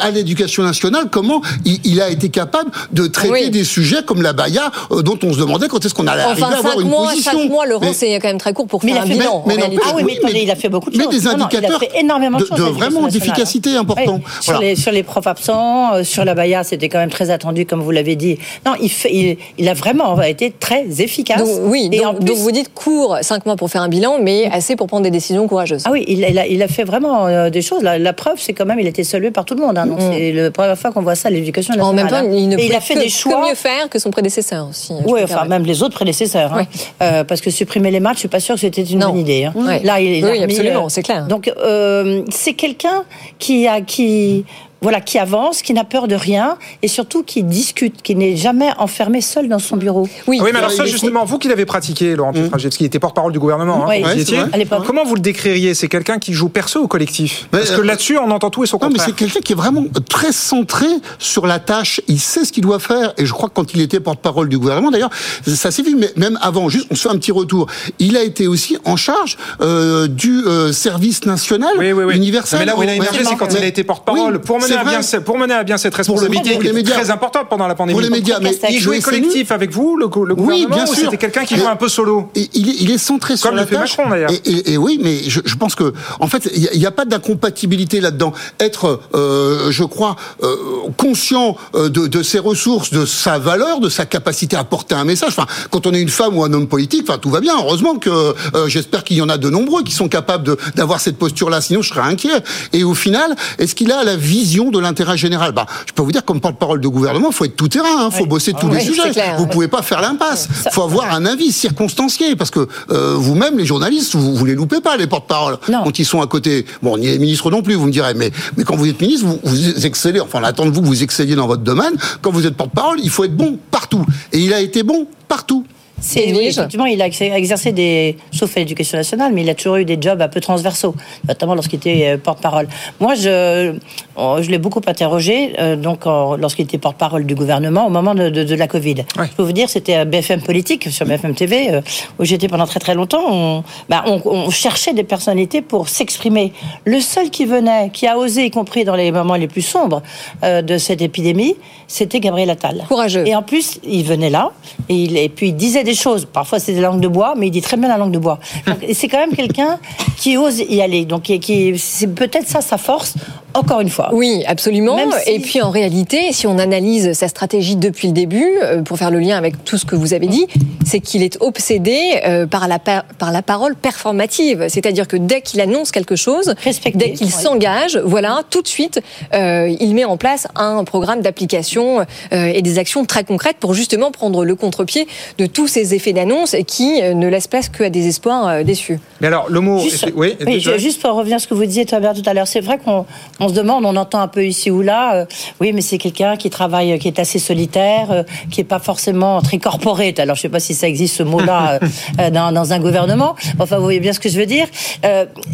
à 0.00 0.10
l'éducation 0.10 0.62
nationale 0.62 1.08
comment 1.10 1.40
il, 1.64 1.80
il 1.84 2.00
a 2.00 2.08
été 2.10 2.28
capable 2.28 2.70
de 2.92 3.06
traiter 3.06 3.32
Oui. 3.32 3.50
des 3.50 3.64
sujets 3.64 4.02
comme 4.06 4.22
la 4.22 4.32
Baïa, 4.32 4.70
euh, 4.90 5.02
dont 5.02 5.18
on 5.22 5.32
se 5.32 5.38
demandait 5.38 5.68
quand 5.68 5.84
est-ce 5.84 5.94
qu'on 5.94 6.06
allait 6.06 6.22
arriver 6.22 6.42
Enfin, 6.42 6.54
à 6.54 6.58
avoir 6.58 6.74
cinq 6.74 6.80
une 6.82 6.88
mois, 6.88 7.08
position. 7.10 7.32
cinq 7.32 7.48
mois, 7.50 7.66
Laurent, 7.66 7.86
Mais- 7.86 7.92
c'est 7.94 8.14
quand 8.18 8.28
même 8.28 8.38
très 8.38 8.52
court 8.52 8.66
pour 8.66 8.84
Mais 8.84 8.92
faire 8.92 9.04
il 9.06 9.12
un 9.12 9.14
a 9.14 9.14
fait- 9.14 9.20
bilan. 9.20 9.44
mais 9.46 9.52
en 9.52 9.56
non, 9.56 9.60
réalité. 9.62 9.82
Ah 9.86 9.92
oui, 9.96 10.02
mais 10.06 10.18
mais- 10.32 10.42
il 10.42 10.50
a 10.50 10.56
fait 10.56 10.68
beaucoup 10.68 10.90
de 10.90 10.96
mais 10.96 11.04
choses. 11.04 11.14
des 11.22 11.24
Non, 11.28 11.36
non, 11.36 11.44
indicateurs 11.44 11.78
il 11.82 11.86
a 11.86 11.90
fait 11.90 12.00
énormément 12.00 12.38
de, 12.38 12.42
de- 12.44 12.48
choses. 12.48 12.58
de 12.58 12.62
vraiment 12.64 13.06
d'efficacité 13.08 13.70
nationale. 13.70 13.80
important. 13.82 14.14
Oui, 14.24 14.32
Sur, 14.42 14.58
les, 14.58 14.76
sur 14.76 14.92
les 14.92 15.02
profs 15.02 15.26
absents, 15.26 15.94
euh, 15.94 16.04
sur 16.04 16.24
la 16.24 16.34
Baïa, 16.34 16.64
c'était 16.64 16.88
quand 16.88 16.98
même 16.98 17.10
très 17.10 17.30
attendu, 17.30 17.66
comme 17.66 17.80
vous 17.82 17.90
l'avez 17.90 18.16
dit. 18.16 18.38
Non, 18.66 18.72
il, 18.80 18.88
fait, 18.90 19.12
il, 19.12 19.36
il 19.58 19.68
a 19.68 19.74
vraiment 19.74 20.20
été 20.22 20.52
très 20.58 20.84
efficace. 21.00 21.38
Donc, 21.38 21.48
oui, 21.64 21.88
Et 21.92 21.98
donc, 21.98 22.06
en 22.06 22.14
plus- 22.14 22.24
donc 22.26 22.36
vous 22.38 22.50
dites 22.52 22.72
court, 22.74 23.18
cinq 23.22 23.46
mois 23.46 23.56
pour 23.56 23.70
faire 23.70 23.82
un 23.82 23.88
bilan, 23.88 24.18
mais 24.20 24.48
assez 24.52 24.76
pour 24.76 24.86
prendre 24.86 25.02
des 25.02 25.10
décisions 25.10 25.46
courageuses. 25.48 25.82
Ah 25.84 25.90
oui, 25.92 26.04
il, 26.08 26.20
il 26.20 26.38
a, 26.38 26.46
il 26.46 26.62
a 26.62 26.68
fait 26.68 26.84
vraiment 26.84 27.26
euh, 27.26 27.50
des 27.50 27.62
choses. 27.62 27.82
La, 27.82 27.98
la 27.98 28.12
preuve, 28.12 28.36
c'est 28.38 28.52
quand 28.52 28.66
même, 28.66 28.80
il 28.80 28.86
a 28.86 28.90
été 28.90 29.04
salué 29.04 29.30
par 29.30 29.44
tout 29.44 29.54
le 29.54 29.60
monde. 29.60 29.76
hein. 29.78 29.86
Donc 29.86 29.98
c'est 30.00 30.32
la 30.32 30.50
première 30.50 30.78
fois 30.78 30.92
qu'on 30.92 31.02
voit 31.02 31.14
ça 31.14 31.23
à 31.26 31.30
l'éducation 31.30 31.74
nationale. 31.74 31.90
En 31.92 31.94
même 31.94 32.08
temps, 32.08 32.16
hein. 32.28 32.36
il 32.36 32.48
ne 32.48 32.58
Et 32.58 32.64
il 32.66 32.70
peut 32.70 32.76
a 32.76 32.80
fait 32.80 32.94
que, 32.94 32.98
des 33.00 33.04
que 33.06 33.10
choix. 33.12 33.46
mieux 33.48 33.54
faire 33.54 33.88
que 33.88 33.98
son 33.98 34.10
prédécesseur 34.10 34.68
aussi. 34.68 34.92
hein, 34.92 35.02
Oui, 35.06 35.20
enfin 35.22 35.44
même 35.46 35.64
les 35.64 35.82
autres 35.82 35.94
prédécesseurs, 35.94 36.52
hein. 36.54 36.66
Euh, 37.02 37.24
parce 37.24 37.40
que 37.40 37.50
supprimer 37.50 37.90
les 37.90 38.00
matchs, 38.00 38.14
je 38.16 38.20
suis 38.20 38.28
pas 38.28 38.40
sûre 38.40 38.54
que 38.54 38.60
c'était 38.60 38.82
une 38.82 39.00
bonne 39.00 39.18
idée. 39.18 39.44
hein. 39.44 39.52
Ouais. 39.56 39.80
Là, 39.82 40.00
il, 40.00 40.24
Oui, 40.24 40.42
absolument, 40.42 40.84
euh, 40.86 40.88
c'est 40.88 41.02
clair. 41.02 41.26
Donc 41.26 41.50
euh, 41.58 42.22
c'est 42.30 42.54
quelqu'un 42.54 43.04
qui 43.38 43.66
a 43.66 43.80
qui 43.80 44.44
voilà 44.84 45.00
qui 45.00 45.18
avance, 45.18 45.62
qui 45.62 45.72
n'a 45.72 45.82
peur 45.84 46.08
de 46.08 46.14
rien 46.14 46.58
et 46.82 46.88
surtout 46.88 47.22
qui 47.22 47.42
discute, 47.42 48.02
qui 48.02 48.14
n'est 48.14 48.36
jamais 48.36 48.68
enfermé 48.76 49.22
seul 49.22 49.48
dans 49.48 49.58
son 49.58 49.78
bureau. 49.78 50.06
Oui, 50.26 50.36
Ah 50.40 50.44
oui, 50.44 50.50
mais 50.52 50.58
alors 50.58 50.70
ça, 50.70 50.84
justement, 50.84 51.24
vous 51.24 51.38
qui 51.38 51.48
l'avez 51.48 51.64
pratiqué, 51.64 52.14
Laurent 52.16 52.34
Pietraszewski, 52.34 52.78
qui 52.78 52.84
était 52.84 52.98
porte-parole 52.98 53.32
du 53.32 53.38
gouvernement, 53.38 53.84
hein, 53.84 53.88
Oui. 53.88 54.02
vrai. 54.02 54.44
À 54.52 54.58
l'époque. 54.58 54.84
comment 54.86 55.02
vous 55.04 55.14
le 55.14 55.22
décririez? 55.22 55.72
C'est 55.72 55.88
quelqu'un 55.88 56.18
qui 56.18 56.34
joue 56.34 56.50
perso 56.50 56.80
ou 56.82 56.86
collectif? 56.86 57.48
Parce 57.50 57.70
que 57.70 57.80
euh, 57.80 57.84
là-dessus, 57.84 58.18
on 58.18 58.30
entend 58.30 58.50
tout 58.50 58.62
et 58.62 58.66
son 58.66 58.76
Non, 58.76 58.88
mais 58.88 58.98
contraire. 58.98 59.06
c'est 59.08 59.16
quelqu'un 59.16 59.40
qui 59.40 59.52
est 59.52 59.56
vraiment 59.56 59.84
très 60.10 60.32
centré 60.32 60.84
sur 61.18 61.46
la 61.46 61.58
tâche. 61.60 62.02
Il 62.06 62.20
sait 62.20 62.44
ce 62.44 62.52
qu'il 62.52 62.62
doit 62.62 62.78
faire. 62.78 63.14
Et 63.16 63.24
je 63.24 63.32
crois 63.32 63.48
que 63.48 63.54
quand 63.54 63.72
il 63.72 63.80
était 63.80 64.00
porte-parole 64.00 64.50
du 64.50 64.58
gouvernement, 64.58 64.90
d'ailleurs, 64.90 65.10
ça 65.46 65.70
s'est 65.70 65.82
vu, 65.82 65.96
mais 65.96 66.10
même 66.16 66.38
avant, 66.42 66.68
juste, 66.68 66.88
on 66.90 66.94
se 66.94 67.08
fait 67.08 67.14
un 67.14 67.16
petit 67.16 67.32
retour. 67.32 67.68
Il 67.98 68.18
a 68.18 68.22
été 68.22 68.46
aussi 68.46 68.76
en 68.84 68.96
charge 68.96 69.38
euh, 69.62 70.08
du 70.08 70.44
euh, 70.44 70.72
service 70.72 71.24
national 71.24 71.72
universel. 72.12 72.58
Mais 72.58 72.66
là 72.66 72.76
où 72.76 72.82
il 72.82 72.88
a 72.90 72.94
émergé, 72.94 73.24
c'est 73.24 73.36
quand 73.36 73.50
mais- 73.50 73.60
il 73.60 73.64
a 73.64 73.68
été 73.68 73.82
porte-parole. 73.84 74.34
Oui, 74.34 74.40
pour, 74.44 74.58
mener 74.60 74.73
à 74.74 74.84
bien, 74.84 75.00
pour 75.24 75.38
mener 75.38 75.54
à 75.54 75.64
bien 75.64 75.76
cette 75.76 75.94
responsabilité 75.94 76.58
qui 76.58 76.72
médias. 76.72 76.94
très 76.94 77.10
importante 77.10 77.48
pendant 77.48 77.66
la 77.66 77.74
pandémie. 77.74 77.94
Pour 77.94 78.02
les 78.02 78.10
médias, 78.10 78.38
mais 78.40 78.52
il 78.70 78.78
jouait 78.80 79.00
collectif 79.00 79.50
avec 79.52 79.70
vous, 79.70 79.96
le, 79.96 80.08
go- 80.08 80.24
le 80.24 80.34
Oui, 80.34 80.62
gouvernement, 80.64 80.74
bien 80.74 80.86
sûr. 80.86 80.96
c'était 80.96 81.16
quelqu'un 81.16 81.44
qui 81.44 81.56
jouait 81.56 81.66
un 81.66 81.76
peu 81.76 81.88
solo 81.88 82.30
il, 82.34 82.90
est, 82.90 82.94
est 82.94 82.98
centré 82.98 83.36
sur 83.36 83.48
Comme 83.48 83.56
la 83.56 83.62
le 83.62 83.68
fait 83.68 83.76
tâche. 83.76 83.96
Macron, 83.96 84.10
d'ailleurs. 84.10 84.30
Et, 84.44 84.76
oui, 84.76 84.98
mais 85.02 85.18
je, 85.26 85.40
pense 85.56 85.74
que, 85.74 85.92
en 86.20 86.26
fait, 86.26 86.48
il 86.54 86.78
n'y 86.78 86.86
a, 86.86 86.90
pas 86.90 87.04
d'incompatibilité 87.04 88.00
là-dedans. 88.00 88.32
Être, 88.60 89.00
euh, 89.14 89.70
je 89.70 89.84
crois, 89.84 90.16
euh, 90.42 90.56
conscient 90.96 91.56
euh, 91.74 91.88
de, 91.88 92.22
ses 92.22 92.38
ressources, 92.38 92.90
de 92.90 93.06
sa 93.06 93.38
valeur, 93.38 93.80
de 93.80 93.88
sa 93.88 94.06
capacité 94.06 94.56
à 94.56 94.64
porter 94.64 94.94
un 94.94 95.04
message. 95.04 95.30
Enfin, 95.36 95.46
quand 95.70 95.86
on 95.86 95.92
est 95.94 96.00
une 96.00 96.08
femme 96.08 96.36
ou 96.36 96.44
un 96.44 96.52
homme 96.52 96.68
politique, 96.68 97.04
enfin, 97.08 97.18
tout 97.18 97.30
va 97.30 97.40
bien. 97.40 97.54
Heureusement 97.58 97.96
que 97.96 98.34
j'espère 98.66 99.04
qu'il 99.04 99.16
y 99.16 99.22
en 99.22 99.28
a 99.28 99.38
de 99.38 99.50
nombreux 99.50 99.82
qui 99.82 99.92
sont 99.92 100.08
capables 100.08 100.56
d'avoir 100.74 101.00
cette 101.00 101.18
posture-là. 101.18 101.60
Sinon, 101.60 101.82
je 101.82 101.88
serais 101.90 102.00
inquiet. 102.02 102.30
Et 102.72 102.84
au 102.84 102.94
final, 102.94 103.34
est-ce 103.58 103.74
qu'il 103.74 103.92
a 103.92 104.04
la 104.04 104.16
vision 104.16 104.63
vision 104.64 104.70
de 104.70 104.78
l'intérêt 104.82 105.16
général. 105.16 105.52
Bah, 105.52 105.66
je 105.86 105.92
peux 105.92 106.02
vous 106.02 106.12
dire, 106.12 106.24
comme 106.24 106.40
porte-parole 106.40 106.80
de 106.80 106.88
gouvernement, 106.88 107.28
il 107.30 107.34
faut 107.34 107.44
être 107.44 107.56
tout 107.56 107.68
terrain, 107.68 108.08
il 108.10 108.16
faut 108.16 108.26
bosser 108.26 108.52
tous 108.52 108.66
Oui, 108.68 108.76
les 108.76 108.80
sujets. 108.84 109.10
clair, 109.10 109.36
vous 109.38 109.46
pouvez 109.46 109.68
pas 109.68 109.82
faire 109.82 110.00
l'impasse. 110.00 110.48
Il 110.66 110.70
faut 110.72 110.82
avoir 110.82 111.12
un 111.14 111.24
avis 111.26 111.52
circonstancié, 111.52 112.36
parce 112.36 112.50
que 112.50 112.66
euh, 112.90 113.14
vous-même, 113.16 113.58
les 113.58 113.64
journalistes, 113.66 114.14
vous, 114.14 114.34
vous 114.34 114.44
les 114.44 114.54
loupez 114.54 114.80
pas, 114.80 114.96
les 114.96 115.06
porte-paroles, 115.06 115.58
quand 115.66 115.98
ils 115.98 116.04
sont 116.04 116.20
à 116.20 116.26
côté. 116.26 116.64
Bon, 116.82 116.96
ni 116.98 117.06
les 117.06 117.18
ministres 117.18 117.50
non 117.50 117.62
plus, 117.62 117.74
vous 117.74 117.86
me 117.86 117.92
direz, 117.92 118.14
mais, 118.14 118.30
mais 118.56 118.64
quand 118.64 118.76
vous 118.76 118.88
êtes 118.88 119.00
ministre, 119.00 119.26
vous, 119.26 119.38
vous 119.42 119.86
excellez, 119.86 120.20
enfin, 120.20 120.40
on 120.40 120.44
attend 120.44 120.64
de 120.66 120.70
vous 120.70 120.80
que 120.82 120.86
vous 120.86 121.02
excelliez 121.02 121.34
dans 121.34 121.46
votre 121.46 121.62
domaine. 121.62 121.94
Quand 122.22 122.30
vous 122.30 122.46
êtes 122.46 122.56
porte-parole, 122.56 122.98
il 123.02 123.10
faut 123.10 123.24
être 123.24 123.36
bon 123.36 123.58
partout. 123.70 124.04
Et 124.32 124.38
il 124.38 124.52
a 124.52 124.60
été 124.60 124.82
bon 124.82 125.06
partout. 125.28 125.64
C'est, 126.00 126.32
oui, 126.34 126.46
effectivement, 126.48 126.84
il 126.86 127.00
a 127.00 127.06
ex- 127.06 127.20
exercé 127.20 127.72
des, 127.72 128.18
sauf 128.32 128.54
à 128.56 128.60
l'éducation 128.60 128.98
nationale, 128.98 129.32
mais 129.32 129.42
il 129.42 129.48
a 129.48 129.54
toujours 129.54 129.76
eu 129.76 129.84
des 129.84 129.96
jobs 129.98 130.20
un 130.20 130.28
peu 130.28 130.40
transversaux, 130.40 130.94
notamment 131.26 131.54
lorsqu'il 131.54 131.76
était 131.78 132.08
euh, 132.08 132.18
porte-parole. 132.18 132.66
Moi, 133.00 133.14
je, 133.14 133.74
je 134.16 134.50
l'ai 134.50 134.58
beaucoup 134.58 134.80
interrogé, 134.86 135.52
euh, 135.58 135.76
donc 135.76 136.04
lorsqu'il 136.06 136.64
était 136.64 136.78
porte-parole 136.78 137.24
du 137.26 137.34
gouvernement 137.34 137.86
au 137.86 137.90
moment 137.90 138.14
de, 138.14 138.28
de- 138.28 138.44
de 138.44 138.54
la 138.54 138.68
Covid. 138.68 138.96
Je 139.16 139.34
peux 139.36 139.42
vous 139.42 139.52
dire, 139.52 139.68
c'était 139.68 139.94
à 139.94 140.04
BFM 140.04 140.40
Politique 140.42 140.90
sur 140.90 141.06
BFM 141.06 141.34
TV 141.34 141.70
euh, 141.74 141.80
où 142.18 142.24
j'étais 142.24 142.48
pendant 142.48 142.66
très 142.66 142.80
très 142.80 142.94
longtemps. 142.94 143.22
On, 143.30 143.64
bah, 143.88 144.04
on, 144.06 144.20
on 144.24 144.50
cherchait 144.50 144.92
des 144.92 145.04
personnalités 145.04 145.62
pour 145.62 145.88
s'exprimer. 145.88 146.52
Le 146.84 147.00
seul 147.00 147.30
qui 147.30 147.44
venait, 147.44 147.90
qui 147.92 148.06
a 148.06 148.16
osé, 148.18 148.44
y 148.46 148.50
compris 148.50 148.84
dans 148.84 148.94
les 148.96 149.10
moments 149.12 149.34
les 149.36 149.48
plus 149.48 149.62
sombres 149.62 150.02
euh, 150.42 150.62
de 150.62 150.78
cette 150.78 151.02
épidémie, 151.02 151.56
c'était 151.88 152.20
Gabriel 152.20 152.50
Attal. 152.50 152.84
Courageux. 152.88 153.26
Et 153.26 153.34
en 153.34 153.42
plus, 153.42 153.78
il 153.84 154.04
venait 154.04 154.30
là 154.30 154.50
et, 154.88 154.94
il, 154.94 155.16
et 155.16 155.28
puis 155.28 155.48
il 155.48 155.56
disait 155.56 155.84
des 155.84 155.94
choses. 155.94 156.24
Parfois, 156.24 156.58
c'était 156.58 156.74
des 156.74 156.80
langues 156.80 157.00
de 157.00 157.08
bois, 157.08 157.34
mais 157.36 157.48
il 157.48 157.50
dit 157.50 157.60
très 157.62 157.76
bien 157.76 157.88
la 157.88 157.98
langue 157.98 158.12
de 158.12 158.18
bois. 158.18 158.38
C'est 158.92 159.08
quand 159.08 159.18
même 159.18 159.34
quelqu'un 159.34 159.78
qui 160.16 160.36
ose 160.36 160.60
y 160.60 160.80
aller. 160.80 161.04
Donc, 161.04 161.22
qui, 161.22 161.38
qui- 161.40 161.78
c'est 161.78 162.06
peut-être 162.14 162.46
ça 162.48 162.60
sa 162.60 162.78
force. 162.78 163.14
Encore 163.54 163.80
une 163.80 163.88
fois. 163.88 164.10
Oui, 164.12 164.42
absolument. 164.46 164.96
Même 164.96 165.10
si- 165.24 165.30
Et 165.30 165.38
puis 165.38 165.62
en 165.62 165.70
réalité, 165.70 166.32
si 166.32 166.46
on 166.46 166.58
analyse 166.58 167.12
sa 167.12 167.28
stratégie 167.28 167.76
depuis 167.76 168.08
le 168.08 168.12
début, 168.12 168.46
euh, 168.62 168.82
pour 168.82 168.98
faire 168.98 169.10
le 169.12 169.20
lien 169.20 169.36
avec 169.36 169.64
tout 169.64 169.78
ce 169.78 169.84
que 169.84 169.94
vous 169.94 170.12
avez 170.12 170.26
dit, 170.26 170.46
c'est 170.84 170.98
qu'il 171.00 171.22
est 171.22 171.38
obsédé 171.40 171.98
euh, 172.26 172.46
par 172.46 172.66
la, 172.68 172.78
par, 172.78 173.04
par 173.18 173.30
la 173.32 173.42
parole 173.42 173.74
performative. 173.76 174.66
C'est-à-dire 174.68 175.06
que 175.08 175.16
dès 175.16 175.40
qu'il 175.40 175.60
annonce 175.60 175.92
quelque 175.92 176.16
chose, 176.16 176.54
dès 176.98 177.12
qu'il 177.12 177.30
s'engage, 177.30 177.96
voilà, 178.04 178.40
tout 178.50 178.60
de 178.60 178.68
suite, 178.68 179.00
euh, 179.34 179.74
il 179.80 179.94
met 179.94 180.04
en 180.04 180.16
place 180.16 180.48
un 180.56 180.82
programme 180.84 181.20
d'application 181.22 182.00
euh, 182.00 182.46
et 182.46 182.60
des 182.60 182.78
actions 182.78 183.04
très 183.04 183.24
concrètes 183.24 183.56
pour 183.60 183.72
justement 183.74 184.10
prendre 184.10 184.44
le 184.44 184.54
contre-pied 184.56 185.06
de 185.38 185.46
tous 185.46 185.68
ces 185.68 185.94
effets 185.94 186.12
d'annonce 186.12 186.56
qui 186.66 187.00
ne 187.02 187.28
laissent 187.28 187.46
place 187.48 187.68
qu'à 187.68 187.88
des 187.88 188.08
espoirs 188.08 188.64
déçus. 188.64 188.98
Mais 189.20 189.28
alors, 189.28 189.46
le 189.48 189.60
mot. 189.60 189.78
Juste, 189.78 190.06
oui, 190.16 190.36
oui, 190.44 190.60
juste 190.78 191.00
pour 191.00 191.12
revenir 191.12 191.36
à 191.36 191.38
ce 191.38 191.46
que 191.46 191.54
vous 191.54 191.64
disiez, 191.64 191.86
tout 191.86 191.94
à 191.94 192.34
l'heure, 192.34 192.46
c'est 192.48 192.60
vrai 192.60 192.78
qu'on 192.84 193.06
on 193.44 193.48
se 193.48 193.54
demande, 193.54 193.84
on 193.84 193.96
entend 193.96 194.20
un 194.20 194.28
peu 194.28 194.46
ici 194.46 194.70
ou 194.70 194.80
là, 194.80 195.14
euh, 195.14 195.24
oui, 195.60 195.72
mais 195.72 195.82
c'est 195.82 195.98
quelqu'un 195.98 196.36
qui 196.36 196.48
travaille, 196.48 196.92
euh, 196.92 196.98
qui 196.98 197.08
est 197.08 197.18
assez 197.18 197.38
solitaire, 197.38 198.10
euh, 198.10 198.22
qui 198.50 198.62
est 198.62 198.64
pas 198.64 198.78
forcément 198.78 199.42
très 199.42 199.58
corporate. 199.58 200.18
Alors, 200.18 200.34
je 200.36 200.42
sais 200.42 200.48
pas 200.48 200.60
si 200.60 200.74
ça 200.74 200.88
existe 200.88 201.16
ce 201.16 201.22
mot-là 201.22 201.78
dans, 202.32 202.52
dans 202.52 202.72
un 202.72 202.80
gouvernement. 202.80 203.34
Enfin, 203.58 203.76
vous 203.76 203.82
voyez 203.82 204.00
bien 204.00 204.12
ce 204.12 204.20
que 204.20 204.28
je 204.28 204.38
veux 204.38 204.46
dire. 204.46 204.66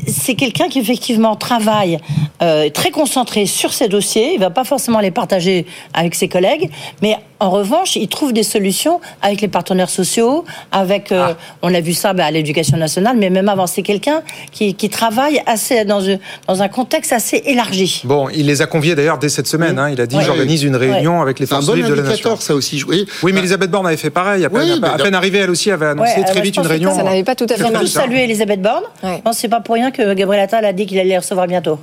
C'est 0.06 0.34
quelqu'un 0.34 0.68
qui 0.68 0.78
effectivement 0.78 1.36
travaille 1.36 1.98
très 2.38 2.90
concentré 2.90 3.46
sur 3.46 3.72
ses 3.72 3.88
dossiers. 3.88 4.34
Il 4.34 4.40
va 4.40 4.50
pas 4.50 4.64
forcément 4.64 5.00
les 5.00 5.10
partager 5.10 5.66
avec 5.94 6.14
ses 6.14 6.28
collègues, 6.28 6.70
mais 7.02 7.16
en 7.40 7.50
revanche, 7.50 7.96
il 7.96 8.06
trouve 8.08 8.32
des 8.32 8.42
solutions 8.42 9.00
avec 9.22 9.40
les 9.40 9.48
partenaires 9.48 9.90
sociaux, 9.90 10.44
avec, 10.72 11.10
euh, 11.10 11.32
on 11.62 11.72
a 11.74 11.80
vu 11.80 11.94
ça 11.94 12.12
bah, 12.12 12.26
à 12.26 12.30
l'éducation 12.30 12.76
nationale, 12.76 13.16
mais 13.18 13.30
même 13.30 13.48
avant, 13.48 13.66
c'est 13.66 13.82
quelqu'un 13.82 14.22
qui, 14.52 14.74
qui 14.74 14.88
travaille 14.90 15.42
assez 15.46 15.84
dans, 15.84 16.08
un- 16.08 16.18
dans 16.46 16.62
un 16.62 16.68
contexte 16.68 17.12
assez 17.12 17.38
élargi. 17.46 18.02
Bon, 18.04 18.28
il 18.28 18.46
les 18.46 18.62
a 18.62 18.66
conviés 18.66 18.94
d'ailleurs 18.94 19.18
dès 19.18 19.28
cette 19.28 19.46
semaine. 19.46 19.78
hein. 19.78 19.88
Il 19.90 20.00
a 20.00 20.06
dit 20.06 20.16
Ouais. 20.16 20.22
j'organise 20.24 20.62
une 20.62 20.76
réunion 20.76 21.16
Ouais. 21.16 21.22
avec 21.22 21.38
les 21.40 21.46
forces 21.46 21.66
bon 21.66 21.72
vives 21.72 21.88
de 21.88 21.94
la 21.94 22.02
nation. 22.02 22.36
ça 22.36 22.54
aussi. 22.54 22.82
Oui, 22.86 23.06
Oui, 23.22 23.32
mais 23.32 23.40
Elisabeth 23.40 23.70
Borne 23.70 23.86
avait 23.86 23.96
fait 23.96 24.10
pareil. 24.10 24.44
À 24.44 24.50
peine, 24.50 24.60
Oui, 24.62 24.70
à- 24.72 24.78
mais 24.80 24.88
à 24.88 24.96
peine 24.98 25.14
arrivée, 25.14 25.38
elle 25.38 25.50
aussi 25.50 25.70
avait 25.70 25.86
annoncé 25.86 26.18
Ouais, 26.18 26.24
très 26.24 26.40
vite 26.42 26.56
une 26.56 26.66
réunion. 26.66 26.94
ça 26.94 27.02
n'avait 27.02 27.24
pas 27.24 27.34
tout 27.34 27.46
à 27.48 27.54
fait 27.56 27.86
saluer 27.86 28.24
Elisabeth 28.24 28.60
Borne. 28.60 28.84
Je 29.02 29.08
pense 29.22 29.36
que 29.36 29.40
c'est 29.40 29.48
pas 29.48 29.60
pour 29.60 29.74
rien 29.76 29.90
que 29.90 30.12
Gabriel 30.14 30.42
Attal 30.44 30.64
a 30.64 30.72
dit 30.72 30.84
qu'il 30.86 30.98
allait 30.98 31.08
les 31.10 31.18
recevoir 31.18 31.46
bientôt. 31.46 31.78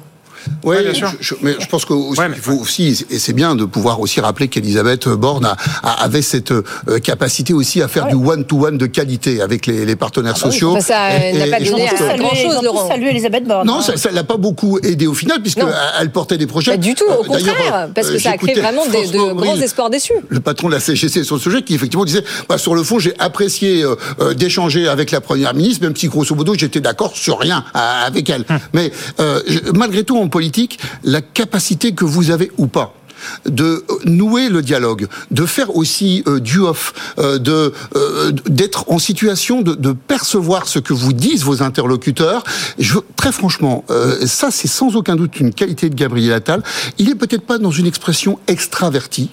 Oui, 0.64 0.76
je, 0.94 1.06
je- 1.20 1.36
mais 1.42 1.56
je 1.60 1.68
pense 1.68 1.86
qu'il 1.86 1.96
faut 2.42 2.54
aussi, 2.54 3.06
et 3.10 3.20
c'est 3.20 3.34
bien 3.34 3.56
de 3.56 3.66
pouvoir 3.66 4.00
aussi 4.00 4.20
rappeler 4.20 4.48
qu'Elisabeth 4.48 5.08
Borne 5.10 5.46
a- 5.46 5.56
a- 5.84 6.04
avait 6.04 6.22
cette 6.22 6.52
euh, 6.52 6.64
capacité 7.04 7.54
aussi 7.54 7.82
à 7.82 7.88
faire 7.88 8.08
du 8.08 8.16
one-to-one 8.16 8.78
de 8.78 8.86
qualité 8.86 9.42
avec 9.42 9.66
les, 9.66 9.86
les 9.86 9.96
partenaires 9.96 10.38
sociaux. 10.38 10.74
Bah, 10.74 10.82
ça 10.82 11.10
n'a 11.34 11.48
pas 11.48 11.60
donné 11.64 11.88
grand-chose, 12.18 12.64
Laurent. 12.64 12.88
salué 12.88 13.10
Elisabeth 13.10 13.46
Borne. 13.46 13.68
Non, 13.68 13.80
hein. 13.80 13.82
ça, 13.82 13.98
ça 13.98 14.12
l'a 14.12 14.24
pas 14.24 14.38
beaucoup 14.38 14.80
aidé 14.84 15.08
au 15.08 15.14
final, 15.14 15.42
puisque 15.42 15.60
Non. 15.60 15.68
elle 16.00 16.12
portait 16.12 16.38
des 16.38 16.48
projets. 16.48 16.72
Pas 16.72 16.78
du 16.78 16.96
tout, 16.96 17.06
au 17.08 17.24
Euh, 17.24 17.28
contraire, 17.28 17.90
parce 17.94 18.10
que 18.10 18.16
euh, 18.16 18.20
ça 18.20 18.32
a 18.32 18.38
créé 18.38 18.56
vraiment 18.60 18.86
des- 18.88 19.08
de 19.08 19.34
grands 19.34 19.56
espoirs 19.58 19.90
déçus. 19.90 20.14
Le 20.30 20.40
patron 20.40 20.68
de 20.70 20.74
la 20.74 20.80
CGC 20.80 21.24
sur 21.24 21.36
le 21.36 21.42
sujet, 21.42 21.62
qui 21.62 21.74
effectivement 21.76 22.06
disait, 22.06 22.24
bah, 22.50 22.58
sur 22.58 22.76
le 22.76 22.84
fond, 22.84 23.00
j'ai 23.00 23.14
apprécié 23.20 23.84
euh, 23.84 23.96
euh, 24.20 24.34
d'échanger 24.34 24.88
avec 24.88 25.12
la 25.12 25.22
première 25.22 25.54
ministre, 25.54 25.84
même 25.84 25.96
si 25.96 26.08
grosso 26.08 26.36
modo 26.36 26.54
j'étais 26.56 26.82
d'accord 26.82 27.16
sur 27.16 27.40
rien 27.40 27.64
avec 27.74 28.30
elle. 28.30 28.46
Hum. 28.50 28.60
Mais 28.74 28.92
euh, 29.20 29.42
je- 29.48 29.60
malgré 29.76 30.04
tout, 30.04 30.18
en 30.28 30.30
politique, 30.30 30.80
la 31.04 31.22
capacité 31.22 31.94
que 31.94 32.04
vous 32.06 32.32
avez 32.32 32.52
ou 32.58 32.68
pas 32.68 32.94
de 33.48 33.64
euh, 33.64 33.82
nouer 34.06 34.48
le 34.48 34.62
dialogue, 34.62 35.08
de 35.32 35.46
faire 35.48 35.76
aussi 35.76 36.22
euh, 36.28 36.40
du 36.40 36.60
off, 36.60 36.94
euh, 37.18 37.40
de 37.40 37.74
euh, 37.96 38.32
d'être 38.48 38.86
en 38.92 39.00
situation 39.00 39.64
de, 39.64 39.74
de 39.74 39.92
percevoir 39.94 40.68
ce 40.68 40.78
que 40.78 40.94
vous 40.94 41.14
disent 41.14 41.44
vos 41.44 41.64
interlocuteurs. 41.64 42.44
Je, 42.78 43.00
très 43.16 43.32
franchement, 43.32 43.84
ça 44.26 44.52
c'est 44.52 44.68
sans 44.68 44.96
aucun 44.96 45.16
doute 45.16 45.40
une 45.40 45.52
qualité 45.52 45.90
de 45.90 45.96
Gabriel 45.96 46.34
Attal. 46.34 46.62
Il 47.00 47.10
est 47.10 47.16
peut-être 47.16 47.42
pas 47.44 47.58
dans 47.58 47.72
une 47.72 47.88
expression 47.88 48.38
extravertie. 48.48 49.32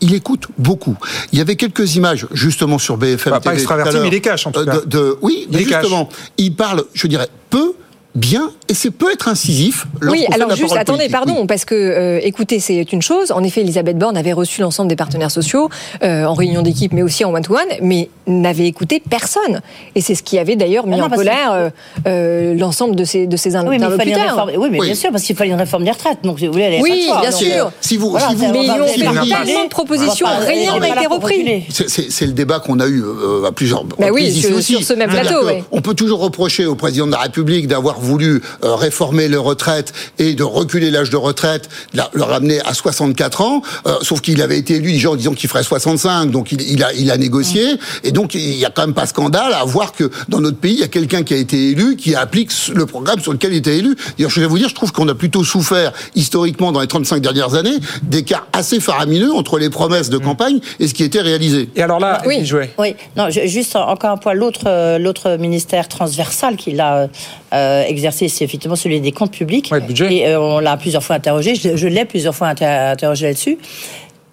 Il 0.00 0.14
écoute 0.14 0.46
beaucoup. 0.56 0.96
Il 1.32 1.38
y 1.38 1.42
avait 1.42 1.56
quelques 1.56 1.96
images 1.96 2.26
justement 2.32 2.78
sur 2.78 2.96
BFM 2.96 3.32
Pas- 3.34 3.40
TV 3.40 3.56
extraverti, 3.56 3.96
mais 4.00 4.08
il 4.08 4.12
les 4.12 4.20
cache, 4.22 4.46
en 4.46 4.52
tout 4.52 4.64
cas. 4.64 4.78
de- 4.80 4.86
de- 4.86 5.18
oui, 5.20 5.46
Il 5.50 5.66
cache. 5.66 5.80
justement, 5.82 6.08
il 6.38 6.54
parle, 6.54 6.84
je 6.94 7.06
dirais, 7.06 7.28
peu, 7.50 7.72
bien, 8.16 8.50
et 8.68 8.74
c'est 8.74 8.90
peut 8.90 9.12
être 9.12 9.28
incisif. 9.28 9.86
Oui, 10.02 10.26
alors 10.32 10.54
juste, 10.56 10.74
attendez, 10.76 11.08
politique. 11.08 11.12
pardon, 11.12 11.46
parce 11.46 11.64
que, 11.64 11.74
euh, 11.74 12.20
écoutez, 12.22 12.58
c'est 12.60 12.92
une 12.92 13.02
chose. 13.02 13.30
En 13.32 13.42
effet, 13.44 13.60
Elisabeth 13.60 13.98
Borne 13.98 14.16
avait 14.16 14.32
reçu 14.32 14.60
l'ensemble 14.60 14.88
des 14.88 14.96
partenaires 14.96 15.30
sociaux 15.30 15.68
euh, 16.02 16.24
en 16.24 16.34
réunion 16.34 16.62
d'équipe, 16.62 16.92
mais 16.92 17.02
aussi 17.02 17.24
en 17.24 17.32
one-to-one, 17.34 17.68
mais 17.82 18.08
n'avait 18.26 18.66
écouté 18.66 19.02
personne. 19.08 19.60
Et 19.94 20.00
c'est 20.00 20.14
ce 20.14 20.22
qui 20.22 20.38
avait 20.38 20.56
d'ailleurs 20.56 20.86
mis 20.86 20.94
Ah 20.94 20.98
non, 20.98 21.04
en 21.04 21.10
colère 21.10 21.52
euh, 21.52 21.70
euh, 22.06 22.54
l'ensemble 22.54 22.96
de 22.96 23.04
ses, 23.04 23.26
de 23.26 23.36
ses 23.36 23.56
Oui, 23.56 23.62
mais 23.68 23.76
il 23.76 23.80
fallait 23.80 23.86
une 23.86 24.00
interlocuteurs. 24.16 24.46
réforme. 24.46 24.62
Oui, 24.62 24.68
mais 24.72 24.80
Oui. 24.80 24.86
bien 24.86 24.94
sûr, 24.94 25.10
parce 25.10 25.22
qu'il 25.22 25.36
fallait 25.36 25.50
une 25.50 25.56
réforme 25.56 25.84
des 25.84 25.90
retraites. 25.90 26.18
Donc, 26.24 26.38
vous 26.40 26.50
voulez, 26.52 26.64
avait 26.64 26.80
Oui, 26.80 27.08
bien 27.20 27.30
Donc, 27.30 27.38
sûr. 27.40 27.66
euh, 27.66 27.70
Si 27.80 27.96
vous- 27.96 28.10
voilà, 28.10 28.28
si 28.30 28.34
vous- 28.36 28.52
Mais 28.52 28.64
ils 28.64 28.70
ont 28.70 28.74
on 28.82 28.86
fait 28.86 28.98
tellement 29.00 29.64
de 29.64 29.68
propositions, 29.68 30.26
rien 30.46 30.78
n'a 30.78 30.88
été 30.88 31.06
repris. 31.06 31.64
C'est- 31.70 32.26
le 32.26 32.32
débat 32.32 32.58
qu'on 32.60 32.80
a 32.80 32.86
eu 32.88 33.02
à 33.46 33.52
plusieurs 33.52 33.84
Bah 33.84 34.08
oui, 34.12 34.32
sur- 34.32 34.56
aussi. 34.56 34.72
sur 34.74 34.82
ce 34.82 34.92
même 34.94 35.10
plateau. 35.10 35.46
On 35.70 35.80
peut 35.80 35.94
toujours 35.94 36.20
reprocher 36.20 36.66
au 36.66 36.74
président 36.74 37.06
de 37.06 37.12
la 37.12 37.18
République 37.18 37.68
d'avoir 37.68 38.00
voulu 38.06 38.40
euh, 38.64 38.74
réformer 38.74 39.28
les 39.28 39.36
retraites 39.36 39.92
et 40.18 40.34
de 40.34 40.42
reculer 40.44 40.90
l'âge 40.90 41.10
de 41.10 41.16
retraite, 41.16 41.68
le 41.92 42.22
ramener 42.22 42.60
à 42.64 42.72
64 42.74 43.40
ans, 43.42 43.62
euh, 43.86 43.94
sauf 44.02 44.20
qu'il 44.20 44.40
avait 44.40 44.58
été 44.58 44.76
élu 44.76 45.06
en 45.06 45.16
disant 45.16 45.32
qu'il 45.32 45.48
ferait 45.48 45.62
65, 45.62 46.30
donc 46.30 46.52
il, 46.52 46.60
il 46.62 46.82
a, 46.82 46.92
il 46.94 47.10
a 47.10 47.16
négocié, 47.16 47.76
et 48.04 48.12
donc 48.12 48.34
il 48.34 48.54
y 48.54 48.64
a 48.64 48.70
quand 48.70 48.82
même 48.86 48.94
pas 48.94 49.06
scandale 49.06 49.52
à 49.52 49.64
voir 49.64 49.92
que 49.92 50.10
dans 50.28 50.40
notre 50.40 50.56
pays, 50.58 50.74
il 50.74 50.80
y 50.80 50.84
a 50.84 50.88
quelqu'un 50.88 51.22
qui 51.22 51.34
a 51.34 51.36
été 51.36 51.70
élu, 51.70 51.96
qui 51.96 52.14
applique 52.14 52.50
le 52.74 52.86
programme 52.86 53.20
sur 53.20 53.32
lequel 53.32 53.52
il 53.52 53.58
était 53.58 53.76
élu. 53.78 53.96
D'ailleurs, 54.16 54.30
je 54.30 54.40
vais 54.40 54.46
vous 54.46 54.58
dire, 54.58 54.68
je 54.68 54.74
trouve 54.74 54.92
qu'on 54.92 55.08
a 55.08 55.14
plutôt 55.14 55.44
souffert 55.44 55.92
historiquement 56.14 56.72
dans 56.72 56.80
les 56.80 56.86
35 56.86 57.20
dernières 57.20 57.54
années 57.54 57.78
d'écarts 58.02 58.46
assez 58.52 58.80
faramineux 58.80 59.32
entre 59.34 59.58
les 59.58 59.70
promesses 59.70 60.10
de 60.10 60.18
campagne 60.18 60.60
et 60.80 60.86
ce 60.88 60.94
qui 60.94 61.02
était 61.02 61.20
réalisé. 61.20 61.68
Et 61.76 61.82
alors 61.82 61.98
là, 62.00 62.22
Oui. 62.26 62.36
il 62.40 62.46
jouait. 62.46 62.70
Oui, 62.78 62.94
non, 63.16 63.28
juste 63.30 63.74
encore 63.76 64.10
un 64.10 64.16
point. 64.16 64.34
L'autre, 64.34 64.62
euh, 64.66 64.98
l'autre 64.98 65.36
ministère 65.38 65.88
transversal 65.88 66.56
qu'il 66.56 66.80
a 66.80 67.08
euh, 67.56 67.82
exercé, 67.86 68.28
c'est 68.28 68.44
effectivement 68.44 68.76
celui 68.76 69.00
des 69.00 69.12
comptes 69.12 69.32
publics. 69.32 69.70
Et 70.12 70.26
euh, 70.28 70.40
on 70.40 70.58
l'a 70.60 70.76
plusieurs 70.76 71.02
fois 71.02 71.16
interrogé. 71.16 71.54
Je, 71.54 71.76
je 71.76 71.88
l'ai 71.88 72.04
plusieurs 72.04 72.34
fois 72.34 72.48
inter- 72.48 72.64
interrogé 72.92 73.26
là-dessus. 73.26 73.58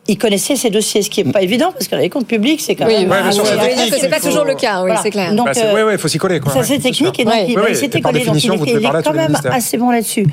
Il 0.06 0.18
connaissait 0.18 0.58
ces 0.58 0.70
dossiers, 0.70 1.02
ce 1.02 1.10
qui 1.10 1.24
n'est 1.24 1.32
pas 1.32 1.42
évident 1.42 1.72
parce 1.72 1.88
que 1.88 1.96
les 1.96 2.10
comptes 2.10 2.28
publics, 2.28 2.60
c'est 2.60 2.76
quand 2.76 2.86
Oui, 2.88 3.00
même. 3.06 3.10
ouais, 3.10 3.22
bien 3.22 3.32
sûr, 3.32 3.46
c'est 3.46 3.56
ouais, 3.56 3.70
technique, 3.70 3.94
ouais, 3.94 3.98
c'est 4.02 4.10
pas 4.10 4.18
il 4.18 4.22
faut- 4.22 4.28
toujours 4.28 4.44
le 4.44 4.56
cas, 4.56 4.80
oui, 4.82 4.88
Voilà. 4.88 5.00
c'est 5.02 5.12
clair. 5.12 5.34
Donc, 5.34 5.46
Bah, 5.46 5.52
euh, 5.56 5.72
oui, 5.74 5.82
oui, 5.84 5.92
il 5.94 5.98
faut 5.98 6.10
s'y 6.10 6.18
coller. 6.18 6.42
Quoi. 6.42 6.52
ça 6.52 6.62
c'est 6.62 6.80
technique 6.80 7.18
et 7.22 7.24
donc 7.24 7.34
Ouais. 7.34 7.44
il, 7.48 7.48
Oui, 7.52 7.56
bah, 7.56 7.62
oui, 7.64 7.68
il 7.72 7.76
s'était 7.78 8.02
collé. 8.02 8.20
Donc 8.26 8.36
il, 8.44 8.50
devez 8.52 8.72
il 8.82 8.84
est 8.84 8.86
à 8.86 9.02
quand 9.02 9.14
même 9.14 9.38
assez 9.50 9.78
bon 9.78 9.92
là-dessus. 9.92 10.28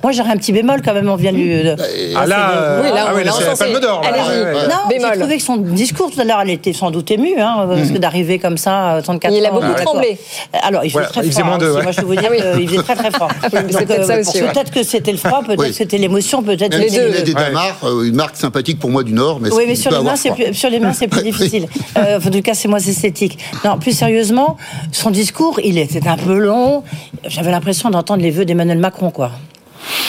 Moi 0.00 0.12
j'aurais 0.12 0.30
un 0.30 0.36
petit 0.36 0.52
bémol 0.52 0.80
quand 0.80 0.94
même. 0.94 1.08
On 1.08 1.16
vient 1.16 1.32
de 1.32 1.38
lui. 1.38 1.62
de- 1.64 1.74
Ah 2.16 2.24
là, 2.24 2.50
euh, 2.56 2.82
Oui, 2.84 2.88
là, 2.94 3.04
ah 3.08 3.10
on 3.12 3.16
oui, 3.16 3.24
là, 3.24 3.26
l'a 3.26 3.32
c'est 3.32 3.44
la 3.46 3.52
encensé. 3.52 3.64
palme 3.72 3.80
d'or. 3.80 4.00
là. 4.00 4.08
Allez-y. 4.10 4.22
Ouais, 4.22 4.44
ouais, 4.44 4.54
ouais. 4.60 4.66
Non, 4.68 4.74
j'ai 4.92 4.98
Bémol. 4.98 5.18
trouvé 5.18 5.36
que 5.38 5.42
son 5.42 5.56
discours 5.56 6.10
tout 6.12 6.20
à 6.20 6.24
l'heure, 6.24 6.40
elle 6.42 6.50
était 6.50 6.72
sans 6.72 6.92
doute 6.92 7.10
émue, 7.10 7.34
hein, 7.40 7.66
parce 7.68 7.90
que 7.90 7.98
d'arriver 7.98 8.38
comme 8.38 8.56
ça, 8.58 8.94
euh, 8.94 9.02
34 9.02 9.34
Il 9.34 9.44
a 9.44 9.50
ans, 9.50 9.54
beaucoup 9.54 9.66
euh, 9.66 9.74
tremblé. 9.74 10.18
Alors, 10.62 10.84
il 10.84 10.90
faisait 10.92 11.00
il 11.40 11.44
moins 11.44 11.58
ouais. 11.58 11.82
Moi, 11.82 11.90
je 11.90 12.00
peux 12.00 12.06
vous 12.06 12.14
dire 12.14 12.30
Ah 12.30 12.52
oui. 12.54 12.60
qu'il 12.60 12.68
faisait 12.68 12.82
très 12.82 12.94
très 12.94 13.10
c'est 14.30 14.52
peut-être 14.52 14.70
que 14.70 14.84
c'était 14.84 15.10
le 15.10 15.18
froid, 15.18 15.42
peut-être 15.44 15.58
Oui. 15.58 15.68
que 15.70 15.74
c'était 15.74 15.98
l'émotion, 15.98 16.44
peut-être 16.44 16.72
c'était- 16.72 16.86
est 17.18 17.22
des 17.24 17.34
euh, 17.34 18.04
une 18.04 18.14
marque 18.14 18.36
sympathique 18.36 18.78
pour 18.78 18.90
moi 18.90 19.02
du 19.02 19.15
Nord, 19.16 19.40
mais 19.40 19.52
Oui, 19.52 19.64
mais 19.66 19.74
sur 19.74 19.90
les, 19.90 20.02
mains, 20.02 20.16
c'est 20.16 20.30
plus, 20.30 20.54
sur 20.54 20.70
les 20.70 20.78
mains, 20.80 20.92
c'est 20.92 21.08
plus 21.08 21.20
Oui. 21.24 21.32
difficile. 21.32 21.66
Euh, 21.98 22.18
en 22.24 22.30
tout 22.30 22.42
cas, 22.42 22.54
c'est 22.54 22.68
moins 22.68 22.78
esthétique. 22.78 23.38
Non, 23.64 23.78
plus 23.78 23.92
sérieusement, 23.92 24.56
son 24.92 25.10
discours, 25.10 25.58
il 25.64 25.78
était 25.78 26.06
un 26.06 26.16
peu 26.16 26.38
long. 26.38 26.82
J'avais 27.26 27.50
l'impression 27.50 27.90
d'entendre 27.90 28.22
les 28.22 28.30
vœux 28.30 28.44
d'Emmanuel 28.44 28.78
Macron, 28.78 29.10
quoi. 29.10 29.32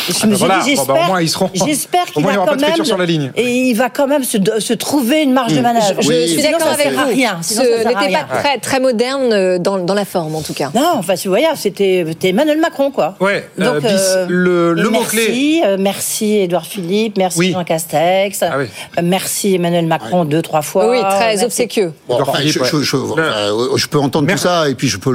Je 0.08 0.26
me 0.28 0.36
suis 0.36 0.46
voilà. 0.46 0.64
dit, 0.64 0.76
Bon, 0.76 0.84
bah, 0.86 0.94
au 1.04 1.08
moins, 1.08 1.22
ils 1.22 1.30
seront- 1.30 1.50
j'espère, 1.54 2.06
qu'il 2.06 2.24
va 2.24 2.34
quand 2.36 2.60
même, 2.60 2.86
sur 2.86 2.98
la 2.98 3.06
ligne. 3.06 3.32
et 3.36 3.44
il 3.70 3.74
va 3.74 3.90
quand 3.90 4.08
même 4.08 4.24
se, 4.24 4.38
se 4.60 4.74
trouver 4.74 5.24
une 5.24 5.34
marge 5.34 5.54
de 5.54 5.62
manœuvre. 5.62 6.02
Je, 6.02 6.12
je 6.12 6.28
suis 6.28 6.42
Sinon, 6.42 6.58
d'accord 6.60 6.74
avec 6.74 6.92
vous. 6.94 7.08
rien. 7.08 7.38
Ce 7.42 7.60
n'était 7.60 7.94
pas 7.94 8.40
très, 8.40 8.58
très 8.60 8.80
moderne 8.80 9.32
euh, 9.34 9.60
dans, 9.60 9.78
dans 9.80 9.94
la 9.94 10.06
forme, 10.06 10.36
en 10.36 10.42
tout 10.42 10.54
cas. 10.54 10.70
Non, 10.76 10.94
enfin, 10.96 11.16
tu 11.16 11.28
vois, 11.30 11.40
c'était 11.56 12.06
Emmanuel 12.24 12.60
Macron, 12.60 12.92
quoi. 12.92 13.16
Ouais, 13.20 13.48
euh, 13.60 13.74
Donc, 13.74 13.84
bis, 13.84 13.92
euh, 13.92 14.26
le, 14.30 14.74
le 14.74 14.90
merci, 14.90 15.16
mot-clé. 15.16 15.62
euh, 15.66 15.78
merci 15.80 16.38
Édouard 16.38 16.66
Philippe, 16.66 17.18
merci 17.18 17.40
Oui. 17.40 17.52
Jean 17.52 17.64
Castex, 17.64 18.44
Ah 18.44 18.58
oui. 18.58 18.66
merci 19.04 19.56
Emmanuel 19.56 19.86
Macron 19.88 20.26
deux, 20.26 20.42
trois 20.42 20.62
fois. 20.62 20.90
Oui, 20.90 21.00
très 21.00 21.28
Merci. 21.32 21.46
obséquieux. 21.46 21.94
Bon, 22.08 22.16
Edouard 22.16 22.30
enfin, 22.30 22.40
Philippe, 22.40 22.64
je, 22.64 22.78
je- 22.78 22.84
je- 22.84 22.96
euh, 22.98 23.76
je 23.78 23.88
peux 23.88 24.00
entendre 24.00 24.30
tout 24.32 24.38
ça 24.38 24.70
et 24.70 24.76
puis 24.76 24.88
je 24.88 24.98
peux, 24.98 25.14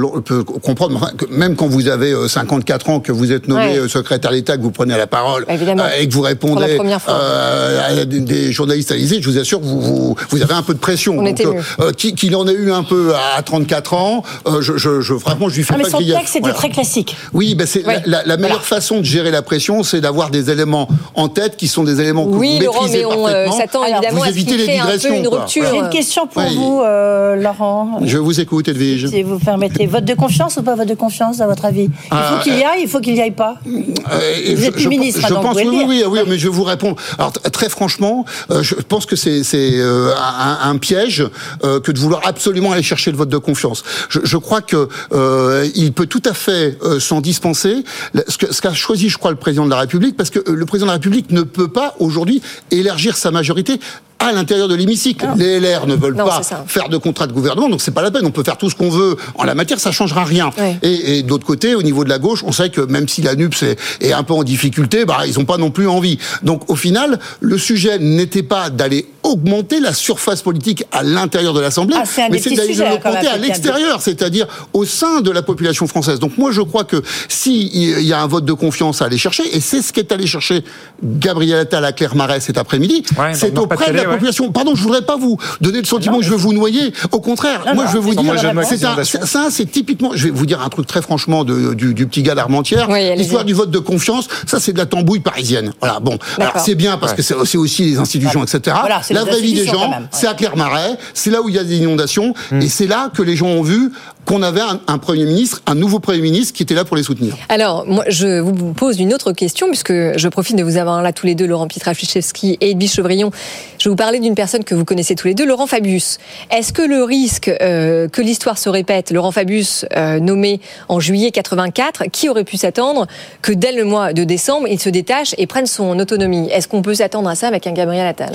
comprendre 0.61 1.11
même 1.29 1.55
quand 1.55 1.67
vous 1.67 1.87
avez 1.87 2.11
euh, 2.11 2.27
54 2.27 2.89
ans, 2.89 2.99
que 2.99 3.11
vous 3.11 3.31
êtes 3.31 3.47
nommé 3.47 3.87
secrétaire 3.87 4.31
d'État, 4.31 4.52
que 4.57 4.61
vous 4.61 4.71
prenez 4.71 4.95
la 4.97 5.07
parole 5.07 5.45
euh, 5.49 5.89
et 5.99 6.07
que 6.07 6.13
vous 6.13 6.21
répondez 6.21 6.67
la 6.67 6.75
première 6.75 7.01
fois. 7.01 7.13
euh, 7.15 8.01
à 8.01 8.05
des, 8.05 8.51
journalistes 8.51 8.91
alizés, 8.91 9.21
je 9.21 9.29
vous 9.29 9.37
assure 9.37 9.59
que 9.59 9.65
vous, 9.65 9.81
vous, 9.81 10.15
vous 10.29 10.41
avez 10.41 10.53
un 10.53 10.61
peu 10.61 10.73
de 10.73 10.79
pression. 10.79 11.15
On 11.17 11.25
ému. 11.25 11.37
euh, 11.79 11.91
qui- 11.91 12.13
qu'il 12.15 12.35
en 12.35 12.47
ait 12.47 12.53
eu 12.53 12.71
un 12.71 12.83
peu 12.83 13.13
à 13.37 13.41
34 13.41 13.93
ans, 13.93 14.23
euh, 14.47 14.61
je, 14.61 14.77
je, 14.77 15.01
je, 15.01 15.13
franchement, 15.15 15.49
je 15.49 15.55
lui 15.57 15.63
fais 15.63 15.73
Ah, 15.73 15.77
mais 15.77 15.83
pas 15.83 15.89
son 15.89 15.97
texte 15.99 16.35
était 16.35 16.39
Voilà. 16.41 16.55
très 16.55 16.69
classique. 16.69 17.15
Oui, 17.33 17.55
ben 17.55 17.65
c'est 17.67 17.83
la, 17.83 17.99
la- 18.05 18.23
la 18.25 18.37
meilleure 18.37 18.65
façon 18.65 18.97
de 18.99 19.03
gérer 19.03 19.31
la 19.31 19.41
pression, 19.41 19.83
c'est 19.83 20.01
d'avoir 20.01 20.29
des 20.29 20.49
éléments 20.49 20.87
en 21.15 21.27
tête 21.29 21.57
qui 21.57 21.67
sont 21.67 21.83
des 21.83 21.99
éléments 22.01 22.25
que 22.25 22.31
Oui, 22.35 22.57
vous 22.59 22.65
Laurent, 22.65 22.81
maîtrisez 22.83 22.99
mais 22.99 23.05
on 23.15 23.27
euh, 23.27 23.45
parfaitement. 23.45 23.85
évidemment 23.85 24.17
vous 24.17 24.23
à 24.23 24.25
ce 24.27 24.31
évitez 24.31 24.51
qu'il 24.51 24.57
les 24.59 24.65
crée 24.65 24.77
un 24.79 24.85
peu 24.85 24.91
digressions, 24.97 25.15
une 25.15 25.27
rupture. 25.27 25.65
J'ai 25.71 25.77
une 25.79 25.89
question 25.89 26.27
pour 26.27 26.41
Oui. 26.43 26.55
vous, 26.55 26.81
euh, 26.81 27.35
Laurent. 27.35 27.99
Je 28.03 28.17
vous 28.17 28.39
écoute, 28.39 28.67
Edwige. 28.67 29.07
Si 29.07 29.23
vous 29.23 29.39
permettez, 29.39 29.85
vote 29.87 30.05
de 30.05 30.13
confiance 30.13 30.57
ou 30.57 30.63
pas 30.63 30.75
vote 30.75 30.87
de 30.87 30.93
confiance, 30.95 31.41
à 31.41 31.47
votre 31.47 31.65
avis? 31.65 31.89
Il 32.11 32.17
faut 32.17 32.43
qu'il 32.43 32.57
y 32.57 32.63
aille, 32.63 32.81
il 32.83 32.87
faut 32.87 32.99
qu'il 32.99 33.15
y 33.15 33.21
aille 33.21 33.31
pas? 33.31 33.55
Euh, 33.67 34.32
et 34.33 34.55
Vous 34.55 34.63
je, 34.63 34.67
êtes 34.67 34.79
je- 34.79 34.89
ministre, 34.89 35.21
je 35.27 35.33
pense, 35.33 35.55
oui, 35.57 35.63
oui, 35.67 35.77
dire. 35.77 35.87
oui, 35.87 36.03
oui, 36.11 36.19
mais 36.27 36.37
je 36.37 36.47
vous. 36.49 36.65
Alors 36.67 37.33
t- 37.33 37.49
très 37.51 37.69
franchement, 37.69 38.25
euh, 38.51 38.63
je 38.63 38.75
pense 38.75 39.05
que 39.05 39.15
c'est 39.15 39.41
euh, 39.55 40.13
un, 40.15 40.69
un 40.69 40.77
piège 40.77 41.25
euh, 41.63 41.79
que 41.79 41.91
de 41.91 41.99
vouloir 41.99 42.21
absolument 42.25 42.71
aller 42.71 42.83
chercher 42.83 43.11
le 43.11 43.17
vote 43.17 43.29
de 43.29 43.37
confiance. 43.37 43.83
Je, 44.09 44.19
je 44.23 44.37
crois 44.37 44.61
que 44.61 44.87
euh, 45.13 45.67
il 45.75 45.93
peut 45.93 46.05
tout 46.07 46.21
à 46.25 46.33
fait 46.33 46.77
s'en 46.99 47.21
dispenser. 47.21 47.83
Ce 48.27 48.37
que- 48.37 48.53
ce 48.53 48.61
qu'a 48.61 48.73
choisi, 48.73 49.09
je 49.09 49.17
crois, 49.17 49.31
le 49.31 49.37
président 49.37 49.65
de 49.65 49.69
la 49.71 49.79
République, 49.79 50.15
parce 50.17 50.29
que 50.29 50.39
le 50.49 50.65
président 50.65 50.87
de 50.87 50.91
la 50.91 50.97
République 50.97 51.31
ne 51.31 51.41
peut 51.43 51.67
pas 51.67 51.95
aujourd'hui 51.99 52.41
élargir 52.71 53.15
sa 53.17 53.31
majorité 53.31 53.79
à 54.27 54.31
l'intérieur 54.31 54.67
de 54.67 54.75
l'hémicycle. 54.75 55.25
Les 55.35 55.59
LR 55.59 55.87
ne 55.87 55.95
veulent 55.95 56.15
Non, 56.15 56.25
pas 56.25 56.41
faire 56.67 56.89
de 56.89 56.97
contrat 56.97 57.27
de 57.27 57.33
gouvernement, 57.33 57.69
donc 57.69 57.81
c'est 57.81 57.91
pas 57.91 58.01
la 58.01 58.11
peine. 58.11 58.25
On 58.25 58.31
peut 58.31 58.43
faire 58.43 58.57
tout 58.57 58.69
ce 58.69 58.75
qu'on 58.75 58.89
veut 58.89 59.17
en 59.35 59.43
la 59.43 59.55
matière, 59.55 59.79
ça 59.79 59.91
changera 59.91 60.23
rien. 60.23 60.49
Ouais. 60.57 60.77
Et, 60.81 61.17
et 61.19 61.23
de 61.23 61.29
l'autre 61.29 61.45
côté, 61.45 61.75
au 61.75 61.81
niveau 61.83 62.03
de 62.03 62.09
la 62.09 62.19
gauche, 62.19 62.43
on 62.45 62.51
sait 62.51 62.69
que 62.69 62.81
même 62.81 63.07
si 63.07 63.21
la 63.21 63.35
NUPS 63.35 63.63
est, 63.63 63.77
est 64.01 64.13
un 64.13 64.23
peu 64.23 64.33
en 64.33 64.43
difficulté, 64.43 65.05
bah, 65.05 65.19
ils 65.25 65.37
n'ont 65.37 65.45
pas 65.45 65.57
non 65.57 65.71
plus 65.71 65.87
envie. 65.87 66.17
Donc 66.43 66.69
au 66.69 66.75
final, 66.75 67.19
le 67.39 67.57
sujet 67.57 67.99
n'était 67.99 68.43
pas 68.43 68.69
d'aller 68.69 69.07
augmenter 69.23 69.79
la 69.79 69.93
surface 69.93 70.41
politique 70.41 70.83
à 70.91 71.01
l'intérieur 71.03 71.53
de 71.53 71.61
l'Assemblée, 71.61 71.95
Ah, 71.97 72.03
mais 72.29 72.39
c'est 72.39 72.55
d'aller 72.55 72.75
l'augmenter 72.75 73.27
à 73.27 73.37
l'extérieur, 73.37 74.01
c'est-à-dire 74.01 74.47
au 74.73 74.83
sein 74.85 75.21
de 75.21 75.31
la 75.31 75.41
population 75.41 75.87
française. 75.87 76.19
Donc 76.19 76.37
moi, 76.37 76.51
je 76.51 76.61
crois 76.61 76.83
que 76.83 77.01
s'il 77.29 77.73
y 78.01 78.13
a 78.13 78.21
un 78.21 78.27
vote 78.27 78.45
de 78.45 78.53
confiance 78.53 79.01
à 79.01 79.05
aller 79.05 79.17
chercher, 79.17 79.43
et 79.55 79.61
c'est 79.61 79.81
ce 79.81 79.93
qu'est 79.93 80.11
allé 80.11 80.27
chercher 80.27 80.63
Gabriel 81.03 81.59
Attal 81.59 81.85
à 81.85 81.91
Claire-Marais 81.93 82.39
cet 82.41 82.57
après-midi, 82.57 83.03
Ouais, 83.17 83.33
c'est 83.33 83.57
auprès 83.57 83.91
de 83.91 83.97
la 83.97 84.05
ouais. 84.13 84.17
population. 84.17 84.51
Pardon, 84.51 84.75
je 84.75 84.83
voudrais 84.83 85.01
pas 85.01 85.17
vous 85.17 85.37
donner 85.61 85.79
le 85.79 85.85
sentiment 85.85 86.17
que 86.19 86.23
je 86.25 86.29
veux 86.29 86.35
vous 86.37 86.53
noyer. 86.53 86.93
Au 87.11 87.19
contraire, 87.19 87.63
Non, 87.67 87.75
moi 87.75 87.83
non, 87.85 87.89
je 87.89 87.93
veux 87.95 88.01
vous 88.01 88.15
dire, 88.15 88.33
c'est 88.63 88.83
un, 88.85 89.25
ça, 89.25 89.47
c'est 89.49 89.65
typiquement. 89.69 90.11
Je 90.15 90.25
vais 90.25 90.31
vous 90.31 90.45
dire 90.45 90.61
un 90.61 90.69
truc 90.69 90.87
très 90.87 91.01
franchement 91.01 91.43
de- 91.43 91.73
du, 91.73 91.93
du 91.93 92.07
petit 92.07 92.23
gars 92.23 92.35
d'Armentières. 92.35 92.87
Oui. 92.89 93.15
L'histoire 93.15 93.45
du 93.45 93.53
vote 93.53 93.71
de 93.71 93.79
confiance, 93.79 94.27
ça 94.47 94.59
c'est 94.59 94.73
de 94.73 94.77
la 94.77 94.85
tambouille 94.85 95.19
parisienne. 95.19 95.73
Voilà. 95.79 95.99
Bon, 95.99 96.17
alors 96.39 96.53
c'est 96.63 96.75
bien 96.75 96.97
parce 96.97 97.13
que 97.13 97.21
c'est 97.21 97.57
aussi 97.57 97.83
les 97.85 97.97
institutions, 97.97 98.43
etc. 98.43 98.75
Voilà, 98.79 99.01
c'est 99.03 99.13
la 99.13 99.23
vraie 99.23 99.41
vie 99.41 99.53
des 99.53 99.65
gens, 99.65 99.91
c'est 100.11 100.27
à 100.27 100.33
Clermarais. 100.33 100.97
C'est 101.13 101.29
là 101.31 101.41
où 101.41 101.49
il 101.49 101.55
y 101.55 101.59
a 101.59 101.63
des 101.63 101.77
inondations, 101.77 102.33
Hmm. 102.51 102.61
et 102.61 102.67
c'est 102.69 102.87
là 102.87 103.09
que 103.13 103.21
les 103.21 103.35
gens 103.35 103.47
ont 103.47 103.61
vu 103.63 103.91
qu'on 104.25 104.41
avait 104.41 104.61
un, 104.87 104.97
premier 104.97 105.25
ministre, 105.25 105.61
un 105.65 105.75
nouveau 105.75 105.99
premier 105.99 106.21
ministre 106.21 106.53
qui 106.53 106.63
était 106.63 106.73
là 106.73 106.85
pour 106.85 106.95
les 106.95 107.03
soutenir. 107.03 107.35
Alors, 107.49 107.85
moi, 107.85 108.05
je 108.07 108.39
vous 108.39 108.73
pose 108.73 108.99
une 108.99 109.13
autre 109.13 109.33
question, 109.33 109.67
puisque 109.67 109.91
je 109.91 110.27
profite 110.29 110.55
de 110.55 110.63
vous 110.63 110.77
avoir 110.77 111.01
là 111.01 111.11
tous 111.11 111.25
les 111.25 111.35
deux, 111.35 111.45
Laurent 111.45 111.67
Pietraszewski 111.67 112.57
et 112.61 112.71
Edwige 112.71 112.93
Chevrillon. 112.93 113.31
Je 113.79 113.85
vais 113.85 113.89
vous 113.89 113.95
parler 113.95 114.19
d'une 114.19 114.35
personne 114.35 114.63
que 114.63 114.75
vous 114.75 114.85
connaissez 114.85 115.15
tous 115.15 115.27
les 115.27 115.33
deux, 115.33 115.45
Laurent 115.45 115.67
Fabius. 115.67 116.19
Est-ce 116.51 116.71
que 116.71 116.81
le 116.81 117.03
risque 117.03 117.49
euh, 117.49 118.07
que 118.07 118.21
l'histoire 118.21 118.57
se 118.57 118.69
répète, 118.69 119.11
Laurent 119.11 119.31
Fabius, 119.31 119.85
euh, 119.95 120.19
nommé 120.19 120.61
en 120.87 120.99
juillet 120.99 121.31
84, 121.31 122.05
qui 122.11 122.29
aurait 122.29 122.45
pu 122.45 122.57
s'attendre 122.57 123.07
que 123.41 123.51
dès 123.51 123.71
le 123.71 123.83
mois 123.83 124.13
de 124.13 124.23
décembre, 124.23 124.67
il 124.69 124.79
se 124.79 124.89
détache 124.89 125.35
et 125.37 125.47
prenne 125.47 125.65
son 125.65 125.99
autonomie? 125.99 126.49
Est-ce 126.49 126.67
qu'on 126.67 126.81
peut 126.81 126.95
s'attendre 126.95 127.29
à 127.29 127.35
ça 127.35 127.47
avec 127.47 127.67
un 127.67 127.73
Gabriel 127.73 128.07
Attal? 128.07 128.31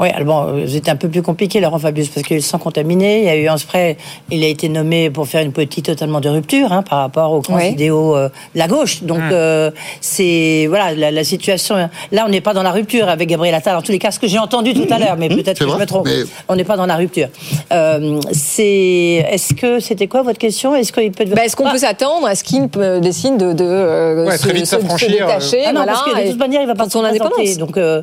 Oui, 0.00 0.08
alors 0.10 0.26
bon, 0.26 0.58
euh, 0.60 0.66
c'était 0.68 0.90
un 0.90 0.96
peu 0.96 1.08
plus 1.08 1.22
compliqué, 1.22 1.60
Laurent 1.60 1.78
Fabius, 1.78 2.08
parce 2.08 2.26
qu'il 2.26 2.36
est 2.36 2.40
sans 2.40 2.58
contaminé. 2.58 3.18
Il 3.20 3.24
y 3.24 3.28
a 3.28 3.36
eu 3.36 3.48
un 3.48 3.56
spray, 3.56 3.96
il 4.30 4.44
a 4.44 4.46
été 4.46 4.68
nommé 4.68 5.10
pour 5.10 5.26
faire 5.26 5.42
une 5.42 5.52
politique 5.52 5.86
totalement 5.86 6.20
de 6.20 6.28
rupture 6.28 6.72
hein, 6.72 6.82
par 6.82 7.00
rapport 7.00 7.32
aux 7.32 7.40
grands 7.40 7.58
idéaux 7.72 8.16
euh, 8.16 8.28
de 8.54 8.58
la 8.58 8.68
gauche. 8.68 9.02
Donc, 9.02 9.18
euh, 9.32 9.70
c'est. 10.00 10.66
Voilà, 10.68 10.94
la, 10.94 11.10
la 11.10 11.24
situation. 11.24 11.76
Là, 12.12 12.24
on 12.26 12.30
n'est 12.30 12.40
pas 12.40 12.54
dans 12.54 12.62
la 12.62 12.70
rupture 12.70 13.08
avec 13.08 13.28
Gabriel 13.28 13.54
Attal. 13.54 13.76
En 13.76 13.82
tous 13.82 13.92
les 13.92 13.98
cas, 13.98 14.10
ce 14.10 14.18
que 14.18 14.26
j'ai 14.28 14.38
entendu 14.38 14.72
tout 14.74 14.86
à 14.92 14.98
l'heure, 14.98 15.16
mais 15.18 15.28
peut-être 15.28 15.58
c'est 15.58 15.64
que 15.64 15.64
je 15.64 15.70
vrai, 15.70 15.80
me 15.80 15.86
trompe. 15.86 16.06
mais- 16.06 16.24
On 16.48 16.56
n'est 16.56 16.64
pas 16.64 16.76
dans 16.76 16.86
la 16.86 16.96
rupture. 16.96 17.28
Euh, 17.72 18.20
c'est. 18.32 19.26
Est-ce 19.30 19.54
que. 19.54 19.80
C'était 19.80 20.06
quoi 20.06 20.22
votre 20.22 20.38
question? 20.38 20.74
Est-ce 20.74 20.92
qu'il 20.92 21.10
peut. 21.12 21.24
Bah, 21.24 21.44
Est-ce 21.44 21.56
qu'on 21.56 21.66
Ah, 21.66 21.72
peut 21.72 21.78
s'attendre 21.78 22.26
à 22.26 22.34
ce 22.34 22.44
qu'il 22.44 22.68
décide 23.00 23.36
de, 23.36 23.52
de, 23.52 23.64
euh, 23.64 24.26
Ouais, 24.26 24.36
se, 24.36 24.42
très 24.42 24.52
vite 24.52 24.66
se- 24.66 24.76
se 24.76 24.80
s'affranchir, 24.82 25.08
détacher 25.10 25.62
Ah 25.66 25.72
non, 25.72 25.82
voilà, 25.82 25.92
parce 25.92 26.04
que 26.14 26.24
de 26.24 26.30
toute 26.30 26.38
manière, 26.38 26.60
il 26.62 26.66
va 26.66 26.74
pas 26.74 26.84
se 26.84 26.90
présenter. 26.90 27.08
indépendance 27.20 27.56
Donc, 27.58 27.76
euh, 27.76 28.02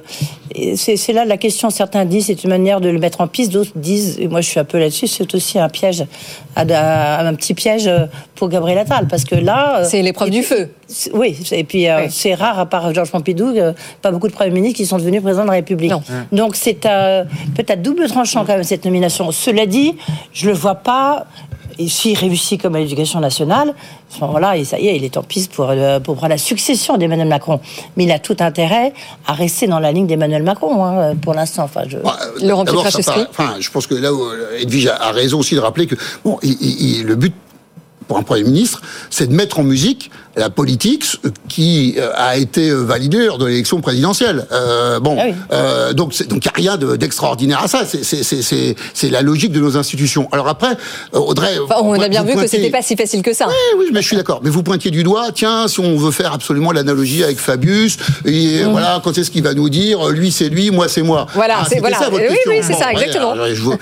c'est 0.76 1.14
là 1.14 1.26
la 1.26 1.38
question. 1.38 1.70
Certains 1.86 2.05
disent 2.05 2.25
c'est 2.25 2.43
une 2.43 2.49
manière 2.49 2.81
de 2.81 2.89
le 2.89 2.97
mettre 2.97 3.21
en 3.21 3.27
piste. 3.27 3.51
D'autres 3.51 3.69
disent, 3.75 4.17
et 4.19 4.27
moi 4.27 4.41
je 4.41 4.49
suis 4.49 4.59
un 4.59 4.63
peu 4.63 4.79
là-dessus, 4.79 5.05
c'est 5.05 5.36
aussi 5.36 5.59
un 5.59 5.69
piège, 5.69 6.03
un 6.55 6.65
petit 7.36 7.53
piège 7.53 7.88
pour 8.33 8.49
Gabriel 8.49 8.79
Attal. 8.79 9.07
Parce 9.07 9.23
que 9.23 9.36
là. 9.36 9.81
euh, 9.81 9.83
C'est 9.88 10.01
l'épreuve 10.01 10.31
du 10.31 10.41
feu. 10.41 10.71
Oui, 11.13 11.38
et 11.51 11.63
puis 11.63 11.88
euh, 11.88 12.05
Oui. 12.05 12.07
c'est 12.09 12.33
rare, 12.33 12.57
à 12.57 12.65
part 12.65 12.91
Georges 12.91 13.11
Pompidou, 13.11 13.49
euh, 13.55 13.73
pas 14.01 14.09
beaucoup 14.09 14.27
de 14.27 14.33
premiers 14.33 14.49
ministres 14.49 14.77
qui 14.77 14.88
sont 14.88 14.97
devenus 14.97 15.21
présidents 15.21 15.43
de 15.43 15.49
la 15.49 15.53
République. 15.53 15.91
Non. 15.91 16.01
Donc 16.31 16.55
c'est 16.55 16.88
euh, 16.88 17.23
peut-être 17.55 17.83
double 17.83 18.07
tranchant 18.07 18.45
quand 18.45 18.53
même 18.53 18.63
cette 18.63 18.83
nomination. 18.86 19.29
Cela 19.31 19.67
dit, 19.67 19.93
je 20.33 20.47
le 20.47 20.53
vois 20.53 20.75
pas. 20.75 21.27
Et 21.78 21.88
s'il 21.89 22.17
réussit 22.17 22.61
comme 22.61 22.76
à 22.76 22.80
l'éducation 22.80 23.19
nationale, 23.19 23.69
à 23.69 24.15
ce 24.15 24.19
moment-là, 24.21 24.57
et 24.57 24.63
ça 24.63 24.80
y 24.80 24.88
est, 24.88 24.95
il 24.95 25.03
est 25.03 25.17
en 25.17 25.23
piste 25.23 25.51
pour, 25.51 25.69
euh, 25.69 25.99
pour 25.99 26.15
prendre 26.15 26.30
la 26.32 26.38
succession 26.38 26.97
d'Emmanuel 26.97 27.28
Macron. 27.28 27.59
Mais 27.97 28.05
il 28.05 28.11
a 28.11 28.19
tout 28.19 28.38
intérêt 28.39 28.93
à 29.28 29.34
rester 29.34 29.67
dans 29.67 29.80
la 29.80 29.91
ligne 29.91 30.07
d'Emmanuel 30.07 30.43
Macron, 30.43 30.86
hein, 30.86 31.15
pour 31.21 31.34
l'instant. 31.34 31.63
Enfin, 31.63 31.82
je... 31.88 31.97
Bah, 31.97 32.17
paraît- 33.11 33.28
Enfin, 33.30 33.55
je 33.59 33.69
pense 33.69 33.88
que 33.88 33.95
là, 33.95 34.13
où 34.13 34.23
euh, 34.23 34.57
Edwige 34.59 34.88
a 34.88 35.11
raison 35.11 35.39
aussi 35.39 35.55
de 35.55 35.59
rappeler 35.59 35.88
que 35.88 35.95
bon, 36.23 36.38
il- 36.43 36.57
il- 36.61 36.99
il- 36.99 37.03
le 37.05 37.15
but 37.15 37.34
pour 38.07 38.17
un 38.19 38.23
Premier 38.23 38.43
ministre, 38.43 38.82
c'est 39.09 39.28
de 39.28 39.34
mettre 39.34 39.59
en 39.59 39.63
musique 39.63 40.11
la 40.36 40.49
politique 40.49 41.05
qui 41.49 41.95
euh, 41.97 42.09
a 42.15 42.38
été 42.38 42.69
euh, 42.69 42.83
validée 42.83 43.25
lors 43.25 43.38
de 43.38 43.45
l'élection 43.45 43.81
présidentielle. 43.81 44.45
Euh, 44.51 44.99
bon, 44.99 45.17
Ah 45.19 45.23
oui. 45.27 45.33
euh, 45.53 45.93
donc 45.93 46.13
c'est- 46.13 46.27
donc 46.27 46.43
il 46.45 46.61
n'y 46.61 46.67
a 46.67 46.71
rien 46.71 46.77
de- 46.77 46.95
d'extraordinaire 46.95 47.61
à 47.63 47.67
ça. 47.67 47.86
C'est- 47.86 48.03
C'est 48.03 48.23
c'est- 48.23 48.41
c'est- 48.41 48.75
c'est 48.93 49.09
la 49.09 49.21
logique 49.21 49.51
de 49.51 49.59
nos 49.59 49.77
institutions. 49.77 50.27
Alors 50.31 50.47
après, 50.47 50.73
euh, 51.13 51.19
Audrey, 51.19 51.57
Enfin, 51.63 51.75
on 51.81 51.93
a 51.99 52.07
bien 52.09 52.23
vu 52.23 52.36
que 52.36 52.47
c'était 52.47 52.69
pas 52.69 52.81
si 52.81 52.95
facile 52.95 53.21
que 53.21 53.33
ça. 53.33 53.47
oui, 53.47 53.53
oui, 53.79 53.86
mais 53.93 54.01
je 54.01 54.07
suis 54.07 54.17
d'accord. 54.17 54.41
Mais 54.43 54.49
vous 54.49 54.63
pointiez 54.63 54.91
du 54.91 55.03
doigt, 55.03 55.27
tiens, 55.33 55.67
si 55.67 55.79
on 55.79 55.95
veut 55.97 56.11
faire 56.11 56.33
absolument 56.33 56.71
l'analogie 56.71 57.23
avec 57.23 57.38
Fabius, 57.39 57.97
et 58.25 58.63
Mhm. 58.63 58.71
voilà, 58.71 59.01
quand 59.03 59.17
est-ce 59.17 59.31
qu'il 59.31 59.43
va 59.43 59.53
nous 59.53 59.69
dire, 59.69 60.09
lui 60.09 60.31
c'est 60.31 60.49
lui, 60.49 60.71
moi 60.71 60.88
c'est 60.88 61.01
moi? 61.01 61.27
Voilà, 61.33 61.59
c'est- 61.63 61.69
c'était 61.69 61.79
voilà. 61.81 61.97
ça 61.99 62.09
votre 62.09 62.23
Oui, 62.23 62.29
question. 62.29 62.51
oui, 62.51 62.59
c'est 62.61 62.73
ça, 62.73 62.91
exactement. 62.91 63.31
alors, 63.31 63.47
je, 63.53 63.61
bon, 63.63 63.77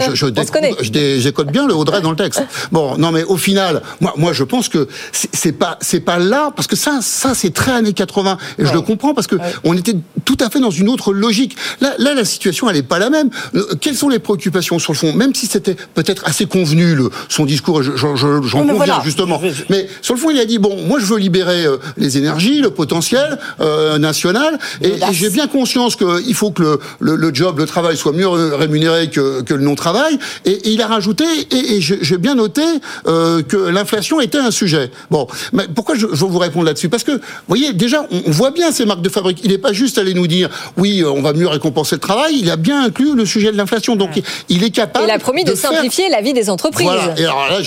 je, 0.00 0.14
je, 0.14 0.26
je 0.82 0.90
dé- 0.90 1.20
j'écoute 1.20 1.48
bien 1.52 1.66
le 1.66 1.74
Audrey 1.74 2.00
dans 2.00 2.10
le 2.10 2.16
texte. 2.16 2.42
Bon, 2.72 2.96
non, 2.98 3.10
mais 3.12 3.24
au 3.24 3.36
final, 3.36 3.82
moi, 4.00 4.14
moi, 4.16 4.32
je 4.32 4.44
pense 4.44 4.68
que 4.68 4.88
c'est 5.12 5.28
c'est 5.34 5.52
pas, 5.52 5.76
c'est 5.90 6.00
pas 6.00 6.18
là, 6.18 6.52
parce 6.54 6.68
que 6.68 6.76
ça, 6.76 7.00
ça, 7.02 7.34
c'est 7.34 7.52
très 7.52 7.72
années 7.72 7.92
80, 7.92 8.38
et 8.58 8.64
je 8.66 8.72
le 8.72 8.80
comprends 8.80 9.12
parce 9.14 9.26
que 9.26 9.36
on 9.64 9.74
était 9.76 9.96
tout 10.24 10.36
à 10.40 10.48
fait 10.50 10.60
dans 10.60 10.70
une 10.70 10.88
autre 10.88 11.12
logique. 11.12 11.56
Là, 11.80 11.94
là, 11.98 12.14
la 12.14 12.24
situation, 12.24 12.70
elle 12.70 12.76
est 12.76 12.82
pas 12.82 12.98
la 12.98 13.10
même. 13.10 13.30
Euh, 13.54 13.64
Quelles 13.80 13.96
sont 13.96 14.08
les 14.08 14.18
préoccupations 14.20 14.78
sur 14.78 14.92
le 14.92 14.98
fond, 14.98 15.12
même 15.14 15.34
si 15.34 15.46
c'était 15.46 15.76
peut-être 15.94 16.22
assez 16.26 16.46
convenu 16.46 16.94
le, 16.94 17.10
son 17.28 17.44
discours, 17.44 17.80
et 17.80 17.84
je- 17.84 17.96
je- 17.96 18.16
j'en 18.46 18.60
conviens 18.60 18.74
voilà. 18.74 19.00
justement. 19.04 19.40
Mais 19.68 19.88
sur 20.02 20.14
le 20.14 20.20
fond, 20.20 20.30
il 20.30 20.38
a 20.38 20.44
dit 20.44 20.58
bon, 20.58 20.84
moi, 20.86 20.98
je 21.00 21.06
veux 21.06 21.18
libérer 21.18 21.64
euh, 21.66 21.76
les 21.96 22.18
énergies, 22.18 22.60
le 22.60 22.70
potentiel 22.70 23.38
euh, 23.60 23.98
national, 23.98 24.58
et, 24.82 24.88
et 24.90 25.12
j'ai 25.12 25.30
bien 25.30 25.46
conscience 25.48 25.96
qu'il 25.96 26.34
faut 26.34 26.50
que 26.52 26.62
le, 26.62 26.78
le, 27.00 27.16
le 27.16 27.34
job, 27.34 27.58
le 27.58 27.66
travail 27.66 27.96
soit 27.96 28.12
mieux 28.12 28.28
rémunéré 28.28 29.10
que, 29.10 29.42
que 29.42 29.54
le 29.54 29.62
non-travail. 29.64 30.18
Et, 30.44 30.52
et 30.52 30.70
il 30.70 30.82
a 30.82 30.86
rajouté, 30.86 31.24
et, 31.50 31.74
et 31.76 31.80
j'ai 31.80 31.98
j'ai 32.02 32.18
bien 32.18 32.34
noté 32.34 32.62
euh, 33.06 33.42
que 33.42 33.56
l'inflation 33.56 34.20
était 34.20 34.38
un 34.38 34.50
sujet. 34.50 34.90
Bon, 35.10 35.26
mais 35.52 35.66
pourquoi 35.80 35.94
je, 35.94 36.06
je 36.12 36.24
vous 36.26 36.38
réponds 36.38 36.62
là-dessus? 36.62 36.90
Parce 36.90 37.04
que, 37.04 37.12
vous 37.12 37.18
voyez, 37.48 37.72
déjà, 37.72 38.04
on, 38.10 38.20
on 38.26 38.30
voit 38.30 38.50
bien 38.50 38.70
ces 38.70 38.84
marques 38.84 39.00
de 39.00 39.08
fabrique. 39.08 39.40
Il 39.44 39.50
n'est 39.50 39.56
pas 39.56 39.72
juste 39.72 39.96
allé 39.96 40.12
nous 40.12 40.26
dire, 40.26 40.50
oui, 40.76 41.00
euh, 41.02 41.10
on 41.10 41.22
va 41.22 41.32
mieux 41.32 41.48
récompenser 41.48 41.94
le 41.96 42.00
travail. 42.00 42.34
Il 42.38 42.50
a 42.50 42.56
bien 42.56 42.84
inclus 42.84 43.14
le 43.14 43.24
sujet 43.24 43.50
de 43.50 43.56
l'inflation. 43.56 43.96
Donc, 43.96 44.10
il, 44.16 44.22
il 44.50 44.62
est 44.62 44.68
capable. 44.70 45.06
Il 45.08 45.10
a 45.10 45.18
promis 45.18 45.42
de, 45.44 45.54
simplifier 45.54 46.10
la 46.10 46.20
vie 46.20 46.34
des 46.34 46.50
entreprises. 46.50 46.86
Voilà. 46.86 47.14
Et 47.18 47.24
alors 47.24 47.46
là, 47.48 47.58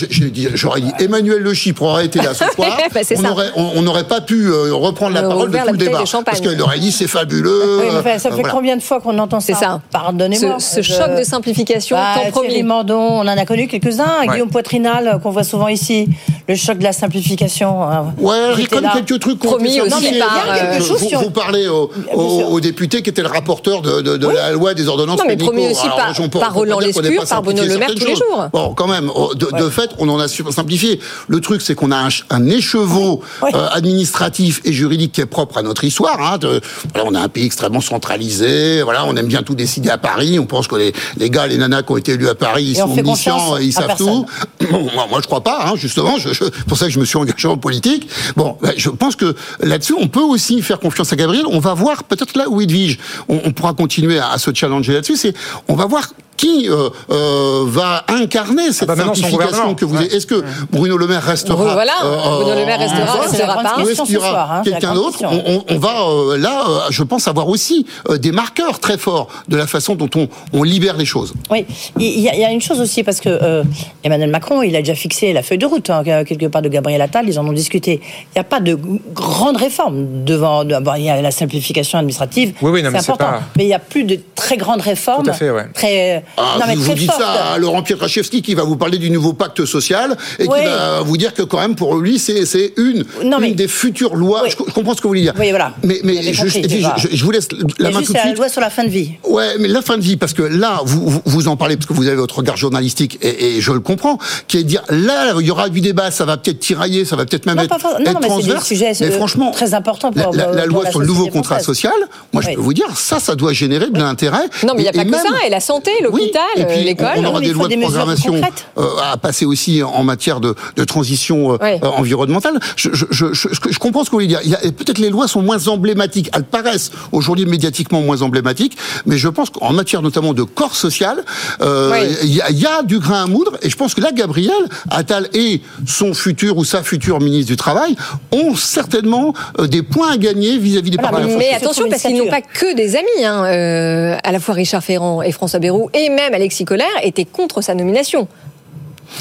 j'aurais 0.54 0.82
dit 0.82 0.92
Emmanuel 1.00 1.40
Le 1.42 1.54
Chypre 1.56 1.82
aurait 1.82 2.06
été 2.06 2.20
là 2.20 2.36
ce 2.36 2.46
soir. 2.56 2.78
Bah, 2.94 3.00
c'est 3.04 3.18
on 3.56 3.82
n'aurait 3.82 4.04
pas 4.04 4.22
pu 4.22 4.46
euh, 4.46 4.74
reprendre 4.74 5.14
la 5.16 5.22
aurait 5.22 5.30
parole 5.30 5.50
de 5.52 5.58
tout 5.58 5.66
la 5.66 5.72
le 5.72 5.78
débat. 5.78 6.04
Parce 6.24 6.40
qu'il 6.40 6.62
aurait 6.62 6.80
dit 6.80 6.92
c'est 6.92 7.08
fabuleux. 7.08 7.80
Oui, 7.80 7.86
mais 7.92 8.00
enfin, 8.00 8.20
ça 8.20 8.30
euh, 8.30 8.32
fait 8.32 8.42
voilà. 8.42 8.54
combien 8.54 8.78
de 8.78 8.82
fois 8.84 9.00
qu'on 9.02 9.18
entend 9.18 9.40
ça 9.40 9.48
C'est 9.48 9.60
ça. 9.60 9.82
Pardonnez-moi. 9.92 10.60
Ce, 10.60 10.76
ce 10.76 10.82
Je- 10.82 10.94
choc 10.94 11.18
de 11.18 11.24
simplification, 11.24 11.98
Bah, 11.98 12.14
tant 12.26 12.30
promis. 12.32 12.62
Mandon, 12.64 13.00
on 13.00 13.22
en 13.22 13.28
a 13.28 13.46
connu 13.46 13.68
quelques-uns. 13.68 14.20
Ouais. 14.22 14.28
Guillaume 14.28 14.50
Poitrinal, 14.50 15.08
euh, 15.08 15.18
qu'on 15.18 15.32
voit 15.32 15.44
souvent 15.44 15.68
ici. 15.68 16.08
Le 16.48 16.56
choc 16.56 16.78
de 16.78 16.84
la 16.84 16.94
simplification. 16.94 17.84
hein. 17.84 18.03
Ouais, 18.18 18.36
il 18.36 18.42
y 18.42 18.44
a 18.44 18.56
J'étais 18.56 18.68
quand 18.68 18.76
même 18.76 18.84
là. 18.86 18.94
quelques 19.06 19.20
trucs 19.22 19.40
qu'on 19.40 19.48
Promis 19.50 19.82
aussi 19.82 19.90
par, 19.90 20.00
Il 20.12 20.18
y 20.18 20.22
a 20.22 20.64
euh, 20.74 20.80
chose 20.80 21.02
vous- 21.02 21.10
sur- 21.10 21.20
vous, 21.22 21.30
parlez 21.32 21.68
au, 21.68 21.92
au, 22.14 22.40
sûr. 22.40 22.52
au 22.52 22.60
député 22.60 23.02
qui 23.02 23.10
était 23.10 23.22
le 23.22 23.28
rapporteur 23.28 23.82
de, 23.82 24.02
de, 24.02 24.18
de 24.18 24.28
la 24.28 24.52
loi 24.52 24.74
des 24.74 24.88
ordonnances 24.88 25.20
Non, 25.20 25.26
mais 25.28 25.38
promis 25.38 25.68
aussi 25.68 25.84
Alors, 25.86 25.98
par- 25.98 26.16
on 26.20 26.30
peut- 26.30 26.40
par 26.40 26.54
Roland 26.54 26.80
Lescure, 26.80 27.26
par 27.28 27.42
Bruno 27.42 27.64
Le 27.64 27.78
Maire 27.78 27.90
tous 27.96 28.06
les 28.06 28.16
jours. 28.16 28.48
Bon, 28.54 28.74
quand 28.74 28.88
même, 28.88 29.10
de, 29.36 29.58
de 29.64 29.70
fait, 29.70 29.90
on 30.00 30.10
en 30.10 30.20
a 30.20 30.28
simplifié. 30.28 31.00
Le 31.28 31.40
truc, 31.42 31.62
c'est 31.62 31.76
qu'on 31.76 31.92
a 31.92 31.98
un, 31.98 32.10
un 32.30 32.46
écheveau 32.48 33.22
Ouais. 33.42 33.52
euh, 33.56 33.68
administratif 33.72 34.62
et 34.66 34.74
juridique 34.74 35.12
qui 35.14 35.22
est 35.22 35.26
propre 35.26 35.58
à 35.58 35.62
notre 35.62 35.84
histoire. 35.84 36.20
Hein, 36.22 36.38
de- 36.38 36.62
voilà, 36.94 37.10
on 37.10 37.16
a 37.16 37.20
un 37.22 37.30
pays 37.30 37.46
extrêmement 37.46 37.82
centralisé. 37.82 38.82
Voilà, 38.84 39.06
on 39.06 39.16
aime 39.16 39.28
bien 39.28 39.44
tout 39.44 39.56
décider 39.56 39.90
à 39.90 39.98
Paris. 39.98 40.40
On 40.40 40.46
pense 40.46 40.68
que 40.68 40.76
les, 40.76 40.94
les 41.18 41.30
gars, 41.30 41.48
les 41.48 41.58
nanas 41.58 41.84
qui 41.84 41.92
ont 41.92 41.98
élu 41.98 42.28
à 42.30 42.36
Paris, 42.36 42.64
ils 42.64 42.72
Et 42.72 42.76
sont 42.82 42.92
omniscients, 42.92 43.58
ils 43.58 43.74
savent 43.74 43.88
personne. 43.88 44.08
tout. 44.08 44.26
Bon, 44.72 44.88
moi, 44.96 45.06
moi, 45.10 45.20
je 45.22 45.28
crois 45.28 45.42
pas, 45.44 45.66
hein, 45.68 45.74
justement. 45.76 46.18
Je, 46.18 46.30
je- 46.30 46.46
c'est 46.46 46.66
pour 46.66 46.78
ça 46.78 46.86
que 46.86 46.92
je 46.92 47.00
me 47.00 47.06
suis 47.06 47.18
engagé 47.18 47.48
en 47.48 47.58
politique. 47.58 47.93
Bon, 48.36 48.58
ben, 48.62 48.74
je 48.78 48.90
pense 48.90 49.16
que 49.16 49.36
là-dessus, 49.60 49.96
on 50.00 50.08
peut 50.08 50.22
aussi 50.22 50.62
faire 50.62 50.80
confiance 50.80 51.12
à 51.14 51.16
Gabriel. 51.16 51.46
On 51.48 51.60
va 51.60 51.74
voir 51.74 52.04
peut-être 52.04 52.38
là 52.38 52.50
où 52.50 52.62
il 52.62 52.72
vige. 52.72 53.00
On, 53.28 53.42
on 53.46 53.52
pourra 53.52 53.74
continuer 53.74 54.20
à, 54.20 54.32
à 54.32 54.38
se 54.38 54.54
challenger 54.54 54.94
là-dessus. 54.94 55.18
C'est, 55.18 55.34
on 55.68 55.76
va 55.76 55.86
voir 55.86 56.14
qui 56.44 56.68
euh, 56.70 56.90
euh, 57.12 57.64
va 57.66 58.04
incarner 58.10 58.72
cette 58.74 58.88
bah, 58.88 58.96
maintenant, 58.96 59.14
son 59.14 59.22
simplification 59.22 59.76
que 59.76 59.86
vous. 59.86 59.96
Ouais. 59.98 60.08
Est-ce 60.08 60.28
que 60.28 60.44
Bruno 60.72 60.98
Le 60.98 61.08
Maire 61.08 61.24
restera 61.24 61.74
voilà, 61.74 61.94
euh, 62.04 62.18
Bruno 62.42 62.56
Le 62.60 62.66
Maire 62.66 62.80
restera, 62.80 63.18
poste 63.18 63.30
restera 63.32 63.54
grande 63.54 63.64
pas. 63.64 63.76
ou 63.84 63.88
est-ce 63.90 64.02
qu'il 64.02 64.12
y 64.12 64.14
ce 64.16 64.20
soir, 64.20 64.34
aura 64.34 64.58
hein, 64.58 64.62
c'est 64.64 64.70
la 64.72 64.80
quelqu'un 64.80 64.94
grande 64.94 65.06
d'autre 65.14 65.20
on, 65.24 65.54
on- 65.56 65.64
on 65.76 65.80
va 65.80 66.02
euh, 66.02 66.38
là, 66.38 66.64
euh, 66.68 66.80
je 66.90 67.04
pense 67.04 67.28
avoir 67.28 67.48
aussi 67.48 67.86
euh, 68.10 68.18
des 68.18 68.32
marqueurs 68.32 68.80
très 68.80 68.98
forts 68.98 69.28
de 69.48 69.56
la 69.58 69.68
façon 69.68 69.96
dont 69.96 70.10
on, 70.16 70.28
on 70.54 70.64
libère 70.64 70.98
les 70.98 71.06
choses. 71.06 71.34
Oui, 71.50 71.66
il 72.00 72.20
y, 72.20 72.30
a, 72.30 72.34
il 72.36 72.42
y 72.42 72.46
a 72.46 72.52
une 72.52 72.62
chose 72.62 72.82
aussi, 72.82 73.04
parce 73.04 73.20
que 73.22 73.30
euh, 73.30 73.64
Emmanuel 74.04 74.30
Macron, 74.30 74.62
il 74.64 74.76
a 74.76 74.80
déjà 74.80 74.96
fixé 74.96 75.32
la 75.34 75.44
feuille 75.44 75.58
de 75.60 75.66
route, 75.66 75.90
hein, 75.90 76.04
quelque 76.04 76.48
part 76.48 76.62
de 76.62 76.70
Gabriel 76.70 77.02
Attal, 77.02 77.28
ils 77.28 77.40
en 77.40 77.48
ont 77.48 77.54
discuté. 77.54 78.02
Il 78.04 78.36
n'y 78.36 78.42
a 78.42 78.44
pas 78.44 78.60
de 78.60 78.78
grande 79.14 79.58
réforme 79.58 80.24
devant. 80.26 80.66
de- 80.66 80.78
bon, 80.80 80.94
il 80.96 81.04
y 81.04 81.10
a 81.10 81.22
la 81.22 81.32
simplification 81.32 81.98
administrative, 82.00 82.54
Oui, 82.62 82.72
oui, 82.72 82.84
non, 82.84 82.92
mais 82.92 83.00
c'est 83.00 83.06
c'est 83.06 83.12
important. 83.12 83.40
pas- 83.40 83.44
Mais 83.56 83.64
il 83.64 83.68
n'y 83.68 83.74
a 83.74 83.80
plus 83.80 84.04
de 84.04 84.20
très 84.36 84.58
grandes 84.58 84.82
réformes. 84.82 85.24
Tout 85.24 85.30
à 85.30 85.34
fait, 85.34 85.50
ouais. 85.52 85.66
Très, 85.74 86.24
Ah, 86.38 86.58
non, 86.60 86.66
mais 86.68 86.76
vous, 86.76 86.84
vous 86.84 86.94
dites 86.94 87.12
ça 87.12 87.54
à 87.54 87.58
Laurent 87.58 87.84
Pietraszewski 87.84 88.42
qui 88.42 88.56
va 88.56 88.64
vous 88.64 88.76
parler 88.76 88.98
du 88.98 89.10
nouveau 89.12 89.34
pacte 89.34 89.66
social 89.66 90.18
et 90.40 90.48
Oui. 90.48 90.60
qui 90.60 90.66
va 90.66 91.02
vous 91.02 91.18
dire 91.18 91.34
que 91.34 91.44
quand 91.44 91.60
même 91.60 91.76
pour 91.76 91.96
lui 91.96 92.18
c'est 92.20 92.74
une, 92.78 93.04
Non, 93.24 93.40
mais- 93.40 93.50
une 93.50 93.56
des 93.56 93.68
futures 93.68 94.16
lois. 94.16 94.42
Oui. 94.44 94.50
Je, 94.50 94.56
je 94.68 94.72
comprends 94.74 94.94
ce 94.94 94.98
que 94.98 95.04
vous 95.04 95.10
voulez 95.10 95.22
dire. 95.22 95.34
Oui, 95.40 95.50
voilà. 95.52 95.74
Mais, 95.84 96.00
mais 96.04 96.34
je, 96.34 96.42
compris, 96.44 96.60
et 96.60 96.68
puis, 96.68 96.78
je 96.82 96.86
vois. 96.86 96.96
je- 96.98 97.08
je 97.12 97.24
vous 97.24 97.32
laisse 97.32 97.48
la 97.80 97.92
main 97.92 98.00
juste 98.00 98.08
tout 98.08 98.14
de 98.14 98.18
la 98.18 98.24
suite. 98.26 98.38
loi 98.38 98.50
sur 98.50 98.62
la 98.62 98.70
fin 98.70 98.84
de 98.84 98.90
vie. 98.90 99.12
Ouais, 99.28 99.58
mais 99.60 99.68
la 99.68 99.82
fin 99.82 99.98
de 99.98 100.02
vie, 100.04 100.18
parce 100.18 100.34
que 100.34 100.42
là, 100.44 100.82
vous, 100.86 101.08
vous, 101.10 101.22
vous 101.26 101.48
en 101.48 101.56
parlez 101.56 101.76
parce 101.78 101.86
que 101.88 101.94
vous 101.94 102.08
avez 102.08 102.16
votre 102.16 102.38
regard 102.38 102.58
journalistique 102.58 103.20
et, 103.22 103.58
et 103.58 103.62
je 103.62 103.72
le 103.72 103.80
comprends, 103.80 104.18
qui 104.48 104.58
est 104.58 104.64
de 104.64 104.68
dire 104.68 104.84
là, 104.90 105.34
il 105.40 105.46
y 105.46 105.52
aura 105.52 105.70
du 105.70 105.82
débat, 105.82 106.10
ça 106.12 106.26
va 106.26 106.38
peut-être 106.38 106.60
tirailler, 106.60 107.06
ça 107.06 107.16
va 107.16 107.26
peut-être 107.26 107.46
même 107.46 107.56
Non, 107.58 107.64
être, 107.64 107.70
pas 107.70 107.76
être 107.78 107.84
non, 107.84 107.98
mais 108.00 108.06
c'est 108.14 108.20
des 108.22 108.28
transverse. 108.28 108.68
sujets, 108.68 108.92
mais 109.02 109.08
euh, 109.08 109.12
franchement, 109.12 109.52
très 109.52 109.74
importants 109.74 110.12
pour- 110.12 110.34
la, 110.34 110.46
la- 110.48 110.52
la 110.54 110.62
pour 110.64 110.72
loi 110.74 110.84
la 110.86 110.92
sur 110.92 111.00
le 111.00 111.08
nouveau 111.08 111.28
contrat 111.28 111.60
social, 111.60 111.94
moi, 112.32 112.42
je 112.42 112.50
peux 112.56 112.62
vous 112.62 112.74
dire, 112.74 112.88
ça, 112.96 113.20
ça 113.20 113.36
doit 113.36 113.54
générer 113.54 113.90
de 113.90 113.98
l'intérêt. 114.00 114.44
Non, 114.66 114.74
mais 114.76 114.82
il 114.84 114.84
n'y 114.84 114.90
a 114.90 114.94
pas 114.94 115.06
que 115.06 115.12
ça. 115.18 115.46
Et 115.46 115.50
la 115.50 115.60
santé, 115.60 115.92
oui, 116.12 116.13
l'hôpital, 116.20 116.42
et 116.58 116.66
puis, 116.66 116.84
l'école. 116.84 117.08
On, 117.18 117.26
aura 117.26 117.40
mais 117.40 117.48
des 117.48 117.54
lois 117.54 117.68
de 117.68 117.76
programmation 117.76 118.32
concrètes. 118.34 118.66
euh, 118.78 118.88
à 119.12 119.18
passer 119.18 119.46
aussi 119.46 119.82
en 119.84 120.04
matière 120.04 120.40
de, 120.40 120.56
de 120.76 120.84
transition 120.84 121.54
euh, 121.54 121.58
Ouais. 121.62 121.80
euh, 121.84 121.88
environnementale. 121.88 122.60
Je, 122.76 122.90
je, 122.94 123.06
je, 123.12 123.34
je, 123.34 123.48
je 123.70 123.80
comprends 123.80 124.04
ce 124.04 124.10
que 124.10 124.16
vous 124.16 124.22
voulez 124.22 124.28
dire. 124.28 124.42
Peut-être 124.78 124.98
les 125.00 125.10
lois 125.10 125.28
sont 125.28 125.42
moins 125.42 125.68
emblématiques. 125.68 126.30
Elles 126.34 126.44
paraissent 126.44 126.92
aujourd'hui 127.12 127.46
médiatiquement 127.46 128.02
moins 128.02 128.22
emblématiques, 128.22 128.78
mais 129.06 129.18
je 129.18 129.28
pense 129.30 129.50
qu'en 129.50 129.74
matière 129.74 130.02
notamment 130.02 130.34
de 130.34 130.44
corps 130.44 130.76
social, 130.76 131.24
euh, 131.62 131.92
Oui. 131.92 132.16
il 132.24 132.30
y, 132.30 132.62
y 132.62 132.66
a 132.66 132.84
du 132.84 133.00
grain 133.00 133.24
à 133.24 133.28
moudre. 133.28 133.54
Et 133.62 133.70
je 133.70 133.76
pense 133.76 133.94
que 133.94 134.02
là, 134.02 134.12
Gabriel 134.12 134.54
Attal 134.90 135.28
et 135.34 135.62
son 135.88 136.14
futur 136.14 136.58
ou 136.58 136.66
sa 136.66 136.84
future 136.84 137.20
ministre 137.20 137.48
du 137.52 137.58
Travail 137.58 137.96
ont 138.32 138.56
certainement 138.56 139.34
euh, 139.60 139.68
des 139.68 139.82
points 139.84 140.12
à 140.14 140.18
gagner 140.18 140.58
vis-à-vis 140.58 140.92
des 140.92 140.98
Voilà, 140.98 141.12
partenaires 141.12 141.38
Mais 141.38 141.46
sociaux. 141.54 141.58
attention, 141.66 141.90
parce 141.90 142.02
qu'ils 142.02 142.18
n'ont 142.18 142.30
pas 142.30 142.42
que 142.42 142.76
des 142.76 142.96
amis. 142.96 143.24
hein. 143.26 143.46
Euh, 143.46 144.18
à 144.24 144.32
la 144.32 144.40
fois 144.40 144.56
Richard 144.56 144.84
Ferrand 144.84 145.22
et 145.22 145.32
François 145.32 145.60
Bayrou, 145.60 145.90
et 145.94 146.03
même 146.10 146.34
Alexis 146.34 146.66
Collère, 146.66 146.88
étaient 147.04 147.26
contre 147.26 147.62
sa 147.62 147.76
nomination. 147.76 148.28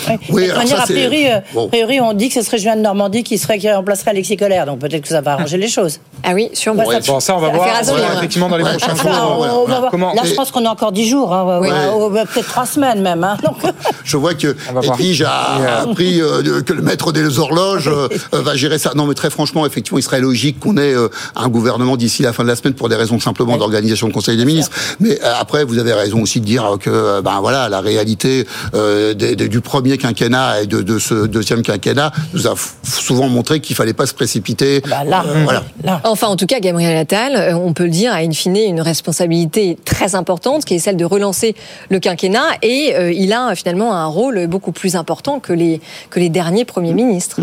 Oui. 0.08 0.14
Oui, 0.30 0.48
de 0.48 0.52
manière, 0.52 0.76
ça, 0.78 0.82
a 0.82 0.86
priori, 0.86 1.28
euh, 1.30 1.38
bon. 1.54 1.66
a 1.66 1.68
priori, 1.68 2.00
on 2.00 2.12
dit 2.12 2.28
que 2.28 2.34
ce 2.34 2.42
serait 2.42 2.58
Julien 2.58 2.76
de 2.76 2.80
Normandie 2.82 3.22
qui 3.22 3.38
serait 3.38 3.58
qui 3.58 3.70
remplacerait 3.70 4.10
Alexis 4.10 4.36
Colère, 4.36 4.66
donc 4.66 4.78
peut-être 4.80 5.02
que 5.02 5.08
ça 5.08 5.20
va 5.20 5.32
arranger 5.34 5.56
les 5.58 5.68
choses. 5.68 6.00
Ah 6.24 6.32
oui, 6.34 6.48
sûrement. 6.54 6.84
Ouais, 6.84 7.00
Bon, 7.06 7.20
ça, 7.20 7.36
on 7.36 7.40
va 7.40 7.48
voir 7.50 7.66
ouais, 7.66 7.72
hein. 7.90 8.14
effectivement 8.16 8.48
dans 8.48 8.56
les 8.56 8.64
Ouais. 8.64 8.70
prochains 8.76 8.94
Ça, 8.96 9.02
jours. 9.02 9.38
on, 9.40 9.62
on 9.62 9.66
va 9.66 9.78
voir. 9.80 9.90
Comment 9.90 10.12
Là, 10.14 10.22
je 10.24 10.34
pense 10.34 10.50
qu'on 10.50 10.64
a 10.66 10.70
encore 10.70 10.92
10 10.92 11.08
jours, 11.08 11.32
hein, 11.34 11.58
ouais, 11.60 12.24
peut-être 12.26 12.48
3 12.48 12.66
semaines 12.66 13.00
même. 13.02 13.22
hein. 13.24 13.36
Donc, 13.44 13.56
Je 14.04 14.16
vois 14.16 14.34
que 14.34 14.56
On. 14.74 14.80
Edwige 14.80 15.22
a 15.26 15.80
appris 15.82 16.20
euh, 16.20 16.62
que 16.62 16.72
le 16.72 16.82
maître 16.82 17.12
des 17.12 17.38
horloges 17.38 17.88
euh, 17.88 18.08
va 18.32 18.54
gérer 18.56 18.78
ça. 18.78 18.92
Non, 18.94 19.06
mais 19.06 19.14
très 19.14 19.30
franchement, 19.30 19.66
effectivement, 19.66 19.98
il 19.98 20.02
serait 20.02 20.20
logique 20.20 20.60
qu'on 20.60 20.76
ait 20.76 20.94
un 21.36 21.48
gouvernement 21.48 21.96
d'ici 21.96 22.22
la 22.22 22.32
fin 22.32 22.42
de 22.44 22.48
la 22.48 22.56
semaine 22.56 22.74
pour 22.74 22.88
des 22.88 22.96
raisons 22.96 23.18
simplement 23.20 23.56
d'organisation 23.56 24.08
de 24.08 24.12
Conseil 24.12 24.36
des 24.36 24.44
ministres. 24.44 24.76
Mais 25.00 25.20
après, 25.20 25.64
vous 25.64 25.78
avez 25.78 25.92
raison 25.92 26.22
aussi 26.22 26.40
de 26.40 26.44
dire 26.46 26.76
que, 26.80 27.20
ben 27.20 27.40
voilà, 27.40 27.68
la 27.68 27.80
réalité 27.80 28.46
euh, 28.74 29.14
des- 29.14 29.34
des- 29.36 29.48
du 29.48 29.60
premier 29.60 29.81
quinquennat 29.90 30.62
et 30.62 30.66
de, 30.66 30.82
de 30.82 30.98
ce 30.98 31.26
deuxième 31.26 31.62
quinquennat 31.62 32.12
nous 32.34 32.46
a 32.46 32.54
souvent 32.82 33.28
montré 33.28 33.60
qu'il 33.60 33.76
fallait 33.76 33.92
pas 33.92 34.06
se 34.06 34.14
précipiter. 34.14 34.80
bah, 34.88 35.04
là, 35.04 35.24
Euh, 35.26 35.42
voilà. 35.44 35.62
là. 35.84 36.00
Enfin, 36.04 36.28
en 36.28 36.36
tout 36.36 36.46
cas, 36.46 36.60
Gabriel 36.60 36.96
Attal, 36.96 37.36
euh, 37.36 37.54
on 37.56 37.72
peut 37.72 37.84
le 37.84 37.90
dire, 37.90 38.12
a 38.12 38.16
in 38.18 38.30
fine 38.32 38.56
une 38.56 38.80
responsabilité 38.80 39.76
très 39.84 40.14
importante, 40.14 40.64
qui 40.64 40.74
est 40.74 40.78
celle 40.78 40.96
de 40.96 41.04
relancer 41.04 41.54
le 41.90 41.98
quinquennat, 42.00 42.44
et 42.62 42.94
euh, 42.96 43.12
il 43.12 43.32
a 43.32 43.54
finalement 43.54 43.94
un 43.94 44.06
rôle 44.06 44.46
beaucoup 44.46 44.72
plus 44.72 44.96
important 44.96 45.40
que 45.40 45.52
les, 45.52 45.80
que 46.10 46.18
les 46.20 46.28
derniers 46.28 46.64
premiers 46.64 46.94
ministres. 46.94 47.40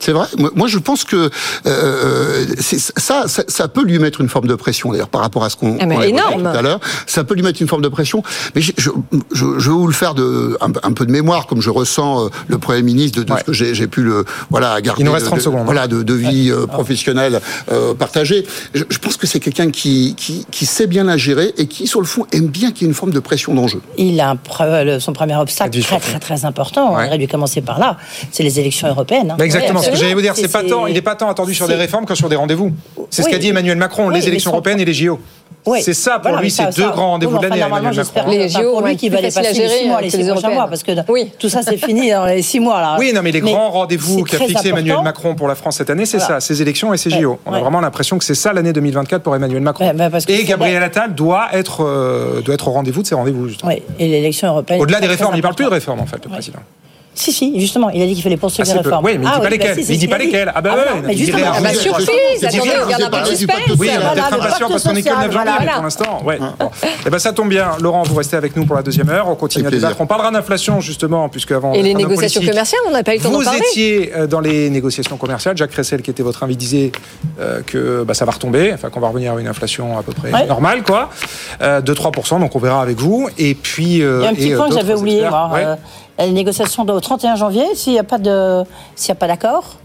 C'est 0.00 0.12
vrai. 0.12 0.26
Moi, 0.54 0.68
je 0.68 0.78
pense 0.78 1.02
que 1.04 1.28
euh, 1.66 2.46
ça, 2.58 3.26
ça, 3.26 3.42
ça 3.48 3.68
peut 3.68 3.82
lui 3.84 3.98
mettre 3.98 4.20
une 4.20 4.28
forme 4.28 4.46
de 4.46 4.54
pression, 4.54 4.92
d'ailleurs, 4.92 5.08
par 5.08 5.20
rapport 5.22 5.44
à 5.44 5.50
ce 5.50 5.56
qu'on 5.56 5.76
Ah, 5.80 5.84
a 6.00 6.06
énorme. 6.06 6.42
tout 6.42 6.58
à 6.58 6.62
l'heure. 6.62 6.80
Ça 7.06 7.24
peut 7.24 7.34
lui 7.34 7.42
mettre 7.42 7.60
une 7.60 7.68
forme 7.68 7.82
de 7.82 7.88
pression. 7.88 8.22
Mais 8.54 8.60
je, 8.60 8.72
je, 8.76 8.90
je, 9.32 9.44
je 9.58 9.70
vais 9.70 9.76
vous 9.76 9.86
le 9.88 9.92
faire 9.92 10.14
de, 10.14 10.56
un, 10.60 10.70
un 10.82 10.92
peu 10.92 11.04
de 11.06 11.10
mémoire, 11.12 11.46
comme 11.46 11.60
je 11.60 11.70
ressens 11.78 12.26
euh, 12.26 12.28
le 12.48 12.58
Premier 12.58 12.82
ministre, 12.82 13.18
de, 13.20 13.24
de 13.24 13.32
Ouais. 13.32 13.38
ce 13.40 13.44
que 13.44 13.52
j'ai 13.52 13.74
j'ai 13.74 13.86
pu 13.86 14.02
le 14.02 14.24
voilà 14.50 14.80
garder 14.80 15.02
Il 15.02 15.06
nous 15.06 15.12
reste 15.12 15.24
de, 15.24 15.28
30 15.30 15.38
de- 15.38 15.44
secondes. 15.44 15.60
hein. 15.60 15.64
voilà 15.64 15.86
de, 15.86 16.02
de 16.02 16.14
vie 16.14 16.50
euh, 16.50 16.66
professionnelle 16.66 17.40
euh, 17.72 17.94
partagée. 17.94 18.46
Je, 18.74 18.84
je 18.88 18.98
pense 18.98 19.16
que 19.16 19.26
c'est 19.26 19.40
quelqu'un 19.40 19.70
qui, 19.70 20.14
qui 20.16 20.46
qui 20.50 20.66
sait 20.66 20.86
bien 20.86 21.04
la 21.04 21.16
gérer 21.16 21.52
et 21.56 21.66
qui, 21.66 21.86
sur 21.86 22.00
le 22.00 22.06
fond, 22.06 22.26
aime 22.32 22.46
bien 22.48 22.72
qu'il 22.72 22.82
y 22.82 22.84
ait 22.84 22.88
une 22.88 22.94
forme 22.94 23.12
de 23.12 23.20
pression 23.20 23.54
d'enjeu. 23.54 23.80
Il 23.96 24.20
a 24.20 24.30
un 24.30 24.34
pre- 24.36 24.84
le- 24.84 25.00
son 25.00 25.12
premier 25.12 25.36
obstacle 25.36 25.78
très, 25.80 26.00
très, 26.00 26.18
très 26.18 26.44
important. 26.44 26.94
Ouais. 26.94 27.04
On 27.04 27.06
aurait 27.08 27.18
dû 27.18 27.28
commencer 27.28 27.60
par 27.60 27.78
là. 27.78 27.96
C'est 28.32 28.42
les 28.42 28.58
élections 28.60 28.88
européennes. 28.88 29.30
hein. 29.30 29.36
Bah, 29.38 29.44
exactement, 29.44 29.80
Oui, 29.80 29.86
ce 29.86 29.90
que 29.90 29.96
j'allais 29.96 30.14
vous 30.14 30.20
dire, 30.20 30.30
absolument. 30.32 30.52
c'est 30.52 30.62
pas 30.64 30.68
tant, 30.68 30.86
il 30.86 30.94
n'est 30.94 31.02
pas 31.02 31.14
tant 31.14 31.28
attendu 31.30 31.54
sur 31.54 31.68
des 31.68 31.74
réformes 31.74 32.06
que 32.06 32.14
sur 32.14 32.28
des 32.28 32.36
rendez-vous. 32.36 32.72
C'est 33.10 33.22
ce 33.22 33.28
qu'a 33.28 33.38
dit 33.38 33.48
Emmanuel 33.48 33.76
Macron, 33.78 34.08
Oui, 34.08 34.14
les 34.14 34.26
élections 34.28 34.50
européennes 34.50 34.80
et 34.80 34.84
les 34.84 34.94
JO. 34.94 35.18
Oui. 35.66 35.82
C'est 35.82 35.92
ça 35.92 36.12
pour 36.18 36.22
Voilà, 36.30 36.40
lui, 36.40 36.50
c'est 36.50 36.64
deux 36.66 36.82
ça- 36.82 36.88
grands 36.90 37.10
rendez-vous 37.10 37.32
oui, 37.34 37.38
de 37.40 37.42
l'année. 37.48 37.60
Normalement, 37.60 37.88
Emmanuel 37.90 38.02
j'espère 38.04 38.24
Macron. 38.26 38.38
Les 38.38 38.46
enfin, 38.46 38.62
JO 38.62 38.70
pour 38.70 38.80
lui 38.82 38.92
être 38.92 38.98
qui 38.98 39.08
plus 39.10 39.16
va 39.16 39.20
les 39.22 39.30
faciles 39.30 39.46
à 39.46 39.48
passer 39.50 39.60
les 39.62 39.68
gérer 39.68 39.80
six 39.80 39.88
mois, 39.88 39.98
les 39.98 40.04
les 40.04 40.10
six 40.10 40.16
prochains 40.18 40.30
européennes. 40.32 40.54
mois, 40.54 40.66
parce 40.68 40.82
que 40.82 40.92
Oui. 41.12 41.32
tout 41.38 41.48
ça 41.50 41.60
c'est 41.62 41.76
fini 41.76 42.10
dans 42.10 42.24
les 42.24 42.40
six 42.42 42.58
mois 42.60 42.80
là. 42.80 42.96
Oui, 42.98 43.12
non, 43.14 43.20
mais 43.22 43.32
les 43.32 43.40
grands 43.40 43.70
rendez-vous 43.70 44.24
qu'a 44.24 44.38
fixé 44.38 44.68
Emmanuel. 44.68 44.96
Macron 45.04 45.34
pour 45.34 45.46
la 45.48 45.54
France 45.54 45.76
cette 45.76 45.90
année, 45.90 46.06
c'est 46.06 46.18
Voilà. 46.18 46.40
ça, 46.40 46.46
ces 46.46 46.62
élections 46.62 46.94
et 46.94 46.96
ces 46.96 47.10
Ouais, 47.10 47.20
JO. 47.20 47.38
On 47.44 47.52
a 47.52 47.60
vraiment 47.60 47.80
l'impression 47.80 48.16
que 48.18 48.24
c'est 48.24 48.34
ça 48.34 48.52
l'année 48.54 48.72
2024 48.72 49.22
pour 49.22 49.36
Emmanuel 49.36 49.60
Macron. 49.60 49.86
Ouais, 49.86 49.92
bah, 49.92 50.08
parce 50.10 50.24
que 50.24 50.32
et 50.32 50.44
Gabriel. 50.44 50.82
Attal 50.82 51.14
doit 51.14 51.48
être, 51.52 51.84
euh, 51.84 52.40
doit 52.40 52.54
être 52.54 52.68
au 52.68 52.70
rendez-vous 52.72 53.02
de 53.02 53.06
ces 53.06 53.14
rendez-vous, 53.14 53.48
justement. 53.48 53.70
Oui, 53.70 53.82
et 53.98 54.08
l'élection 54.08 54.48
européenne. 54.48 54.80
Au-delà 54.80 55.00
des 55.00 55.06
réformes, 55.06 55.34
il 55.36 55.42
parle 55.42 55.54
plus 55.54 55.64
de 55.66 55.70
réformes, 55.70 56.00
en 56.00 56.06
fait, 56.06 56.20
le 56.24 56.30
président. 56.30 56.60
Si, 57.18 57.32
si, 57.32 57.58
justement, 57.58 57.90
il 57.90 58.00
a 58.00 58.06
dit 58.06 58.14
qu'il 58.14 58.22
fallait 58.22 58.36
poursuivre 58.36 58.62
Assez 58.62 58.78
les 58.78 58.84
réformes. 58.84 59.04
Oui, 59.04 59.18
mais 59.18 59.24
il 59.24 59.28
dit 59.28 59.32
Ah 59.32 59.38
pas 59.38 59.42
bah 59.42 59.50
lesquelles. 59.50 59.78
Il 59.78 59.84
dit 59.86 59.98
c'est 60.00 60.06
pas 60.06 60.14
a 60.14 60.18
lesquelles. 60.18 60.46
dit. 60.46 60.52
Ah 60.54 60.60
bah 60.60 60.70
non, 60.70 60.76
ouais, 60.76 61.02
mais 61.04 61.12
il 61.14 61.16
dit 61.16 61.24
justement, 61.26 61.46
ah 61.52 61.58
Ah 61.64 61.74
surprise, 61.74 62.44
attendez, 62.44 62.70
on 62.84 62.88
garde 62.88 62.88
c'est 62.88 63.02
un 63.02 63.10
peu 63.10 63.10
pas 63.10 63.20
de 63.22 63.26
suspense. 63.34 63.56
Oui, 63.76 63.88
il 63.88 63.92
y 63.92 63.96
a 63.96 64.00
patient 64.00 64.38
pacte 64.38 64.68
parce 64.68 64.84
qu'on 64.84 64.92
n'est 64.92 65.02
que 65.02 65.08
le 65.08 65.14
9 65.14 65.26
social, 65.26 65.32
janvier 65.32 65.70
pour 65.74 65.82
l'instant. 65.82 66.22
Eh 67.06 67.10
ben, 67.10 67.18
ça 67.18 67.32
tombe 67.32 67.48
bien. 67.48 67.72
Laurent, 67.80 68.02
vous 68.04 68.14
restez 68.14 68.36
avec 68.36 68.54
nous 68.56 68.66
pour 68.66 68.76
la 68.76 68.82
deuxième 68.82 69.08
heure. 69.08 69.28
On 69.28 69.34
continue 69.34 69.66
à 69.66 69.70
débattre. 69.70 70.00
On 70.00 70.06
parlera 70.06 70.30
d'inflation, 70.30 70.80
justement, 70.80 71.28
puisque 71.28 71.52
avant. 71.52 71.72
Et 71.72 71.80
on 71.80 71.82
les 71.82 71.94
négociations 71.94 72.40
commerciales, 72.40 72.80
on 72.86 72.92
n'a 72.92 73.02
pas 73.02 73.14
eu 73.14 73.18
le 73.18 73.24
temps 73.24 73.30
d'en 73.30 73.38
Vous 73.38 73.44
parler. 73.44 73.60
étiez 73.70 74.12
euh, 74.16 74.26
dans 74.26 74.40
les 74.40 74.70
négociations 74.70 75.16
commerciales. 75.16 75.56
Jacques 75.56 75.70
Cressel, 75.70 76.02
qui 76.02 76.10
était 76.10 76.22
votre 76.22 76.42
invité, 76.42 76.58
disait 76.58 76.92
euh, 77.40 77.60
que 77.64 78.04
ça 78.12 78.24
va 78.24 78.32
retomber, 78.32 78.72
enfin 78.74 78.90
qu'on 78.90 79.00
va 79.00 79.08
revenir 79.08 79.34
à 79.34 79.40
une 79.40 79.46
inflation 79.46 79.98
à 79.98 80.02
peu 80.02 80.12
près 80.12 80.46
normale, 80.46 80.82
quoi, 80.82 81.10
euh, 81.62 81.80
de 81.80 81.94
3%. 81.94 82.40
Donc 82.40 82.56
on 82.56 82.58
verra 82.58 82.82
avec 82.82 82.98
vous. 82.98 83.28
Et 83.38 83.54
puis. 83.54 83.98
Il 83.98 83.98
y 83.98 84.04
a 84.04 84.28
un 84.28 84.32
et, 84.32 84.34
petit 84.34 84.54
point 84.54 84.68
que 84.68 84.74
j'avais 84.74 84.94
oublié, 84.94 85.24
Ouais. 86.18 86.26
Les 86.26 86.32
négociations 86.32 86.84
au 86.88 87.00
31 87.00 87.36
janvier, 87.36 87.64
s'il 87.74 87.92
n'y 87.92 87.98
a 87.98 88.04
pas 88.04 88.18
de, 88.18 88.62
s'il 88.96 89.08
y 89.08 89.12
a 89.12 89.14
pas 89.14 89.26
d'accord. 89.28 89.76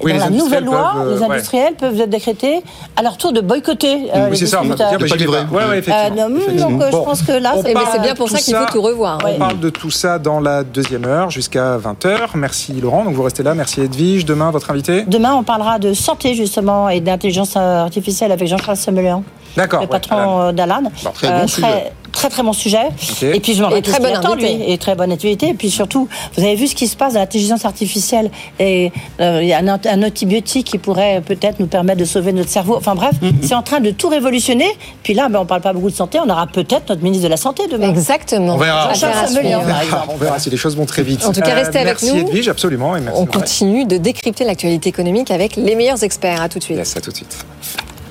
Oui, 0.00 0.12
dans 0.12 0.20
la 0.20 0.30
nouvelle 0.30 0.62
loi, 0.64 0.92
peuvent, 0.94 1.08
euh, 1.08 1.14
les 1.16 1.20
ouais. 1.20 1.30
industriels 1.34 1.74
peuvent 1.74 2.08
décréter 2.08 2.62
à 2.94 3.02
leur 3.02 3.16
tour 3.16 3.32
de 3.32 3.40
boycotter 3.40 4.08
euh, 4.14 4.26
Oui, 4.26 4.30
les 4.30 4.36
c'est 4.36 4.46
ça, 4.46 4.60
on 4.62 4.68
va 4.68 4.76
distributeurs. 4.76 4.98
dire, 5.08 5.18
j'y 5.18 5.26
vais 5.26 5.32
pas. 5.32 5.44
Ouais, 5.52 5.64
ouais, 5.70 5.78
effectivement. 5.78 6.24
Euh, 6.24 6.28
non, 6.28 6.36
Effectivement. 6.36 6.70
donc, 6.70 6.82
euh, 6.82 6.90
Bon. 6.92 6.98
je 7.00 7.04
pense 7.04 7.22
que 7.22 7.32
là, 7.32 7.52
On 7.56 7.62
c'est 7.62 7.74
c'est 7.92 7.98
bien 8.00 8.14
pour 8.14 8.28
ça 8.30 8.38
qu'il 8.38 8.54
faut 8.54 8.64
tout 8.70 8.80
revoir. 8.80 9.18
On 9.26 9.38
parle 9.38 9.58
de 9.58 9.70
tout 9.70 9.90
ça 9.90 10.20
dans 10.20 10.38
la 10.38 10.62
deuxième 10.62 11.04
heure 11.04 11.30
jusqu'à 11.30 11.76
20h. 11.78 12.28
Merci 12.36 12.74
Laurent, 12.74 13.02
donc 13.04 13.14
vous 13.14 13.24
restez 13.24 13.42
là. 13.42 13.54
Merci 13.54 13.80
Edwige. 13.80 14.24
Demain, 14.24 14.52
votre 14.52 14.70
invité? 14.70 15.02
Demain, 15.08 15.34
on 15.34 15.42
parlera 15.42 15.80
de 15.80 15.92
santé 15.94 16.34
justement 16.34 16.88
et 16.88 17.00
d'intelligence 17.00 17.56
artificielle 17.56 18.30
avec 18.30 18.46
Jean-Charles 18.46 18.76
Semelian. 18.76 19.24
D'accord. 19.56 19.80
Le 19.80 19.86
ouais, 19.86 19.90
patron 19.90 20.40
euh, 20.40 20.52
d'Alan. 20.52 20.82
Bon, 21.02 21.10
très 21.10 21.28
bon 21.40 21.46
sujet. 21.48 21.62
très, 21.66 21.92
très 22.12 22.28
très 22.30 22.42
bon 22.42 22.52
sujet. 22.52 22.88
Et 23.22 23.40
puis 23.40 23.54
je 23.54 23.62
m'en 23.62 23.70
Et 23.70 23.74
vais 23.74 23.82
très 23.82 23.98
bonne 24.00 24.14
attend, 24.14 24.34
lui. 24.34 24.46
Et 24.66 24.78
très 24.78 24.94
bonne 24.94 25.10
activité. 25.12 25.48
Et 25.48 25.54
puis 25.54 25.70
surtout, 25.70 26.08
vous 26.36 26.42
avez 26.44 26.54
vu 26.54 26.66
ce 26.68 26.74
qui 26.74 26.86
se 26.86 26.96
passe 26.96 27.14
dans 27.14 27.20
l'intelligence 27.20 27.64
artificielle. 27.64 28.30
Et 28.60 28.92
euh, 29.20 29.40
il 29.42 29.48
y 29.48 29.52
a 29.52 29.58
un, 29.58 29.68
ant- 29.68 29.80
un 29.84 30.02
antibiotique 30.02 30.66
qui 30.68 30.78
pourrait 30.78 31.22
peut-être 31.24 31.58
nous 31.60 31.66
permettre 31.66 31.98
de 31.98 32.04
sauver 32.04 32.32
notre 32.32 32.50
cerveau. 32.50 32.76
Enfin 32.76 32.94
bref, 32.94 33.12
Mhm. 33.20 33.38
c'est 33.42 33.54
en 33.54 33.62
train 33.62 33.80
de 33.80 33.90
tout 33.90 34.08
révolutionner. 34.08 34.68
Puis 35.02 35.14
là, 35.14 35.28
ben, 35.28 35.40
on 35.40 35.46
parle 35.46 35.60
pas 35.62 35.72
beaucoup 35.72 35.90
de 35.90 35.96
santé. 35.96 36.18
On 36.24 36.30
aura 36.30 36.46
peut-être 36.46 36.88
notre 36.88 37.02
ministre 37.02 37.24
de 37.24 37.28
la 37.30 37.36
Santé 37.36 37.64
demain. 37.70 37.88
Exactement. 37.90 38.54
On 38.54 38.58
verra. 38.58 38.92
Jean-Charles 38.94 39.40
On 40.08 40.16
verra 40.16 40.38
si 40.38 40.50
les 40.50 40.56
choses 40.56 40.76
vont 40.76 40.86
très 40.86 41.02
vite. 41.02 41.24
En 41.24 41.32
tout 41.32 41.40
cas, 41.40 41.54
restez 41.54 41.78
avec 41.78 42.00
merci 42.00 42.12
nous. 42.14 42.20
Edwige, 42.28 42.48
absolument. 42.48 42.96
Et 42.96 43.00
merci 43.00 43.20
On 43.20 43.26
continue 43.26 43.84
de 43.86 43.96
décrypter 43.96 44.44
l'actualité 44.44 44.88
économique 44.88 45.30
avec 45.30 45.56
les 45.56 45.74
meilleurs 45.74 46.02
experts. 46.04 46.40
À 46.42 46.48
tout 46.48 46.58
de 46.58 46.64
suite. 46.64 46.76
Yes, 46.78 46.96
à 46.96 47.00
tout 47.00 47.10
de 47.10 47.16
suite. 47.16 47.36